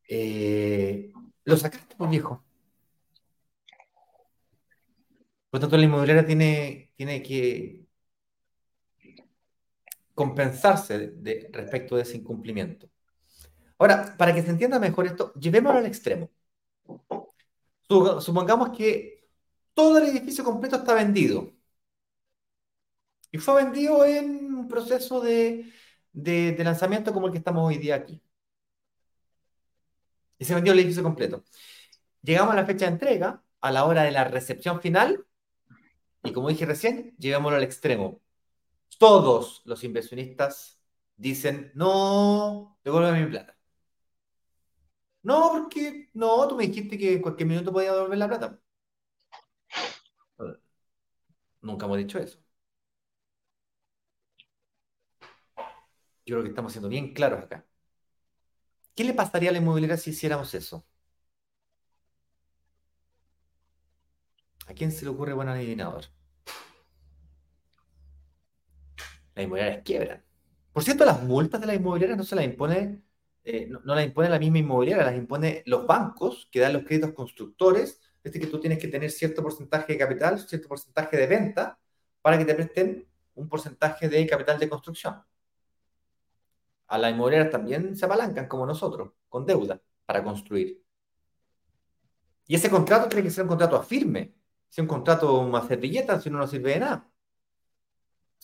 Eh, 0.08 1.12
lo 1.44 1.56
sacaste 1.56 1.96
por 1.96 2.10
viejo. 2.10 2.44
Por 5.50 5.60
lo 5.60 5.60
tanto, 5.60 5.76
la 5.76 5.84
inmobiliaria 5.84 6.26
tiene, 6.26 6.92
tiene 6.96 7.22
que 7.22 7.84
compensarse 10.14 11.14
respecto 11.52 11.96
de 11.96 12.02
ese 12.02 12.16
incumplimiento. 12.16 12.88
Ahora, 13.78 14.16
para 14.16 14.34
que 14.34 14.42
se 14.42 14.50
entienda 14.50 14.78
mejor 14.78 15.06
esto, 15.06 15.32
llevémoslo 15.34 15.78
al 15.78 15.86
extremo. 15.86 16.30
Supongamos 18.20 18.76
que 18.76 19.28
todo 19.74 19.98
el 19.98 20.08
edificio 20.08 20.44
completo 20.44 20.76
está 20.76 20.94
vendido. 20.94 21.52
Y 23.30 23.38
fue 23.38 23.64
vendido 23.64 24.04
en 24.04 24.54
un 24.54 24.68
proceso 24.68 25.20
de, 25.20 25.72
lanzamiento 26.58 27.12
como 27.12 27.26
el 27.26 27.32
que 27.32 27.38
estamos 27.38 27.66
hoy 27.66 27.78
día 27.78 27.96
aquí. 27.96 28.22
Y 30.38 30.44
se 30.44 30.54
vendió 30.54 30.72
el 30.72 30.78
edificio 30.78 31.02
completo. 31.02 31.44
Llegamos 32.22 32.52
a 32.52 32.56
la 32.56 32.66
fecha 32.66 32.86
de 32.86 32.92
entrega, 32.92 33.42
a 33.60 33.70
la 33.72 33.84
hora 33.84 34.02
de 34.04 34.12
la 34.12 34.24
recepción 34.24 34.80
final, 34.80 35.26
y 36.22 36.32
como 36.32 36.48
dije 36.48 36.66
recién, 36.66 37.14
llevémoslo 37.18 37.58
al 37.58 37.64
extremo. 37.64 38.20
Todos 38.98 39.62
los 39.64 39.84
inversionistas 39.84 40.80
dicen, 41.16 41.72
no, 41.74 42.78
devuélveme 42.84 43.24
mi 43.24 43.30
plata. 43.30 43.56
No, 45.24 45.50
porque 45.52 46.08
no, 46.14 46.46
tú 46.48 46.54
me 46.56 46.66
dijiste 46.68 46.96
que 46.98 47.14
en 47.14 47.22
cualquier 47.22 47.48
minuto 47.48 47.72
podía 47.72 47.92
devolver 47.94 48.18
la 48.18 48.28
plata. 48.28 48.60
Nunca 51.62 51.86
hemos 51.86 51.98
dicho 51.98 52.18
eso. 52.20 52.38
Yo 56.26 56.34
creo 56.34 56.42
que 56.42 56.48
estamos 56.50 56.72
siendo 56.72 56.88
bien 56.88 57.12
claros 57.14 57.42
acá. 57.44 57.64
¿Qué 58.96 59.04
le 59.04 59.14
pasaría 59.14 59.50
a 59.50 59.52
la 59.52 59.58
inmobiliaria 59.58 59.96
si 59.96 60.10
hiciéramos 60.10 60.52
eso? 60.54 60.84
¿A 64.66 64.74
quién 64.74 64.92
se 64.92 65.04
le 65.04 65.10
ocurre 65.10 65.32
buen 65.32 65.48
adivinador? 65.48 66.04
Las 69.34 69.44
inmobiliarias 69.44 69.82
quiebran. 69.84 70.24
Por 70.72 70.82
cierto, 70.82 71.04
las 71.04 71.22
multas 71.22 71.60
de 71.60 71.66
las 71.66 71.76
inmobiliarias 71.76 72.18
no 72.18 72.24
se 72.24 72.36
las 72.36 72.44
impone, 72.44 73.02
eh, 73.44 73.68
no, 73.68 73.94
las 73.94 74.04
impone 74.04 74.30
la 74.30 74.38
misma 74.38 74.58
inmobiliaria, 74.58 75.04
las 75.04 75.16
impone 75.16 75.62
los 75.66 75.86
bancos 75.86 76.48
que 76.50 76.60
dan 76.60 76.72
los 76.72 76.84
créditos 76.84 77.12
constructores. 77.12 78.00
Es 78.22 78.32
que 78.32 78.46
tú 78.46 78.58
tienes 78.58 78.78
que 78.78 78.88
tener 78.88 79.10
cierto 79.10 79.42
porcentaje 79.42 79.92
de 79.92 79.98
capital, 79.98 80.38
cierto 80.40 80.68
porcentaje 80.68 81.16
de 81.16 81.26
venta 81.26 81.78
para 82.22 82.38
que 82.38 82.46
te 82.46 82.54
presten 82.54 83.06
un 83.34 83.48
porcentaje 83.48 84.08
de 84.08 84.26
capital 84.26 84.58
de 84.58 84.68
construcción. 84.68 85.22
A 86.86 86.98
las 86.98 87.12
inmobiliarias 87.12 87.50
también 87.50 87.94
se 87.96 88.06
apalancan 88.06 88.48
como 88.48 88.64
nosotros, 88.64 89.12
con 89.28 89.44
deuda, 89.44 89.80
para 90.06 90.24
construir. 90.24 90.82
Y 92.46 92.54
ese 92.54 92.70
contrato 92.70 93.08
tiene 93.08 93.24
que 93.24 93.30
ser 93.30 93.42
un 93.44 93.48
contrato 93.48 93.76
a 93.76 93.82
firme. 93.82 94.34
Si 94.68 94.80
un 94.80 94.86
contrato 94.86 95.42
más 95.44 95.66
servilleta, 95.66 96.20
si 96.20 96.30
no, 96.30 96.38
no 96.38 96.46
sirve 96.46 96.72
de 96.72 96.80
nada. 96.80 97.10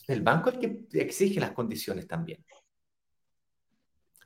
El 0.06 0.22
banco 0.22 0.50
es 0.50 0.56
el 0.56 0.88
que 0.88 1.00
exige 1.00 1.40
las 1.40 1.52
condiciones 1.52 2.06
también. 2.06 2.44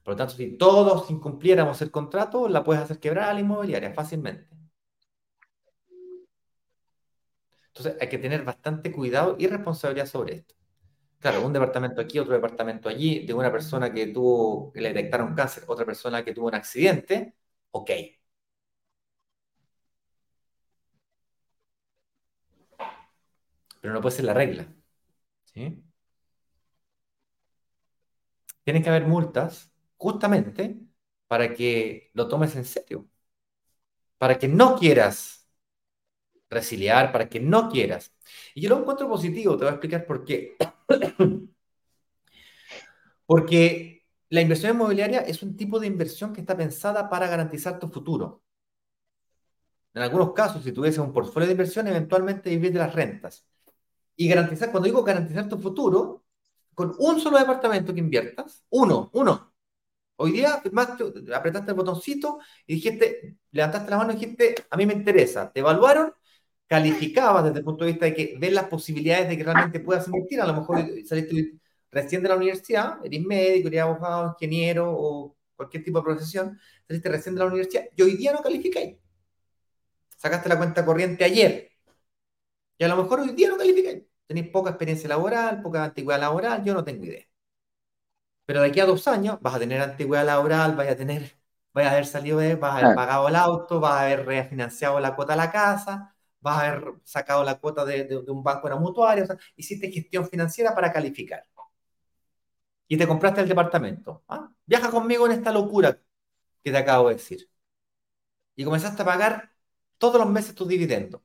Por 0.04 0.12
lo 0.12 0.16
tanto, 0.18 0.34
si 0.34 0.56
todos 0.58 1.10
incumpliéramos 1.10 1.80
el 1.82 1.90
contrato, 1.90 2.48
la 2.48 2.62
puedes 2.62 2.82
hacer 2.82 3.00
quebrar 3.00 3.30
a 3.30 3.34
la 3.34 3.40
inmobiliaria 3.40 3.92
fácilmente. 3.94 4.48
Entonces, 7.68 7.96
hay 8.00 8.08
que 8.08 8.18
tener 8.18 8.44
bastante 8.44 8.92
cuidado 8.92 9.36
y 9.38 9.46
responsabilidad 9.46 10.06
sobre 10.06 10.34
esto. 10.36 10.54
Claro, 11.20 11.46
un 11.46 11.52
departamento 11.52 12.00
aquí, 12.02 12.18
otro 12.18 12.34
departamento 12.34 12.88
allí, 12.88 13.26
de 13.26 13.34
una 13.34 13.50
persona 13.52 13.92
que 13.92 14.08
tuvo, 14.08 14.72
que 14.72 14.80
le 14.82 14.90
detectaron 14.92 15.34
cáncer, 15.34 15.64
otra 15.68 15.86
persona 15.86 16.24
que 16.24 16.34
tuvo 16.34 16.48
un 16.48 16.54
accidente, 16.54 17.34
ok. 17.72 17.90
Pero 23.80 23.94
no 23.94 24.00
puede 24.00 24.16
ser 24.16 24.24
la 24.26 24.34
regla. 24.34 24.66
¿sí? 25.44 25.84
Tienen 28.64 28.82
que 28.82 28.90
haber 28.90 29.06
multas 29.06 29.73
justamente 29.96 30.78
para 31.28 31.54
que 31.54 32.10
lo 32.14 32.28
tomes 32.28 32.54
en 32.56 32.64
serio, 32.64 33.08
para 34.18 34.38
que 34.38 34.48
no 34.48 34.76
quieras 34.76 35.48
resiliar, 36.50 37.12
para 37.12 37.28
que 37.28 37.40
no 37.40 37.68
quieras. 37.68 38.12
Y 38.54 38.62
yo 38.62 38.70
lo 38.70 38.78
encuentro 38.80 39.08
positivo, 39.08 39.56
te 39.56 39.64
voy 39.64 39.68
a 39.68 39.72
explicar 39.72 40.06
por 40.06 40.24
qué. 40.24 40.56
Porque 43.26 44.04
la 44.30 44.40
inversión 44.40 44.74
inmobiliaria 44.74 45.20
es 45.20 45.42
un 45.42 45.56
tipo 45.56 45.78
de 45.78 45.86
inversión 45.86 46.32
que 46.32 46.40
está 46.40 46.56
pensada 46.56 47.08
para 47.08 47.28
garantizar 47.28 47.78
tu 47.78 47.88
futuro. 47.88 48.42
En 49.94 50.02
algunos 50.02 50.32
casos, 50.32 50.62
si 50.64 50.72
tuviese 50.72 51.00
un 51.00 51.12
portfolio 51.12 51.46
de 51.46 51.52
inversión, 51.52 51.86
eventualmente 51.86 52.50
vivir 52.50 52.74
las 52.74 52.92
rentas. 52.94 53.46
Y 54.16 54.28
garantizar, 54.28 54.70
cuando 54.72 54.86
digo 54.86 55.04
garantizar 55.04 55.48
tu 55.48 55.58
futuro, 55.58 56.24
con 56.74 56.94
un 56.98 57.20
solo 57.20 57.38
departamento 57.38 57.94
que 57.94 58.00
inviertas, 58.00 58.64
uno, 58.70 59.10
uno. 59.14 59.53
Hoy 60.16 60.32
día 60.32 60.54
apretaste 60.54 61.70
el 61.70 61.76
botoncito 61.76 62.38
y 62.66 62.74
dijiste, 62.76 63.36
levantaste 63.50 63.90
la 63.90 63.98
mano 63.98 64.12
y 64.12 64.16
dijiste, 64.16 64.54
a 64.70 64.76
mí 64.76 64.86
me 64.86 64.94
interesa. 64.94 65.50
Te 65.52 65.60
evaluaron, 65.60 66.12
calificabas 66.66 67.44
desde 67.44 67.58
el 67.58 67.64
punto 67.64 67.84
de 67.84 67.92
vista 67.92 68.06
de 68.06 68.14
que 68.14 68.36
ves 68.38 68.52
las 68.52 68.66
posibilidades 68.68 69.28
de 69.28 69.36
que 69.36 69.44
realmente 69.44 69.80
puedas 69.80 70.06
invertir. 70.06 70.40
A 70.40 70.46
lo 70.46 70.54
mejor 70.54 70.78
saliste 71.04 71.54
recién 71.90 72.22
de 72.22 72.28
la 72.28 72.36
universidad, 72.36 73.04
eres 73.04 73.22
médico, 73.22 73.68
eres 73.68 73.82
abogado, 73.82 74.36
ingeniero 74.38 74.92
o 74.92 75.36
cualquier 75.56 75.84
tipo 75.84 75.98
de 75.98 76.04
profesión, 76.04 76.58
saliste 76.86 77.08
recién 77.08 77.34
de 77.34 77.40
la 77.40 77.46
universidad 77.46 77.84
y 77.96 78.02
hoy 78.02 78.16
día 78.16 78.32
no 78.32 78.42
calificáis. 78.42 78.96
Sacaste 80.16 80.48
la 80.48 80.56
cuenta 80.58 80.84
corriente 80.84 81.24
ayer 81.24 81.70
y 82.78 82.84
a 82.84 82.88
lo 82.88 82.96
mejor 82.96 83.20
hoy 83.20 83.32
día 83.34 83.48
no 83.48 83.56
calificáis. 83.56 84.02
Tenéis 84.26 84.48
poca 84.48 84.70
experiencia 84.70 85.08
laboral, 85.08 85.60
poca 85.62 85.84
antigüedad 85.84 86.20
laboral, 86.20 86.64
yo 86.64 86.72
no 86.74 86.84
tengo 86.84 87.04
idea. 87.04 87.26
Pero 88.46 88.60
de 88.60 88.68
aquí 88.68 88.80
a 88.80 88.86
dos 88.86 89.08
años 89.08 89.38
vas 89.40 89.54
a 89.54 89.58
tener 89.58 89.80
antigüedad 89.80 90.24
laboral, 90.26 90.76
vas 90.76 90.88
a 90.88 90.96
tener, 90.96 91.38
vas 91.72 91.86
a 91.86 91.92
haber 91.92 92.06
salido, 92.06 92.38
de, 92.38 92.56
vas 92.56 92.74
a 92.74 92.78
haber 92.86 92.96
pagado 92.96 93.28
el 93.28 93.36
auto, 93.36 93.80
vas 93.80 93.92
a 93.94 94.02
haber 94.02 94.26
refinanciado 94.26 95.00
la 95.00 95.16
cuota 95.16 95.32
de 95.34 95.38
la 95.38 95.50
casa, 95.52 96.14
vas 96.40 96.58
a 96.58 96.68
haber 96.68 96.94
sacado 97.04 97.44
la 97.44 97.58
cuota 97.58 97.84
de, 97.84 98.22
un 98.28 98.42
banco 98.42 98.68
en 98.68 98.74
la 98.74 98.80
mutuaria, 98.80 99.24
o 99.24 99.26
sea, 99.26 99.38
hiciste 99.56 99.90
gestión 99.90 100.28
financiera 100.28 100.74
para 100.74 100.92
calificar. 100.92 101.44
Y 102.86 102.96
te 102.96 103.06
compraste 103.06 103.40
el 103.40 103.48
departamento. 103.48 104.22
¿ah? 104.28 104.50
Viaja 104.66 104.90
conmigo 104.90 105.26
en 105.26 105.32
esta 105.32 105.52
locura 105.52 105.98
que 106.62 106.70
te 106.70 106.76
acabo 106.76 107.08
de 107.08 107.14
decir. 107.16 107.50
Y 108.56 108.64
comenzaste 108.64 109.02
a 109.02 109.04
pagar 109.04 109.52
todos 109.98 110.20
los 110.20 110.30
meses 110.30 110.54
tus 110.54 110.68
dividendos. 110.68 111.22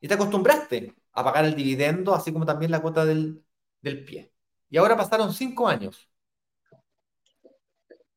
Y 0.00 0.08
te 0.08 0.14
acostumbraste 0.14 0.94
a 1.12 1.24
pagar 1.24 1.44
el 1.44 1.54
dividendo, 1.54 2.14
así 2.14 2.32
como 2.32 2.46
también 2.46 2.70
la 2.70 2.80
cuota 2.80 3.04
del, 3.04 3.44
pie. 3.82 4.32
Y 4.70 4.76
ahora 4.78 4.96
pasaron 4.96 5.32
cinco 5.32 5.68
años. 5.68 6.08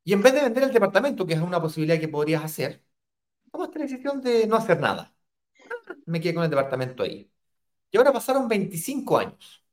Y 0.06 0.14
en 0.14 0.24
vez 0.24 0.34
de 0.34 0.42
vender 0.44 0.64
el 0.66 0.74
departamento, 0.74 1.28
que 1.28 1.34
es 1.36 1.42
una 1.42 1.62
posibilidad 1.62 2.00
que 2.00 2.10
podrías 2.10 2.44
hacer, 2.46 2.84
tomaste 3.52 3.80
la 3.80 3.86
decisión 3.86 4.22
de 4.22 4.48
no 4.48 4.58
hacer 4.58 4.80
nada. 4.80 5.16
Me 6.08 6.22
quedé 6.22 6.36
con 6.36 6.44
el 6.46 6.50
departamento 6.50 7.04
ahí. 7.04 7.32
Y 7.92 7.98
ahora 7.98 8.14
pasaron 8.14 8.48
25 8.50 9.18
años. 9.20 9.64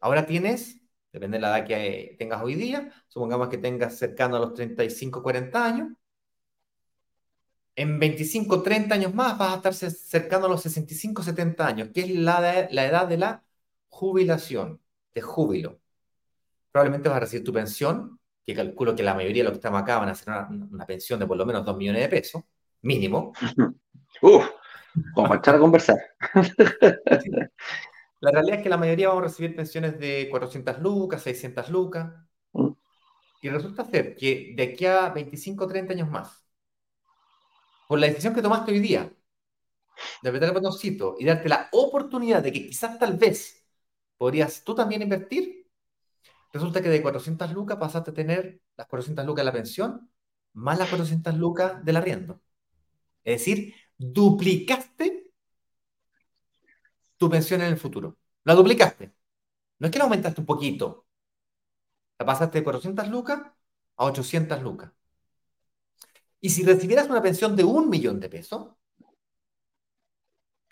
Ahora 0.00 0.26
tienes, 0.26 0.80
depende 1.12 1.36
de 1.38 1.42
la 1.42 1.58
edad 1.58 1.66
que 1.66 2.16
tengas 2.18 2.42
hoy 2.42 2.54
día, 2.54 2.92
supongamos 3.08 3.48
que 3.48 3.58
tengas 3.58 3.96
cercano 3.98 4.36
a 4.36 4.40
los 4.40 4.54
35, 4.54 5.22
40 5.22 5.64
años, 5.66 5.88
en 7.76 7.98
25, 7.98 8.62
30 8.62 8.94
años 8.94 9.14
más 9.14 9.38
vas 9.38 9.52
a 9.52 9.56
estar 9.56 9.74
cercano 9.74 10.46
a 10.46 10.48
los 10.48 10.62
65, 10.62 11.22
70 11.22 11.66
años, 11.66 11.88
que 11.94 12.02
es 12.02 12.10
la, 12.10 12.40
la 12.70 12.86
edad 12.86 13.06
de 13.08 13.18
la 13.18 13.44
jubilación, 13.88 14.80
de 15.14 15.20
júbilo. 15.22 15.80
Probablemente 16.72 17.10
vas 17.10 17.18
a 17.18 17.20
recibir 17.22 17.44
tu 17.46 17.54
pensión, 17.54 18.19
que 18.50 18.56
calculo 18.56 18.94
que 18.94 19.02
la 19.02 19.14
mayoría 19.14 19.42
de 19.42 19.44
los 19.44 19.52
que 19.52 19.58
estamos 19.58 19.82
acá 19.82 19.98
van 19.98 20.08
a 20.08 20.12
hacer 20.12 20.28
una, 20.28 20.86
pensión 20.86 21.18
de 21.20 21.26
por 21.26 21.36
lo 21.36 21.46
menos 21.46 21.64
2 21.64 21.76
millones 21.76 22.02
de 22.02 22.08
pesos, 22.08 22.42
mínimo. 22.82 23.32
Uf, 24.22 24.44
vamos 25.14 25.30
a 25.30 25.36
echar 25.36 25.54
a 25.54 25.58
conversar. 25.58 25.98
La 28.20 28.30
realidad 28.30 28.58
es 28.58 28.62
que 28.62 28.68
la 28.68 28.76
mayoría 28.76 29.08
vamos 29.08 29.22
a 29.22 29.26
recibir 29.28 29.56
pensiones 29.56 29.98
de 29.98 30.28
400 30.30 30.78
lucas, 30.80 31.22
600 31.22 31.70
lucas. 31.70 32.12
Mm. 32.52 32.68
Y 33.42 33.48
resulta 33.48 33.84
ser 33.84 34.14
que 34.14 34.52
de 34.54 34.62
aquí 34.62 34.84
a 34.84 35.08
25 35.08 35.66
30 35.66 35.94
años 35.94 36.10
más, 36.10 36.44
por 37.88 37.98
la 37.98 38.06
decisión 38.08 38.34
que 38.34 38.42
tomaste 38.42 38.72
hoy 38.72 38.80
día, 38.80 39.10
de 40.22 40.28
apretar 40.28 40.50
el 40.50 40.54
botoncito 40.54 41.16
y 41.18 41.24
darte 41.24 41.48
la 41.48 41.68
oportunidad 41.72 42.42
de 42.42 42.52
que 42.52 42.66
quizás 42.66 42.98
tal 42.98 43.16
vez 43.16 43.66
podrías 44.18 44.62
tú 44.64 44.74
también 44.74 45.02
invertir, 45.02 45.59
resulta 46.52 46.82
que 46.82 46.88
de 46.88 47.02
400 47.02 47.52
lucas 47.52 47.78
pasaste 47.78 48.10
a 48.10 48.14
tener 48.14 48.60
las 48.76 48.86
400 48.86 49.24
lucas 49.26 49.42
de 49.42 49.44
la 49.44 49.52
pensión 49.52 50.10
más 50.54 50.78
las 50.78 50.88
400 50.88 51.34
lucas 51.36 51.84
del 51.84 51.96
arriendo. 51.96 52.40
Es 53.24 53.40
decir, 53.40 53.74
duplicaste 53.96 55.32
tu 57.16 57.30
pensión 57.30 57.60
en 57.60 57.68
el 57.68 57.76
futuro. 57.78 58.18
La 58.44 58.54
duplicaste. 58.54 59.12
No 59.78 59.86
es 59.86 59.92
que 59.92 59.98
la 59.98 60.04
aumentaste 60.04 60.40
un 60.40 60.46
poquito. 60.46 61.06
La 62.18 62.26
pasaste 62.26 62.58
de 62.58 62.64
400 62.64 63.08
lucas 63.08 63.40
a 63.96 64.04
800 64.04 64.62
lucas. 64.62 64.92
Y 66.40 66.50
si 66.50 66.64
recibieras 66.64 67.08
una 67.08 67.22
pensión 67.22 67.54
de 67.56 67.64
un 67.64 67.88
millón 67.90 68.18
de 68.20 68.28
pesos, 68.30 68.74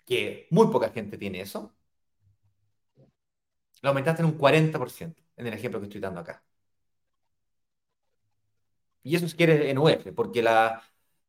que 0.05 0.47
muy 0.49 0.67
poca 0.67 0.89
gente 0.89 1.17
tiene 1.17 1.41
eso, 1.41 1.75
la 3.81 3.89
aumentaste 3.89 4.21
en 4.21 4.27
un 4.29 4.37
40%, 4.37 5.21
en 5.37 5.47
el 5.47 5.53
ejemplo 5.53 5.79
que 5.79 5.87
estoy 5.87 6.01
dando 6.01 6.19
acá. 6.21 6.43
Y 9.03 9.15
eso 9.15 9.27
si 9.27 9.35
quieres 9.37 9.61
en 9.65 9.77
UF, 9.77 10.13
porque 10.13 10.41
la, 10.41 10.83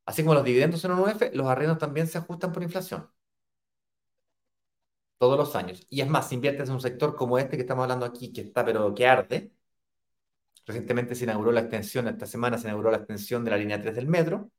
así 0.07 0.23
como 0.23 0.35
los 0.35 0.45
dividendos 0.45 0.85
en 0.85 0.93
UF, 0.93 1.31
los 1.35 1.47
arrendos 1.49 1.79
también 1.79 2.07
se 2.07 2.19
ajustan 2.19 2.53
por 2.53 2.63
inflación. 2.63 3.11
Todos 5.19 5.39
los 5.39 5.55
años. 5.55 5.87
Y 5.91 6.01
es 6.01 6.09
más, 6.09 6.29
si 6.29 6.35
inviertes 6.37 6.69
en 6.69 6.75
un 6.75 6.81
sector 6.81 7.15
como 7.15 7.39
este 7.39 7.57
que 7.57 7.63
estamos 7.63 7.83
hablando 7.85 8.07
aquí, 8.07 8.33
que 8.33 8.41
está 8.41 8.65
pero 8.65 8.95
que 8.95 9.07
arde, 9.07 9.53
recientemente 10.67 11.15
se 11.15 11.25
inauguró 11.25 11.53
la 11.53 11.61
extensión, 11.61 12.09
esta 12.09 12.27
semana 12.27 12.57
se 12.59 12.67
inauguró 12.69 12.91
la 12.91 12.99
extensión 12.99 13.45
de 13.45 13.51
la 13.51 13.57
línea 13.59 13.81
3 13.81 13.95
del 13.95 14.07
metro, 14.09 14.51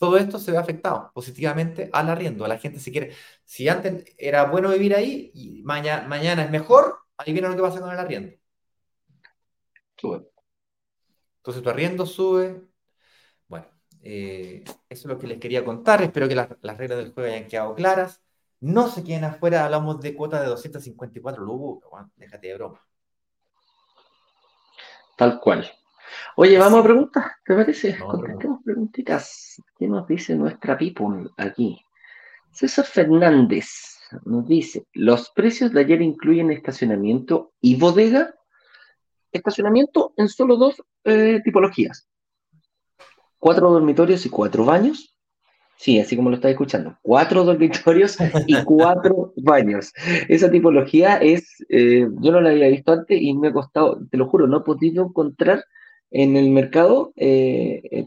todo 0.00 0.16
esto 0.16 0.38
se 0.38 0.50
ve 0.50 0.56
afectado 0.56 1.12
positivamente 1.12 1.90
al 1.92 2.08
arriendo. 2.08 2.46
A 2.46 2.48
la 2.48 2.58
gente 2.58 2.80
si 2.80 2.90
quiere, 2.90 3.12
si 3.44 3.68
antes 3.68 4.06
era 4.16 4.44
bueno 4.46 4.70
vivir 4.70 4.94
ahí 4.94 5.30
y 5.34 5.62
mañana, 5.62 6.08
mañana 6.08 6.42
es 6.42 6.50
mejor, 6.50 7.00
ahí 7.18 7.34
viene 7.34 7.48
lo 7.48 7.56
que 7.56 7.60
pasa 7.60 7.80
con 7.80 7.92
el 7.92 7.98
arriendo. 7.98 8.32
Entonces 11.36 11.62
tu 11.62 11.68
arriendo 11.68 12.06
sube. 12.06 12.62
Bueno, 13.46 13.66
eh, 14.02 14.64
eso 14.66 14.74
es 14.88 15.04
lo 15.06 15.18
que 15.18 15.26
les 15.26 15.38
quería 15.38 15.62
contar. 15.64 16.02
Espero 16.02 16.28
que 16.28 16.34
las, 16.34 16.48
reglas 16.48 16.98
del 16.98 17.12
juego 17.12 17.30
hayan 17.30 17.48
quedado 17.48 17.74
claras. 17.74 18.22
No 18.60 18.88
se 18.88 19.04
queden 19.04 19.24
afuera, 19.24 19.66
hablamos 19.66 20.00
de 20.00 20.14
cuota 20.14 20.40
de 20.40 20.48
254 20.48 21.44
lucas. 21.44 21.90
Bueno, 21.90 22.10
déjate 22.16 22.48
de 22.48 22.54
broma. 22.54 22.80
Tal 25.16 25.38
cual. 25.40 25.70
Oye, 26.36 26.58
vamos 26.58 26.80
a 26.80 26.84
preguntas, 26.84 27.24
¿te 27.44 27.54
parece? 27.54 27.98
Contestemos 27.98 28.62
preguntitas. 28.64 29.62
¿Qué 29.78 29.86
nos 29.86 30.06
dice 30.06 30.34
nuestra 30.34 30.76
people 30.76 31.28
aquí? 31.36 31.84
César 32.52 32.84
Fernández 32.84 33.98
nos 34.24 34.46
dice, 34.46 34.86
¿los 34.92 35.30
precios 35.30 35.72
de 35.72 35.80
ayer 35.80 36.02
incluyen 36.02 36.50
estacionamiento 36.50 37.52
y 37.60 37.76
bodega? 37.76 38.34
Estacionamiento 39.32 40.12
en 40.16 40.28
solo 40.28 40.56
dos 40.56 40.82
eh, 41.04 41.40
tipologías. 41.44 42.08
Cuatro 43.38 43.70
dormitorios 43.70 44.26
y 44.26 44.30
cuatro 44.30 44.64
baños. 44.64 45.16
Sí, 45.76 45.98
así 45.98 46.14
como 46.14 46.28
lo 46.28 46.36
estáis 46.36 46.52
escuchando. 46.52 46.98
Cuatro 47.00 47.42
dormitorios 47.44 48.18
y 48.46 48.54
cuatro 48.64 49.32
baños. 49.36 49.92
Esa 50.28 50.50
tipología 50.50 51.16
es, 51.16 51.64
eh, 51.70 52.06
yo 52.20 52.32
no 52.32 52.40
la 52.40 52.50
había 52.50 52.68
visto 52.68 52.92
antes 52.92 53.18
y 53.20 53.32
me 53.34 53.48
ha 53.48 53.52
costado, 53.52 53.98
te 54.10 54.18
lo 54.18 54.28
juro, 54.28 54.46
no 54.46 54.58
he 54.58 54.62
podido 54.62 55.06
encontrar 55.06 55.64
en 56.10 56.36
el 56.36 56.50
mercado 56.50 57.12
eh, 57.16 57.80
eh, 57.90 58.06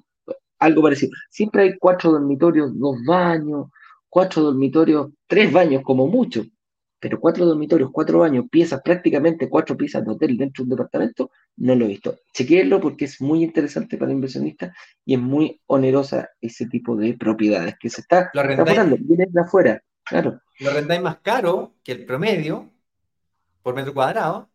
algo 0.60 0.82
parecido. 0.82 1.12
Siempre 1.30 1.64
hay 1.64 1.78
cuatro 1.78 2.12
dormitorios, 2.12 2.78
dos 2.78 2.98
baños, 3.06 3.68
cuatro 4.10 4.44
dormitorios, 4.44 5.12
tres 5.28 5.52
baños 5.52 5.82
como 5.84 6.08
mucho, 6.08 6.46
pero 7.00 7.20
cuatro 7.20 7.46
dormitorios, 7.46 7.90
cuatro 7.92 8.20
baños, 8.20 8.46
piezas, 8.50 8.82
prácticamente 8.82 9.50
cuatro 9.50 9.76
piezas 9.76 10.06
de 10.06 10.12
hotel 10.12 10.38
dentro 10.38 10.64
de 10.64 10.72
un 10.72 10.78
departamento, 10.78 11.32
no 11.58 11.76
lo 11.76 11.86
he 11.86 11.90
visto. 11.90 12.20
Chequéenlo 12.34 12.80
porque 12.80 13.06
es 13.06 13.20
muy 13.20 13.44
interesante 13.44 13.98
para 13.98 14.12
inversionistas 14.12 14.74
y 15.06 15.16
es 15.16 15.20
muy 15.20 15.60
onerosa 15.66 16.30
ese 16.40 16.68
tipo 16.68 16.96
de 16.96 17.14
propiedades 17.16 17.76
que 17.80 17.90
se 17.90 18.02
está 18.02 18.32
comprando, 18.32 18.96
viene 19.00 19.26
de 19.30 19.42
afuera, 19.42 19.82
claro. 20.06 20.40
Lo 20.60 20.72
rentáis 20.72 21.02
más 21.02 21.18
caro 21.18 21.74
que 21.84 21.92
el 21.92 22.06
promedio 22.06 22.70
por 23.62 23.76
metro 23.76 23.94
cuadrado 23.94 24.50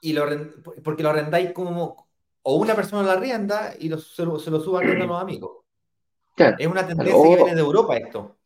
y 0.00 0.12
lo 0.12 0.24
porque 0.82 1.02
lo 1.02 1.10
arrendáis 1.10 1.52
como, 1.52 2.08
o 2.42 2.56
una 2.56 2.74
persona 2.74 3.02
la 3.02 3.14
arrienda 3.14 3.74
y 3.78 3.88
se, 3.88 4.24
lo, 4.24 4.38
se, 4.38 4.50
lo, 4.50 4.60
suba 4.60 4.80
a 4.80 4.84
los 4.84 5.20
amigos. 5.20 5.50
es 6.36 6.66
una 6.66 6.86
tendencia 6.86 7.22
que 7.22 7.36
viene 7.36 7.54
de 7.54 7.60
Europa 7.60 7.96
esto. 7.96 8.36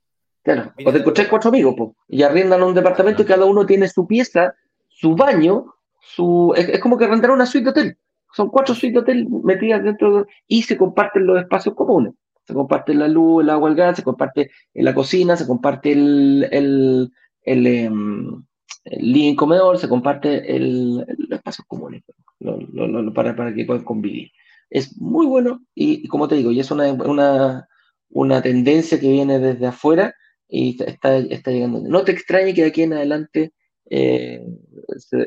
Claro, 0.42 0.72
o 0.84 0.90
te 0.90 0.98
escucháis 0.98 1.28
cuatro 1.28 1.50
amigos 1.50 1.74
y 2.08 2.22
arriendan 2.22 2.62
un 2.62 2.74
departamento 2.74 3.22
y 3.22 3.26
cada 3.26 3.44
uno 3.44 3.64
tiene 3.64 3.88
su 3.88 4.06
pieza, 4.06 4.54
su 4.88 5.14
baño, 5.14 5.74
su 6.00 6.52
es, 6.56 6.80
como 6.80 6.98
que 6.98 7.04
arrendar 7.04 7.30
una 7.30 7.46
suite 7.46 7.64
de 7.64 7.70
hotel. 7.70 7.98
Son 8.34 8.48
cuatro 8.48 8.74
suites 8.74 8.94
de 8.94 9.00
hotel 9.00 9.28
metidas 9.44 9.84
dentro 9.84 10.18
de, 10.18 10.24
y 10.48 10.62
se 10.62 10.76
comparten 10.76 11.26
los 11.26 11.38
espacios 11.38 11.74
comunes. 11.74 12.14
Se 12.44 12.54
comparte 12.54 12.92
la 12.92 13.06
luz, 13.06 13.44
el 13.44 13.50
agua, 13.50 13.68
el 13.68 13.76
gas, 13.76 13.96
se 13.96 14.02
comparte 14.02 14.50
la 14.74 14.94
cocina, 14.94 15.36
se 15.36 15.46
comparte 15.46 15.92
el, 15.92 16.48
el, 16.50 17.12
el, 17.42 17.66
em, 17.66 18.44
el 18.84 19.12
living 19.12 19.34
comedor, 19.34 19.78
se 19.78 19.88
comparte 19.88 20.56
el, 20.56 21.04
el 21.06 21.32
espacio 21.32 21.64
común 21.66 22.02
para, 23.14 23.36
para 23.36 23.54
que 23.54 23.64
puedan 23.64 23.84
convivir. 23.84 24.32
Es 24.70 24.96
muy 24.96 25.26
bueno 25.26 25.62
y, 25.74 26.08
como 26.08 26.28
te 26.28 26.36
digo, 26.36 26.50
y 26.50 26.60
es 26.60 26.70
una, 26.70 26.92
una, 26.92 27.68
una, 28.08 28.42
tendencia 28.42 28.98
que 28.98 29.10
viene 29.10 29.38
desde 29.38 29.66
afuera 29.66 30.14
y 30.48 30.82
está, 30.82 31.16
está 31.18 31.50
llegando. 31.50 31.80
No 31.82 32.04
te 32.04 32.12
extrañe 32.12 32.54
que 32.54 32.62
de 32.62 32.68
aquí 32.68 32.82
en 32.82 32.94
adelante 32.94 33.52
eh, 33.90 34.44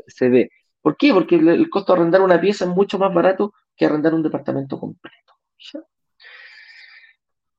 se, 0.08 0.30
ve. 0.30 0.50
¿Por 0.82 0.98
qué? 0.98 1.14
Porque 1.14 1.36
el, 1.36 1.70
costo 1.70 1.94
de 1.94 2.00
arrendar 2.00 2.22
una 2.22 2.42
pieza 2.42 2.66
es 2.66 2.72
mucho 2.72 2.98
más 2.98 3.14
barato 3.14 3.54
que 3.78 3.86
arrendar 3.86 4.14
un 4.14 4.24
departamento 4.24 4.80
completo. 4.80 5.34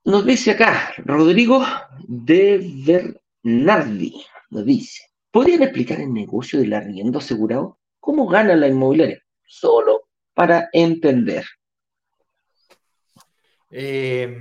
Nos 0.05 0.24
dice 0.24 0.53
acá 0.53 0.92
Rodrigo 0.99 1.64
de 2.07 3.12
Bernardi, 3.42 4.14
nos 4.51 4.64
dice, 4.64 5.03
¿Podrían 5.37 5.64
explicar 5.64 6.01
el 6.01 6.14
negocio 6.14 6.59
del 6.59 6.72
arriendo 6.72 7.18
asegurado? 7.18 7.78
¿Cómo 8.01 8.26
gana 8.26 8.57
la 8.57 8.68
inmobiliaria? 8.68 9.22
Solo 9.47 10.09
para 10.32 10.70
entender. 10.72 11.45
Eh, 13.70 14.34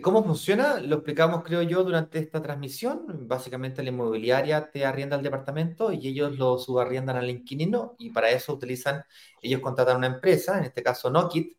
¿Cómo 0.00 0.24
funciona? 0.24 0.80
Lo 0.80 0.94
explicamos, 0.94 1.44
creo 1.44 1.60
yo, 1.60 1.84
durante 1.84 2.20
esta 2.20 2.40
transmisión. 2.40 3.28
Básicamente 3.28 3.82
la 3.82 3.90
inmobiliaria 3.90 4.70
te 4.70 4.86
arrienda 4.86 5.14
el 5.14 5.22
departamento 5.22 5.92
y 5.92 6.08
ellos 6.08 6.38
lo 6.38 6.56
subarriendan 6.56 7.18
al 7.18 7.28
inquilino 7.28 7.94
y 7.98 8.08
para 8.08 8.30
eso 8.30 8.54
utilizan, 8.54 9.04
ellos 9.42 9.60
contratan 9.60 9.98
una 9.98 10.06
empresa, 10.06 10.56
en 10.56 10.64
este 10.64 10.82
caso 10.82 11.10
Nokit, 11.10 11.54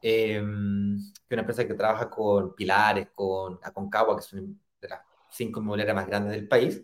eh, 0.00 0.40
que 0.40 0.40
es 0.40 1.32
una 1.32 1.40
empresa 1.40 1.66
que 1.66 1.74
trabaja 1.74 2.08
con 2.08 2.54
Pilares, 2.54 3.08
con 3.12 3.58
Aconcagua, 3.60 4.14
que 4.14 4.22
son 4.22 4.60
de 4.80 4.88
las 4.88 5.00
cinco 5.32 5.58
inmobiliarias 5.58 5.96
más 5.96 6.06
grandes 6.06 6.30
del 6.30 6.46
país 6.46 6.80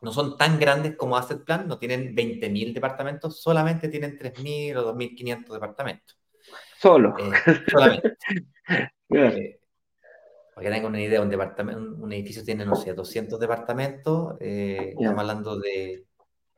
no 0.00 0.12
son 0.12 0.36
tan 0.36 0.58
grandes 0.58 0.96
como 0.96 1.16
Asset 1.16 1.44
Plan, 1.44 1.66
no 1.66 1.78
tienen 1.78 2.14
20.000 2.14 2.72
departamentos, 2.72 3.40
solamente 3.40 3.88
tienen 3.88 4.18
3.000 4.18 4.76
o 4.76 4.94
2.500 4.94 5.52
departamentos. 5.52 6.18
Solo. 6.80 7.14
Eh, 7.18 7.32
solamente. 7.68 8.16
eh, 9.10 9.60
para 10.54 10.68
que 10.68 10.74
tengan 10.74 10.90
una 10.90 11.02
idea, 11.02 11.20
un, 11.20 11.28
departamento, 11.28 12.02
un, 12.02 12.12
edificio 12.12 12.44
tiene, 12.44 12.64
no 12.64 12.76
sé, 12.76 12.94
200 12.94 13.38
departamentos, 13.38 14.36
eh, 14.40 14.94
estamos 14.98 15.20
hablando 15.20 15.58
de 15.58 16.04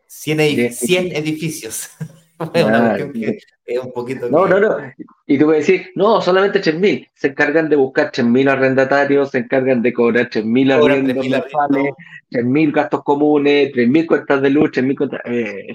100, 0.07 0.73
100 0.73 1.17
edificios. 1.17 1.91
es 3.69 3.79
un 3.79 3.93
poquito. 3.93 4.31
No, 4.31 4.47
no, 4.47 4.59
no. 4.59 4.79
Y 5.27 5.39
tú 5.39 5.45
puedes 5.45 5.67
decir, 5.67 5.91
no, 5.95 6.23
solamente 6.23 6.61
3.000. 6.61 7.11
Se 7.15 7.29
encargan 7.29 7.69
de 7.69 7.77
buscar 7.77 8.11
3.000 8.11 8.51
arrendatarios, 8.51 9.31
se 9.31 9.39
encargan 9.39 9.83
de 9.83 9.93
cobrar 9.93 10.31
3.000 10.31 10.73
arrendos 10.73 11.29
mensuales, 11.29 11.93
3.000 12.31 12.73
gastos 12.73 13.05
comunes, 13.05 13.71
3.000 13.73 14.07
cuentas 14.07 14.41
de 14.41 14.51
luz, 14.51 14.71
3.000 14.71 14.97
cuentas. 14.97 15.21
Eh, 15.27 15.67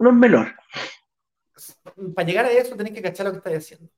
no 0.00 0.10
es 0.10 0.16
menor. 0.16 0.48
Para 2.14 2.26
llegar 2.26 2.46
a 2.46 2.50
eso, 2.50 2.74
tenés 2.74 2.92
que 2.92 3.02
cachar 3.02 3.26
lo 3.26 3.32
que 3.32 3.38
estás 3.38 3.54
haciendo. 3.54 3.88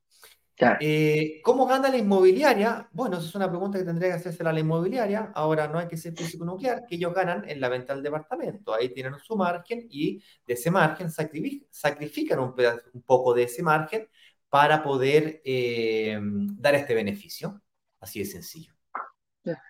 Eh, 0.59 1.39
¿Cómo 1.43 1.67
gana 1.67 1.89
la 1.89 1.97
inmobiliaria? 1.97 2.89
Bueno, 2.91 3.17
esa 3.17 3.27
es 3.27 3.35
una 3.35 3.49
pregunta 3.49 3.77
que 3.77 3.85
tendría 3.85 4.09
que 4.09 4.15
hacerse 4.15 4.43
la 4.43 4.59
inmobiliaria. 4.59 5.31
Ahora 5.35 5.67
no 5.67 5.77
hay 5.77 5.87
que 5.87 5.97
ser 5.97 6.13
físico 6.13 6.45
nuclear, 6.45 6.85
que 6.87 6.95
ellos 6.95 7.13
ganan 7.13 7.47
en 7.47 7.61
la 7.61 7.69
venta 7.69 7.93
del 7.93 8.03
departamento. 8.03 8.73
Ahí 8.73 8.89
tienen 8.89 9.13
su 9.19 9.35
margen 9.35 9.87
y 9.89 10.21
de 10.45 10.53
ese 10.53 10.71
margen 10.71 11.09
sacrifican 11.11 12.39
un, 12.39 12.55
un 12.93 13.01
poco 13.03 13.33
de 13.35 13.43
ese 13.43 13.61
margen 13.61 14.07
para 14.49 14.81
poder 14.81 15.41
eh, 15.45 16.19
dar 16.21 16.73
este 16.73 16.95
beneficio. 16.95 17.61
Así 17.99 18.19
de 18.19 18.25
sencillo. 18.25 18.73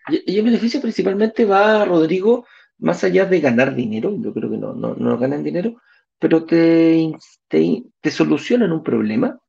Y, 0.08 0.38
el 0.38 0.46
beneficio 0.46 0.82
principalmente 0.82 1.46
va, 1.46 1.84
Rodrigo, 1.86 2.46
más 2.78 3.04
allá 3.04 3.26
de 3.26 3.42
ganar 3.42 3.76
dinero, 3.76 4.16
yo 4.18 4.34
creo 4.34 4.50
que 4.50 4.58
no, 4.58 4.74
no, 4.74 5.18
ganan 5.18 5.44
dinero, 5.44 5.82
pero 6.18 6.46
te, 6.46 7.12
te, 7.48 7.84
te 8.02 8.12
solucionan 8.12 8.72
un 8.72 8.84
problema 8.84 9.40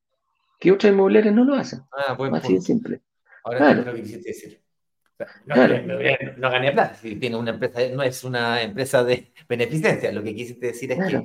que 0.58 0.72
otras 0.72 0.92
inmobiliarias 0.92 1.34
no 1.34 1.44
lo 1.44 1.54
hacen. 1.54 1.80
Ah, 1.92 2.14
buen 2.14 2.34
Así 2.34 2.54
de 2.54 2.60
simple. 2.60 3.00
Ahora 3.44 3.58
Claro. 3.58 3.82
lo 3.84 3.94
que 3.94 4.02
quisiste 4.02 4.28
decir. 4.30 4.60
No, 5.46 5.54
Claro. 5.54 5.82
no, 5.82 5.94
no, 5.94 6.00
no 6.36 6.50
gané 6.50 6.72
plata, 6.72 6.94
si 6.94 7.16
tiene 7.16 7.36
una 7.36 7.50
empresa, 7.50 7.80
no 7.92 8.02
es 8.02 8.22
una 8.22 8.62
empresa 8.62 9.02
de 9.02 9.32
beneficencia. 9.48 10.12
Lo 10.12 10.22
que 10.22 10.34
quisiste 10.34 10.66
decir 10.66 10.92
es 10.92 10.98
Claro. 10.98 11.24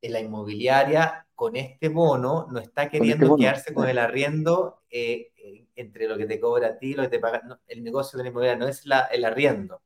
que 0.00 0.08
la 0.08 0.20
inmobiliaria 0.20 1.26
con 1.34 1.56
este 1.56 1.88
bono 1.88 2.46
no 2.50 2.58
está 2.60 2.88
queriendo 2.88 3.28
bono, 3.28 3.40
quedarse 3.40 3.72
con 3.74 3.88
el 3.88 3.98
arriendo 3.98 4.82
eh, 4.90 5.32
eh, 5.36 5.66
entre 5.76 6.08
lo 6.08 6.16
que 6.16 6.26
te 6.26 6.38
cobra 6.40 6.68
a 6.68 6.78
ti 6.78 6.90
y 6.90 6.94
lo 6.94 7.02
que 7.04 7.08
te 7.08 7.18
paga. 7.18 7.42
no, 7.44 7.58
el 7.66 7.82
negocio 7.82 8.16
de 8.16 8.24
la 8.24 8.30
inmobiliaria 8.30 8.58
no 8.58 8.68
es 8.68 8.86
la, 8.86 9.02
el 9.12 9.24
arriendo, 9.24 9.80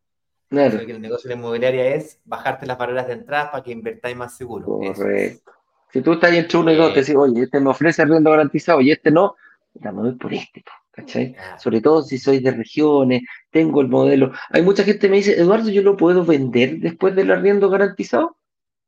Claro, 0.49 0.73
sino 0.73 0.87
que 0.87 0.93
el 0.93 1.01
negocio 1.01 1.29
de 1.29 1.35
la 1.35 1.41
inmobiliaria 1.41 1.95
es 1.95 2.21
bajarte 2.25 2.67
las 2.67 2.77
barreras 2.77 3.07
de 3.07 3.15
entrada 3.15 3.51
para 3.51 3.63
que 3.63 3.73
invertáis 3.73 4.17
más 4.17 4.37
seguro. 4.37 4.81
Eso 4.83 5.03
correcto. 5.03 5.53
Si 5.93 6.01
tú 6.03 6.13
estás 6.13 6.31
ahí 6.31 6.39
entre 6.39 6.59
uno 6.59 6.73
y 6.73 6.77
dos, 6.77 6.95
te 6.95 7.01
decís, 7.01 7.15
oye, 7.17 7.43
este 7.43 7.61
me 7.61 7.71
ofrece 7.71 8.03
arriendo 8.03 8.31
garantizado 8.31 8.81
y 8.81 8.91
este 8.91 9.11
no, 9.11 9.37
ya 9.75 9.93
me 9.93 10.03
voy 10.03 10.13
por 10.13 10.33
este, 10.33 10.65
¿cachai? 10.91 11.37
Sobre 11.59 11.81
todo 11.81 12.03
si 12.03 12.19
soy 12.19 12.41
de 12.41 12.51
regiones, 12.51 13.23
tengo 13.51 13.81
el 13.81 13.89
modelo. 13.89 14.33
Hay 14.51 14.63
mucha 14.63 14.85
gente 14.85 15.01
que 15.01 15.09
me 15.11 15.17
dice, 15.19 15.39
Eduardo, 15.39 15.71
¿yo 15.71 15.83
lo 15.83 15.97
puedo 15.97 16.25
vender 16.25 16.79
después 16.79 17.15
del 17.15 17.31
arriendo 17.31 17.69
garantizado? 17.69 18.37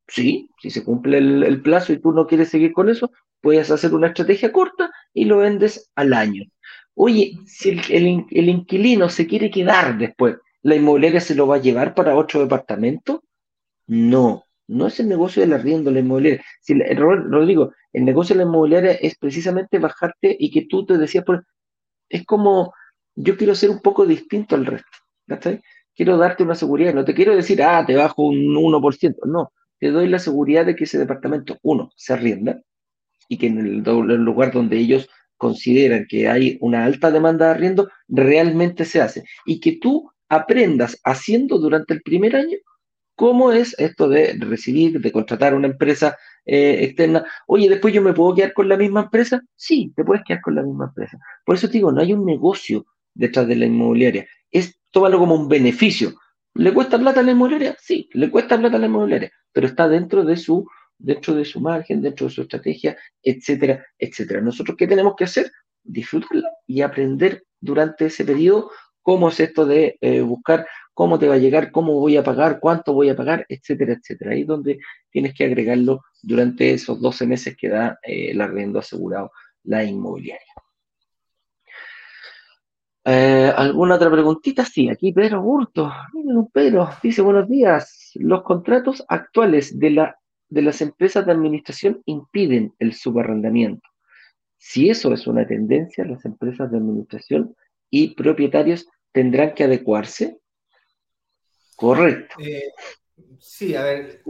Sí, 0.09 0.51
si 0.61 0.71
se 0.71 0.85
cumple 0.85 1.19
el, 1.19 1.43
el 1.43 1.63
plazo 1.63 1.93
y 1.93 1.99
tú 1.99 2.13
no 2.13 2.27
quieres 2.27 2.49
seguir 2.51 2.73
con 2.73 2.89
eso, 2.89 3.11
puedes 3.41 3.71
hacer 3.71 3.95
una 3.95 4.09
estrategia 4.09 4.53
corta 4.53 4.91
y 5.13 5.27
lo 5.27 5.39
vendes 5.39 5.91
al 5.95 6.13
año. 6.15 6.45
Oye, 6.95 7.39
si 7.47 7.71
el, 7.71 8.27
el 8.31 8.49
inquilino 8.49 9.09
se 9.09 9.27
quiere 9.27 9.51
quedar 9.51 9.99
después, 9.99 10.37
¿la 10.63 10.77
inmobiliaria 10.77 11.21
se 11.21 11.35
lo 11.35 11.47
va 11.47 11.57
a 11.57 11.61
llevar 11.61 11.95
para 11.95 12.17
otro 12.17 12.41
departamento? 12.41 13.25
No, 13.87 14.45
no 14.69 14.87
es 14.87 15.01
el 15.01 15.09
negocio 15.09 15.43
del 15.43 15.53
arriendo, 15.53 15.91
la 15.91 16.01
inmobiliaria. 16.01 16.43
Si 16.61 16.73
el- 16.75 16.97
Rodrigo, 16.97 17.73
el 17.93 18.05
negocio 18.05 18.35
de 18.35 18.45
la 18.45 18.49
inmobiliaria 18.49 18.93
es 18.93 19.17
precisamente 19.19 19.79
bajarte 19.79 20.37
y 20.39 20.51
que 20.51 20.67
tú 20.67 20.87
te 20.87 20.99
decías, 20.99 21.25
por, 21.25 21.45
es 22.09 22.25
como, 22.27 22.73
yo 23.15 23.37
quiero 23.37 23.55
ser 23.55 23.71
un 23.71 23.81
poco 23.81 24.07
distinto 24.07 24.55
al 24.57 24.67
resto, 24.67 24.89
¿cachai? 25.29 25.61
Quiero 25.95 26.17
darte 26.17 26.43
una 26.43 26.55
seguridad, 26.55 26.95
no 26.95 27.05
te 27.05 27.15
quiero 27.15 27.35
decir, 27.37 27.63
ah, 27.63 27.85
te 27.87 27.97
bajo 27.97 28.23
un 28.25 28.57
1%, 28.57 29.27
no, 29.27 29.53
te 29.79 29.91
doy 29.91 30.09
la 30.09 30.19
seguridad 30.19 30.67
de 30.67 30.75
que 30.77 30.85
ese 30.85 30.99
departamento, 30.99 31.59
uno, 31.63 31.91
se 31.97 32.13
arrienda 32.13 32.61
y 33.29 33.39
que 33.39 33.47
en 33.49 33.59
el, 33.59 33.67
el 33.87 34.25
lugar 34.25 34.53
donde 34.53 34.79
ellos 34.79 35.09
consideran 35.37 36.07
que 36.09 36.29
hay 36.29 36.59
una 36.61 36.85
alta 36.85 37.11
demanda 37.11 37.47
de 37.47 37.51
arriendo, 37.53 37.89
realmente 38.09 38.85
se 38.85 39.01
hace. 39.01 39.25
Y 39.47 39.61
que 39.61 39.79
tú 39.81 40.11
aprendas 40.29 41.01
haciendo 41.05 41.59
durante 41.59 41.95
el 41.95 42.03
primer 42.03 42.37
año 42.37 42.57
cómo 43.15 43.53
es 43.53 43.75
esto 43.79 44.09
de 44.09 44.37
recibir, 44.41 45.01
de 45.01 45.13
contratar 45.13 45.55
una 45.55 45.69
empresa 45.69 46.17
eh, 46.45 46.79
externa. 46.83 47.25
Oye, 47.47 47.69
después 47.69 47.95
yo 47.95 48.03
me 48.03 48.13
puedo 48.13 48.35
quedar 48.35 48.53
con 48.53 48.69
la 48.69 48.77
misma 48.77 49.03
empresa. 49.03 49.41
Sí, 49.57 49.93
te 49.95 50.05
puedes 50.05 50.25
quedar 50.25 50.41
con 50.43 50.55
la 50.55 50.63
misma 50.63 50.87
empresa. 50.87 51.19
Por 51.45 51.57
eso 51.57 51.69
te 51.69 51.75
digo, 51.75 51.93
no 51.93 52.01
hay 52.01 52.13
un 52.13 52.25
negocio 52.25 52.87
detrás 53.15 53.47
de 53.47 53.57
la 53.57 53.67
inmobiliaria. 53.67 54.27
Es 54.51 54.79
tómalo 54.91 55.19
como 55.19 55.35
un 55.35 55.49
beneficio. 55.49 56.15
¿Le 56.55 56.73
cuesta 56.73 56.99
plata 56.99 57.21
a 57.21 57.23
la 57.23 57.33
inmobiliaria? 57.33 57.77
Sí, 57.81 58.09
le 58.13 58.31
cuesta 58.31 58.59
plata 58.59 58.77
a 58.77 58.81
la 58.81 58.87
inmobiliaria, 58.87 59.31
pero 59.53 59.67
está 59.67 59.89
dentro 59.89 60.25
de 60.25 60.37
su 60.37 60.67
dentro 60.97 61.35
de 61.35 61.45
su 61.45 61.61
margen, 61.61 62.01
dentro 62.01 62.29
de 62.29 62.33
su 62.33 62.43
estrategia, 62.43 62.97
etcétera, 63.23 63.85
etcétera. 63.99 64.41
Nosotros, 64.41 64.77
¿qué 64.77 64.87
tenemos 64.87 65.15
que 65.17 65.25
hacer? 65.25 65.51
Disfrutarla 65.83 66.49
y 66.67 66.83
aprender 66.83 67.45
durante 67.61 68.07
ese 68.07 68.25
periodo 68.25 68.71
cómo 69.03 69.29
es 69.29 69.41
esto 69.41 69.67
de 69.67 69.99
eh, 70.01 70.23
buscar 70.23 70.67
cómo 70.95 71.19
te 71.19 71.29
va 71.29 71.35
a 71.35 71.39
llegar, 71.39 71.71
cómo 71.71 71.95
voy 71.95 72.17
a 72.17 72.25
pagar, 72.25 72.61
cuánto 72.61 72.95
voy 72.95 73.11
a 73.11 73.17
pagar, 73.17 73.45
etcétera, 73.49 73.95
etcétera. 73.95 74.31
Ahí 74.31 74.43
es 74.43 74.47
donde 74.47 74.79
tienes 75.11 75.35
que 75.35 75.45
agregarlo 75.45 76.05
durante 76.23 76.73
esos 76.73 77.01
12 77.01 77.27
meses 77.27 77.57
que 77.57 77.69
da 77.69 77.99
eh, 78.03 78.31
el 78.31 78.41
arriendo 78.41 78.79
asegurado 78.79 79.33
la 79.65 79.85
inmobiliaria. 79.85 80.53
Eh, 83.07 83.53
¿Alguna 83.55 83.97
otra 83.97 84.11
preguntita? 84.11 84.65
Sí, 84.65 84.89
aquí 84.89 85.13
Pedro 85.13 85.43
Burto. 85.43 85.93
Miren 86.15 86.39
un 86.39 86.51
Pedro. 86.51 86.89
Dice, 87.03 87.21
buenos 87.21 87.49
días. 87.49 88.13
Los 88.15 88.43
contratos 88.43 89.05
actuales 89.09 89.79
de, 89.79 89.91
la, 89.91 90.19
de 90.49 90.63
las 90.63 90.81
empresas 90.81 91.27
de 91.27 91.33
administración 91.33 92.03
impiden 92.07 92.73
el 92.79 92.95
subarrendamiento. 92.95 93.87
Si 94.57 94.89
eso 94.89 95.13
es 95.13 95.27
una 95.27 95.47
tendencia, 95.47 96.07
las 96.07 96.25
empresas 96.25 96.71
de 96.71 96.79
administración 96.79 97.55
y 97.91 98.15
propietarios 98.15 98.87
tendrán 99.13 99.53
que 99.53 99.65
adecuarse. 99.65 100.39
Correcto. 101.77 102.37
Eh, 102.39 102.73
sí, 103.39 103.75
a 103.75 103.83
ver, 103.83 104.23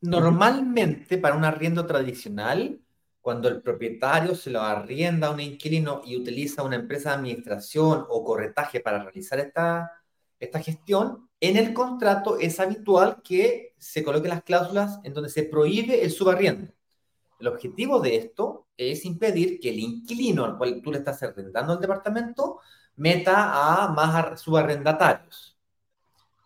normalmente 0.00 1.18
para 1.18 1.36
un 1.36 1.44
arriendo 1.44 1.86
tradicional, 1.86 2.80
cuando 3.20 3.48
el 3.48 3.62
propietario 3.62 4.34
se 4.34 4.50
lo 4.50 4.62
arrienda 4.62 5.28
a 5.28 5.30
un 5.30 5.40
inquilino 5.40 6.02
y 6.04 6.16
utiliza 6.16 6.62
una 6.62 6.76
empresa 6.76 7.10
de 7.10 7.16
administración 7.16 8.06
o 8.08 8.24
corretaje 8.24 8.80
para 8.80 9.02
realizar 9.02 9.38
esta, 9.38 9.92
esta 10.38 10.60
gestión, 10.60 11.28
en 11.38 11.56
el 11.56 11.72
contrato 11.72 12.38
es 12.38 12.60
habitual 12.60 13.22
que 13.22 13.74
se 13.78 14.02
coloquen 14.02 14.30
las 14.30 14.42
cláusulas 14.42 15.00
en 15.04 15.14
donde 15.14 15.30
se 15.30 15.44
prohíbe 15.44 16.02
el 16.02 16.10
subarriendo. 16.10 16.72
El 17.38 17.48
objetivo 17.48 18.00
de 18.00 18.16
esto 18.16 18.68
es 18.76 19.04
impedir 19.04 19.60
que 19.60 19.70
el 19.70 19.78
inquilino 19.78 20.44
al 20.44 20.58
cual 20.58 20.80
tú 20.82 20.92
le 20.92 20.98
estás 20.98 21.22
arrendando 21.22 21.74
el 21.74 21.80
departamento 21.80 22.60
meta 22.96 23.84
a 23.84 23.88
más 23.88 24.40
subarrendatarios. 24.40 25.59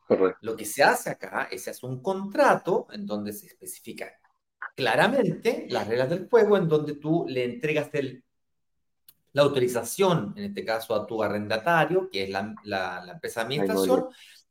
Correcto. 0.06 0.38
Lo 0.42 0.56
que 0.56 0.64
se 0.64 0.82
hace 0.82 1.10
acá 1.10 1.48
es 1.50 1.64
se 1.64 1.70
hace 1.70 1.86
un 1.86 2.02
contrato 2.02 2.86
en 2.92 3.06
donde 3.06 3.32
se 3.32 3.46
especifica 3.46 4.12
claramente 4.76 5.66
las 5.70 5.86
reglas 5.86 6.10
del 6.10 6.28
juego, 6.28 6.56
en 6.56 6.68
donde 6.68 6.94
tú 6.94 7.24
le 7.28 7.44
entregas 7.44 7.90
el, 7.92 8.24
la 9.32 9.42
autorización, 9.42 10.32
en 10.36 10.44
este 10.44 10.64
caso 10.64 10.94
a 10.94 11.06
tu 11.06 11.22
arrendatario, 11.22 12.08
que 12.10 12.24
es 12.24 12.30
la, 12.30 12.54
la, 12.64 13.04
la 13.04 13.12
empresa 13.12 13.40
de 13.40 13.44
administración, 13.46 14.06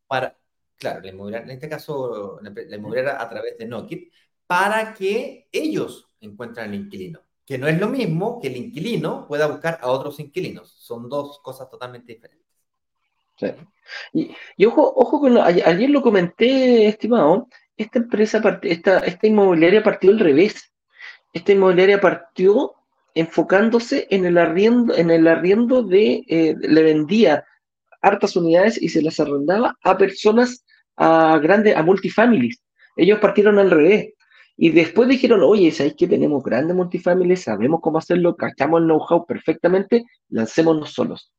para, 0.07 0.37
claro, 0.77 1.01
la 1.01 1.09
inmobiliaria, 1.09 1.45
en 1.45 1.51
este 1.51 1.69
caso 1.69 2.39
la, 2.41 2.49
la 2.49 2.75
inmobiliaria 2.75 3.21
a 3.21 3.29
través 3.29 3.57
de 3.57 3.65
Nokit, 3.65 4.11
para 4.45 4.93
que 4.93 5.47
ellos 5.51 6.07
encuentren 6.19 6.69
al 6.69 6.75
inquilino. 6.75 7.21
Que 7.45 7.57
no 7.57 7.67
es 7.67 7.77
lo 7.77 7.89
mismo 7.89 8.39
que 8.39 8.47
el 8.47 8.57
inquilino 8.57 9.27
pueda 9.27 9.47
buscar 9.47 9.77
a 9.81 9.89
otros 9.89 10.19
inquilinos. 10.19 10.71
Son 10.71 11.09
dos 11.09 11.39
cosas 11.39 11.69
totalmente 11.69 12.13
diferentes. 12.13 12.42
Y, 14.13 14.65
ojo, 14.65 14.93
ojo 14.95 15.19
con 15.19 15.33
lo, 15.33 15.43
ayer, 15.43 15.89
lo 15.89 16.01
comenté, 16.01 16.87
estimado, 16.87 17.47
esta 17.77 17.99
empresa, 17.99 18.41
esta, 18.63 18.99
esta 18.99 19.27
inmobiliaria 19.27 19.83
partió 19.83 20.11
al 20.11 20.19
revés. 20.19 20.71
Esta 21.33 21.51
inmobiliaria 21.51 21.99
partió 21.99 22.73
enfocándose 23.15 24.07
en 24.09 24.25
el 24.25 24.37
arriendo, 24.37 24.95
en 24.95 25.09
el 25.11 25.27
arriendo 25.27 25.83
de, 25.83 26.23
eh, 26.27 26.55
le 26.59 26.83
vendía 26.83 27.45
hartas 28.01 28.35
unidades 28.35 28.81
y 28.81 28.89
se 28.89 29.01
las 29.01 29.19
arrendaba 29.19 29.77
a 29.83 29.97
personas, 29.97 30.65
a 30.97 31.39
grandes, 31.39 31.75
a 31.75 31.83
multifamilies. 31.83 32.61
Ellos 32.95 33.19
partieron 33.19 33.59
al 33.59 33.71
revés. 33.71 34.13
Y 34.55 34.69
después 34.69 35.09
dijeron, 35.09 35.41
oye, 35.41 35.71
¿sabéis 35.71 35.95
que 35.97 36.07
tenemos 36.07 36.43
grandes 36.43 36.75
multifamilies? 36.75 37.41
Sabemos 37.43 37.79
cómo 37.81 37.97
hacerlo, 37.97 38.35
cachamos 38.35 38.81
el 38.81 38.85
know-how 38.85 39.25
perfectamente, 39.25 40.03
lancémonos 40.29 40.93
solos. 40.93 41.31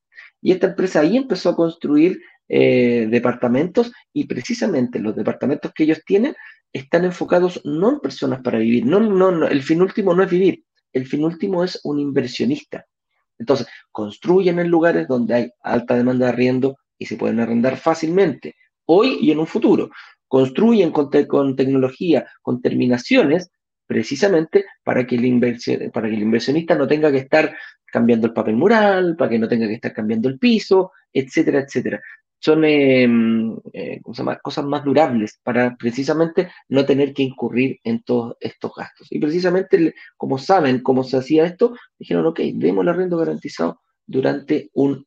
Y 0.44 0.52
esta 0.52 0.66
empresa 0.66 1.00
ahí 1.00 1.16
empezó 1.16 1.48
a 1.48 1.56
construir 1.56 2.20
eh, 2.50 3.08
departamentos 3.08 3.90
y 4.12 4.26
precisamente 4.26 4.98
los 4.98 5.16
departamentos 5.16 5.72
que 5.74 5.84
ellos 5.84 6.02
tienen 6.04 6.36
están 6.70 7.06
enfocados 7.06 7.62
no 7.64 7.92
en 7.92 8.00
personas 8.00 8.42
para 8.42 8.58
vivir, 8.58 8.84
no, 8.84 9.00
no, 9.00 9.30
no, 9.30 9.48
el 9.48 9.62
fin 9.62 9.80
último 9.80 10.14
no 10.14 10.22
es 10.22 10.30
vivir, 10.30 10.62
el 10.92 11.06
fin 11.06 11.24
último 11.24 11.64
es 11.64 11.80
un 11.84 11.98
inversionista. 11.98 12.84
Entonces, 13.38 13.66
construyen 13.90 14.58
en 14.58 14.68
lugares 14.68 15.08
donde 15.08 15.32
hay 15.32 15.50
alta 15.62 15.96
demanda 15.96 16.26
de 16.26 16.32
arriendo 16.32 16.76
y 16.98 17.06
se 17.06 17.16
pueden 17.16 17.40
arrendar 17.40 17.78
fácilmente, 17.78 18.54
hoy 18.84 19.16
y 19.22 19.30
en 19.30 19.38
un 19.38 19.46
futuro. 19.46 19.88
Construyen 20.28 20.90
con, 20.90 21.08
te 21.08 21.26
con 21.26 21.56
tecnología, 21.56 22.26
con 22.42 22.60
terminaciones, 22.60 23.50
precisamente 23.86 24.66
para 24.82 25.06
que, 25.06 25.16
el 25.16 25.90
para 25.90 26.08
que 26.08 26.16
el 26.16 26.22
inversionista 26.22 26.74
no 26.74 26.86
tenga 26.86 27.10
que 27.10 27.18
estar 27.18 27.56
cambiando 27.94 28.26
el 28.26 28.32
papel 28.32 28.56
mural, 28.56 29.14
para 29.14 29.30
que 29.30 29.38
no 29.38 29.46
tenga 29.46 29.68
que 29.68 29.74
estar 29.74 29.92
cambiando 29.92 30.28
el 30.28 30.36
piso, 30.36 30.90
etcétera, 31.12 31.60
etcétera. 31.60 32.02
Son 32.40 32.64
eh, 32.64 33.08
eh, 33.72 34.00
cosas 34.02 34.64
más 34.64 34.84
durables 34.84 35.38
para 35.44 35.76
precisamente 35.76 36.50
no 36.70 36.84
tener 36.84 37.14
que 37.14 37.22
incurrir 37.22 37.78
en 37.84 38.02
todos 38.02 38.34
estos 38.40 38.72
gastos. 38.76 39.06
Y 39.12 39.20
precisamente, 39.20 39.94
como 40.16 40.38
saben 40.38 40.80
cómo 40.80 41.04
se 41.04 41.18
hacía 41.18 41.44
esto, 41.44 41.76
dijeron, 41.96 42.26
ok, 42.26 42.40
demos 42.54 42.82
el 42.82 42.88
arriendo 42.88 43.16
garantizado 43.16 43.80
durante 44.04 44.70
un 44.72 45.06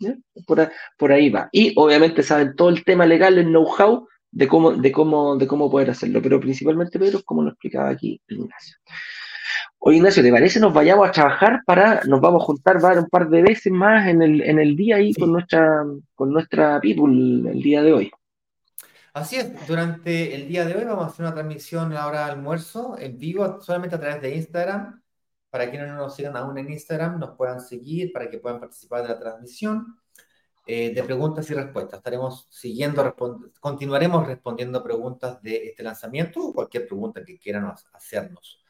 año. 0.00 0.16
Por, 0.48 0.68
por, 0.98 1.12
ahí 1.12 1.30
va. 1.30 1.48
Y 1.52 1.74
obviamente 1.76 2.24
saben 2.24 2.56
todo 2.56 2.70
el 2.70 2.82
tema 2.82 3.06
legal, 3.06 3.38
el 3.38 3.46
know-how 3.46 4.08
de 4.32 4.48
cómo, 4.48 4.72
de, 4.72 4.90
cómo, 4.90 5.36
de 5.36 5.46
cómo 5.46 5.70
poder 5.70 5.90
hacerlo, 5.90 6.20
pero 6.20 6.40
principalmente, 6.40 6.98
Pedro, 6.98 7.22
como 7.24 7.44
lo 7.44 7.50
explicaba 7.50 7.90
aquí 7.90 8.20
Ignacio. 8.26 8.76
Oye, 9.78 9.98
Ignacio, 9.98 10.22
¿te 10.22 10.32
parece? 10.32 10.60
Nos 10.60 10.72
vayamos 10.74 11.08
a 11.08 11.12
trabajar 11.12 11.62
para, 11.64 12.02
nos 12.04 12.20
vamos 12.20 12.42
a 12.42 12.46
juntar 12.46 12.76
un 12.98 13.08
par 13.08 13.28
de 13.28 13.42
veces 13.42 13.72
más 13.72 14.08
en 14.08 14.22
el, 14.22 14.42
en 14.42 14.58
el 14.58 14.76
día 14.76 14.96
ahí 14.96 15.12
sí. 15.14 15.20
con 15.20 15.32
nuestra, 15.32 15.84
con 16.14 16.32
nuestra 16.32 16.80
people 16.80 17.50
el 17.50 17.62
día 17.62 17.82
de 17.82 17.92
hoy. 17.92 18.10
Así 19.12 19.36
es, 19.36 19.66
durante 19.66 20.34
el 20.34 20.46
día 20.46 20.64
de 20.66 20.76
hoy 20.76 20.84
vamos 20.84 21.04
a 21.04 21.08
hacer 21.08 21.24
una 21.24 21.34
transmisión 21.34 21.90
a 21.92 21.94
la 21.94 22.06
hora 22.06 22.26
de 22.26 22.32
almuerzo 22.32 22.96
en 22.98 23.18
vivo, 23.18 23.60
solamente 23.62 23.96
a 23.96 24.00
través 24.00 24.20
de 24.22 24.34
Instagram. 24.36 25.02
para 25.50 25.70
quienes 25.70 25.88
no 25.88 25.96
nos 25.96 26.14
sigan 26.14 26.36
aún 26.36 26.58
en 26.58 26.70
Instagram, 26.70 27.18
nos 27.18 27.36
puedan 27.36 27.60
seguir 27.60 28.12
para 28.12 28.28
que 28.30 28.38
puedan 28.38 28.60
participar 28.60 29.02
de 29.02 29.08
la 29.08 29.18
transmisión 29.18 29.98
eh, 30.66 30.92
de 30.94 31.02
preguntas 31.04 31.48
y 31.50 31.54
respuestas. 31.54 31.98
Estaremos 31.98 32.48
siguiendo, 32.50 33.14
continuaremos 33.60 34.26
respondiendo 34.26 34.82
preguntas 34.82 35.40
de 35.42 35.68
este 35.68 35.82
lanzamiento 35.82 36.40
o 36.48 36.54
cualquier 36.54 36.86
pregunta 36.86 37.24
que 37.24 37.38
quieran 37.38 37.72
hacernos. 37.92 38.65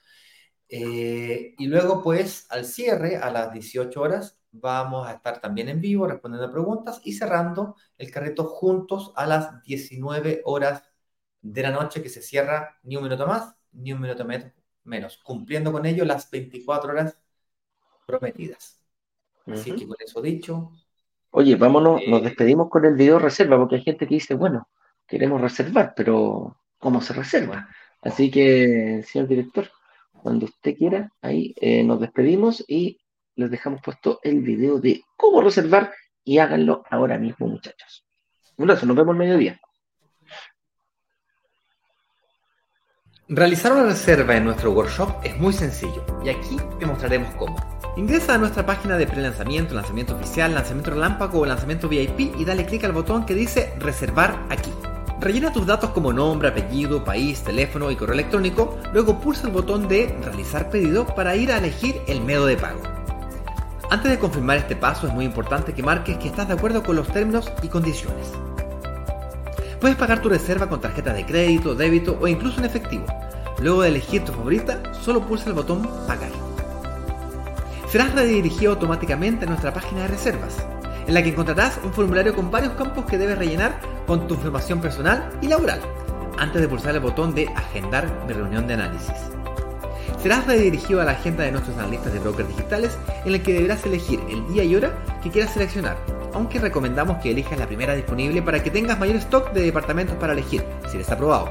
Eh, 0.69 1.55
y 1.59 1.67
luego, 1.67 2.03
pues, 2.03 2.47
al 2.51 2.65
cierre, 2.65 3.17
a 3.17 3.31
las 3.31 3.53
18 3.53 4.01
horas, 4.01 4.39
vamos 4.51 5.07
a 5.07 5.13
estar 5.13 5.41
también 5.41 5.69
en 5.69 5.81
vivo 5.81 6.07
respondiendo 6.07 6.51
preguntas 6.51 7.01
y 7.05 7.13
cerrando 7.13 7.77
el 7.99 8.11
carrito 8.11 8.45
juntos 8.45 9.13
a 9.17 9.27
las 9.27 9.63
19 9.63 10.43
horas 10.45 10.83
de 11.43 11.63
la 11.63 11.71
noche 11.71 12.03
que 12.03 12.09
se 12.09 12.23
cierra 12.23 12.79
ni 12.83 12.97
un 12.97 13.05
minuto 13.05 13.27
más, 13.27 13.55
ni 13.73 13.93
un 13.93 14.01
minuto 14.01 14.27
menos, 14.85 15.19
cumpliendo 15.19 15.71
con 15.71 15.87
ello 15.87 16.05
las 16.05 16.31
24 16.31 16.91
horas 16.91 17.19
prometidas. 18.07 18.83
Así 19.47 19.73
que 19.73 19.87
con 19.87 19.97
eso 20.05 20.21
dicho. 20.21 20.73
Oye, 21.31 21.55
vámonos, 21.55 22.01
nos 22.09 22.21
eh, 22.21 22.25
despedimos 22.25 22.69
con 22.69 22.85
el 22.85 22.95
video 22.95 23.19
reserva, 23.19 23.59
porque 23.59 23.77
hay 23.77 23.83
gente 23.83 24.07
que 24.07 24.15
dice, 24.15 24.35
bueno, 24.35 24.69
queremos 25.07 25.41
reservar, 25.41 25.93
pero 25.95 26.59
¿cómo 26.79 27.01
se 27.01 27.13
reserva? 27.13 27.69
Así 28.03 28.31
que, 28.31 29.05
señor 29.07 29.29
director, 29.29 29.71
cuando 30.27 30.47
usted 30.47 30.77
quiera, 30.77 31.09
ahí 31.23 31.55
eh, 31.61 31.85
nos 31.85 32.01
despedimos 32.01 32.65
y 32.67 32.99
les 33.37 33.49
dejamos 33.49 33.81
puesto 33.81 34.19
el 34.25 34.41
video 34.41 34.81
de 34.81 35.05
cómo 35.17 35.41
reservar 35.41 35.93
y 36.25 36.39
háganlo 36.39 36.83
ahora 36.91 37.17
mismo, 37.17 37.47
muchachos. 37.47 38.05
Un 38.57 38.69
abrazo, 38.69 38.87
nos 38.87 38.97
vemos 38.97 39.13
el 39.13 39.21
mediodía. 39.21 39.61
Realizar 43.29 43.71
una 43.71 43.85
reserva 43.85 44.37
en 44.37 44.47
nuestro 44.47 44.73
workshop 44.73 45.11
es 45.23 45.39
muy 45.39 45.53
sencillo 45.53 46.05
y 46.25 46.31
aquí 46.31 46.57
te 46.81 46.87
mostraremos 46.87 47.33
cómo. 47.37 47.57
Ingresa 47.97 48.35
a 48.35 48.39
nuestra 48.39 48.67
página 48.67 48.97
de 48.97 49.07
pre-lanzamiento, 49.07 49.77
lanzamiento 49.77 50.17
oficial, 50.17 50.53
lanzamiento 50.53 50.91
relámpago 50.91 51.39
o 51.39 51.47
lanzamiento 51.47 51.89
VIP 51.89 52.35
y 52.37 52.45
dale 52.45 52.67
clic 52.67 52.83
al 52.83 52.91
botón 52.91 53.27
que 53.27 53.35
dice 53.35 53.73
reservar 53.79 54.45
aquí. 54.51 54.73
Rellena 55.19 55.51
tus 55.51 55.67
datos 55.67 55.91
como 55.91 56.13
nombre, 56.13 56.49
apellido, 56.49 57.03
país, 57.03 57.43
teléfono 57.43 57.91
y 57.91 57.97
correo 57.97 58.15
electrónico, 58.15 58.79
luego 58.93 59.19
pulsa 59.19 59.47
el 59.47 59.53
botón 59.53 59.89
de 59.89 60.15
realizar 60.23 60.69
pedido 60.69 61.07
para 61.07 61.35
ir 61.35 61.51
a 61.51 61.59
elegir 61.59 62.03
el 62.07 62.21
método 62.21 62.47
de 62.47 62.57
pago. 62.57 62.81
Antes 63.89 64.11
de 64.11 64.19
confirmar 64.19 64.59
este 64.59 64.77
paso 64.77 65.07
es 65.07 65.15
muy 65.15 65.25
importante 65.25 65.73
que 65.73 65.83
marques 65.83 66.19
que 66.19 66.29
estás 66.29 66.49
de 66.49 66.55
acuerdo 66.55 66.83
con 66.83 66.97
los 66.97 67.09
términos 67.09 67.51
y 67.63 67.69
condiciones. 67.69 68.31
Puedes 69.81 69.97
pagar 69.97 70.21
tu 70.21 70.29
reserva 70.29 70.69
con 70.69 70.81
tarjeta 70.81 71.15
de 71.15 71.25
crédito, 71.25 71.75
débito 71.75 72.19
o 72.21 72.27
incluso 72.29 72.59
en 72.59 72.67
efectivo. 72.67 73.07
Luego 73.61 73.83
de 73.83 73.89
elegir 73.89 74.23
tu 74.23 74.33
favorita, 74.33 74.83
solo 75.03 75.27
pulsa 75.27 75.49
el 75.49 75.55
botón 75.55 75.89
Pagar. 76.07 76.31
Serás 77.89 78.15
redirigido 78.15 78.73
automáticamente 78.73 79.47
a 79.47 79.49
nuestra 79.49 79.73
página 79.73 80.03
de 80.03 80.09
reservas, 80.09 80.57
en 81.07 81.15
la 81.15 81.23
que 81.23 81.31
encontrarás 81.31 81.79
un 81.83 81.93
formulario 81.93 82.35
con 82.35 82.51
varios 82.51 82.73
campos 82.75 83.05
que 83.05 83.19
debes 83.19 83.39
rellenar 83.39 83.79
con 84.07 84.27
tu 84.27 84.35
información 84.35 84.81
personal 84.81 85.31
y 85.41 85.49
laboral, 85.49 85.81
antes 86.39 86.61
de 86.61 86.69
pulsar 86.69 86.95
el 86.95 87.01
botón 87.01 87.35
de 87.35 87.49
Agendar 87.49 88.09
mi 88.27 88.33
reunión 88.33 88.67
de 88.67 88.75
análisis. 88.75 89.15
Serás 90.23 90.47
redirigido 90.47 91.01
a 91.01 91.05
la 91.05 91.13
agenda 91.13 91.45
de 91.45 91.53
nuestros 91.53 91.77
analistas 91.79 92.13
de 92.13 92.19
brokers 92.19 92.49
digitales, 92.49 92.99
en 93.25 93.33
la 93.33 93.39
que 93.39 93.53
deberás 93.53 93.85
elegir 93.87 94.21
el 94.29 94.47
día 94.49 94.65
y 94.65 94.75
hora 94.75 94.93
que 95.23 95.31
quieras 95.31 95.53
seleccionar 95.53 95.97
aunque 96.37 96.59
recomendamos 96.59 97.17
que 97.23 97.31
elijas 97.31 97.59
la 97.59 97.67
primera 97.67 97.95
disponible 97.95 98.43
para 98.43 98.63
que 98.63 98.71
tengas 98.71 98.99
mayor 98.99 99.17
stock 99.17 99.53
de 99.53 99.63
departamentos 99.63 100.17
para 100.17 100.35
elegir, 100.35 100.63
si 100.87 100.99
les 100.99 101.11
aprobado. 101.11 101.51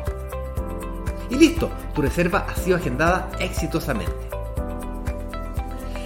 Y 1.31 1.37
listo, 1.37 1.71
tu 1.95 2.03
reserva 2.03 2.45
ha 2.47 2.55
sido 2.55 2.77
agendada 2.77 3.31
exitosamente. 3.39 4.34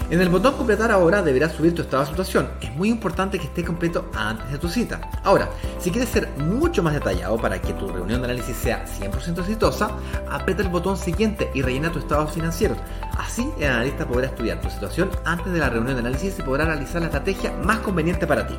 En 0.09 0.19
el 0.21 0.29
botón 0.29 0.55
completar 0.55 0.89
ahora 0.89 1.21
deberás 1.21 1.51
subir 1.51 1.75
tu 1.75 1.83
estado 1.83 2.01
de 2.01 2.09
situación. 2.09 2.49
Es 2.61 2.73
muy 2.75 2.89
importante 2.89 3.37
que 3.37 3.45
esté 3.45 3.63
completo 3.63 4.09
antes 4.15 4.51
de 4.51 4.57
tu 4.57 4.67
cita. 4.67 5.01
Ahora, 5.23 5.49
si 5.77 5.91
quieres 5.91 6.09
ser 6.09 6.27
mucho 6.37 6.81
más 6.81 6.95
detallado 6.95 7.37
para 7.37 7.61
que 7.61 7.73
tu 7.73 7.87
reunión 7.87 8.21
de 8.21 8.25
análisis 8.25 8.57
sea 8.57 8.83
100% 8.87 9.37
exitosa, 9.41 9.91
aprieta 10.27 10.63
el 10.63 10.69
botón 10.69 10.97
siguiente 10.97 11.51
y 11.53 11.61
rellena 11.61 11.91
tu 11.91 11.99
estado 11.99 12.25
financiero. 12.27 12.75
Así 13.19 13.51
el 13.59 13.69
analista 13.69 14.07
podrá 14.07 14.27
estudiar 14.27 14.59
tu 14.59 14.69
situación 14.71 15.11
antes 15.25 15.53
de 15.53 15.59
la 15.59 15.69
reunión 15.69 15.93
de 15.93 15.99
análisis 15.99 16.39
y 16.39 16.41
podrá 16.41 16.65
realizar 16.65 17.01
la 17.01 17.07
estrategia 17.07 17.53
más 17.63 17.77
conveniente 17.79 18.25
para 18.25 18.47
ti. 18.47 18.55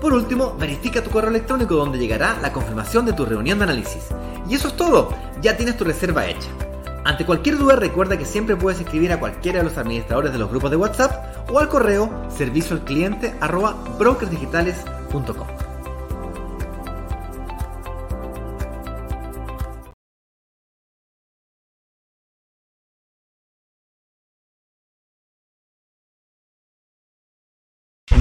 Por 0.00 0.14
último, 0.14 0.56
verifica 0.58 1.02
tu 1.02 1.10
correo 1.10 1.28
electrónico 1.28 1.74
donde 1.74 1.98
llegará 1.98 2.38
la 2.40 2.52
confirmación 2.52 3.04
de 3.04 3.12
tu 3.12 3.26
reunión 3.26 3.58
de 3.58 3.64
análisis. 3.64 4.06
Y 4.48 4.54
eso 4.54 4.68
es 4.68 4.76
todo, 4.76 5.10
ya 5.42 5.54
tienes 5.54 5.76
tu 5.76 5.84
reserva 5.84 6.26
hecha. 6.26 6.48
Ante 7.06 7.24
cualquier 7.24 7.56
duda 7.56 7.76
recuerda 7.76 8.18
que 8.18 8.24
siempre 8.24 8.56
puedes 8.56 8.80
escribir 8.80 9.12
a 9.12 9.20
cualquiera 9.20 9.58
de 9.58 9.64
los 9.64 9.78
administradores 9.78 10.32
de 10.32 10.40
los 10.40 10.50
grupos 10.50 10.72
de 10.72 10.76
WhatsApp 10.76 11.48
o 11.48 11.60
al 11.60 11.68
correo 11.68 12.10
servicio 12.36 12.74
al 12.74 12.82
cliente 12.82 13.32
brokersdigitales.com. 13.96 15.55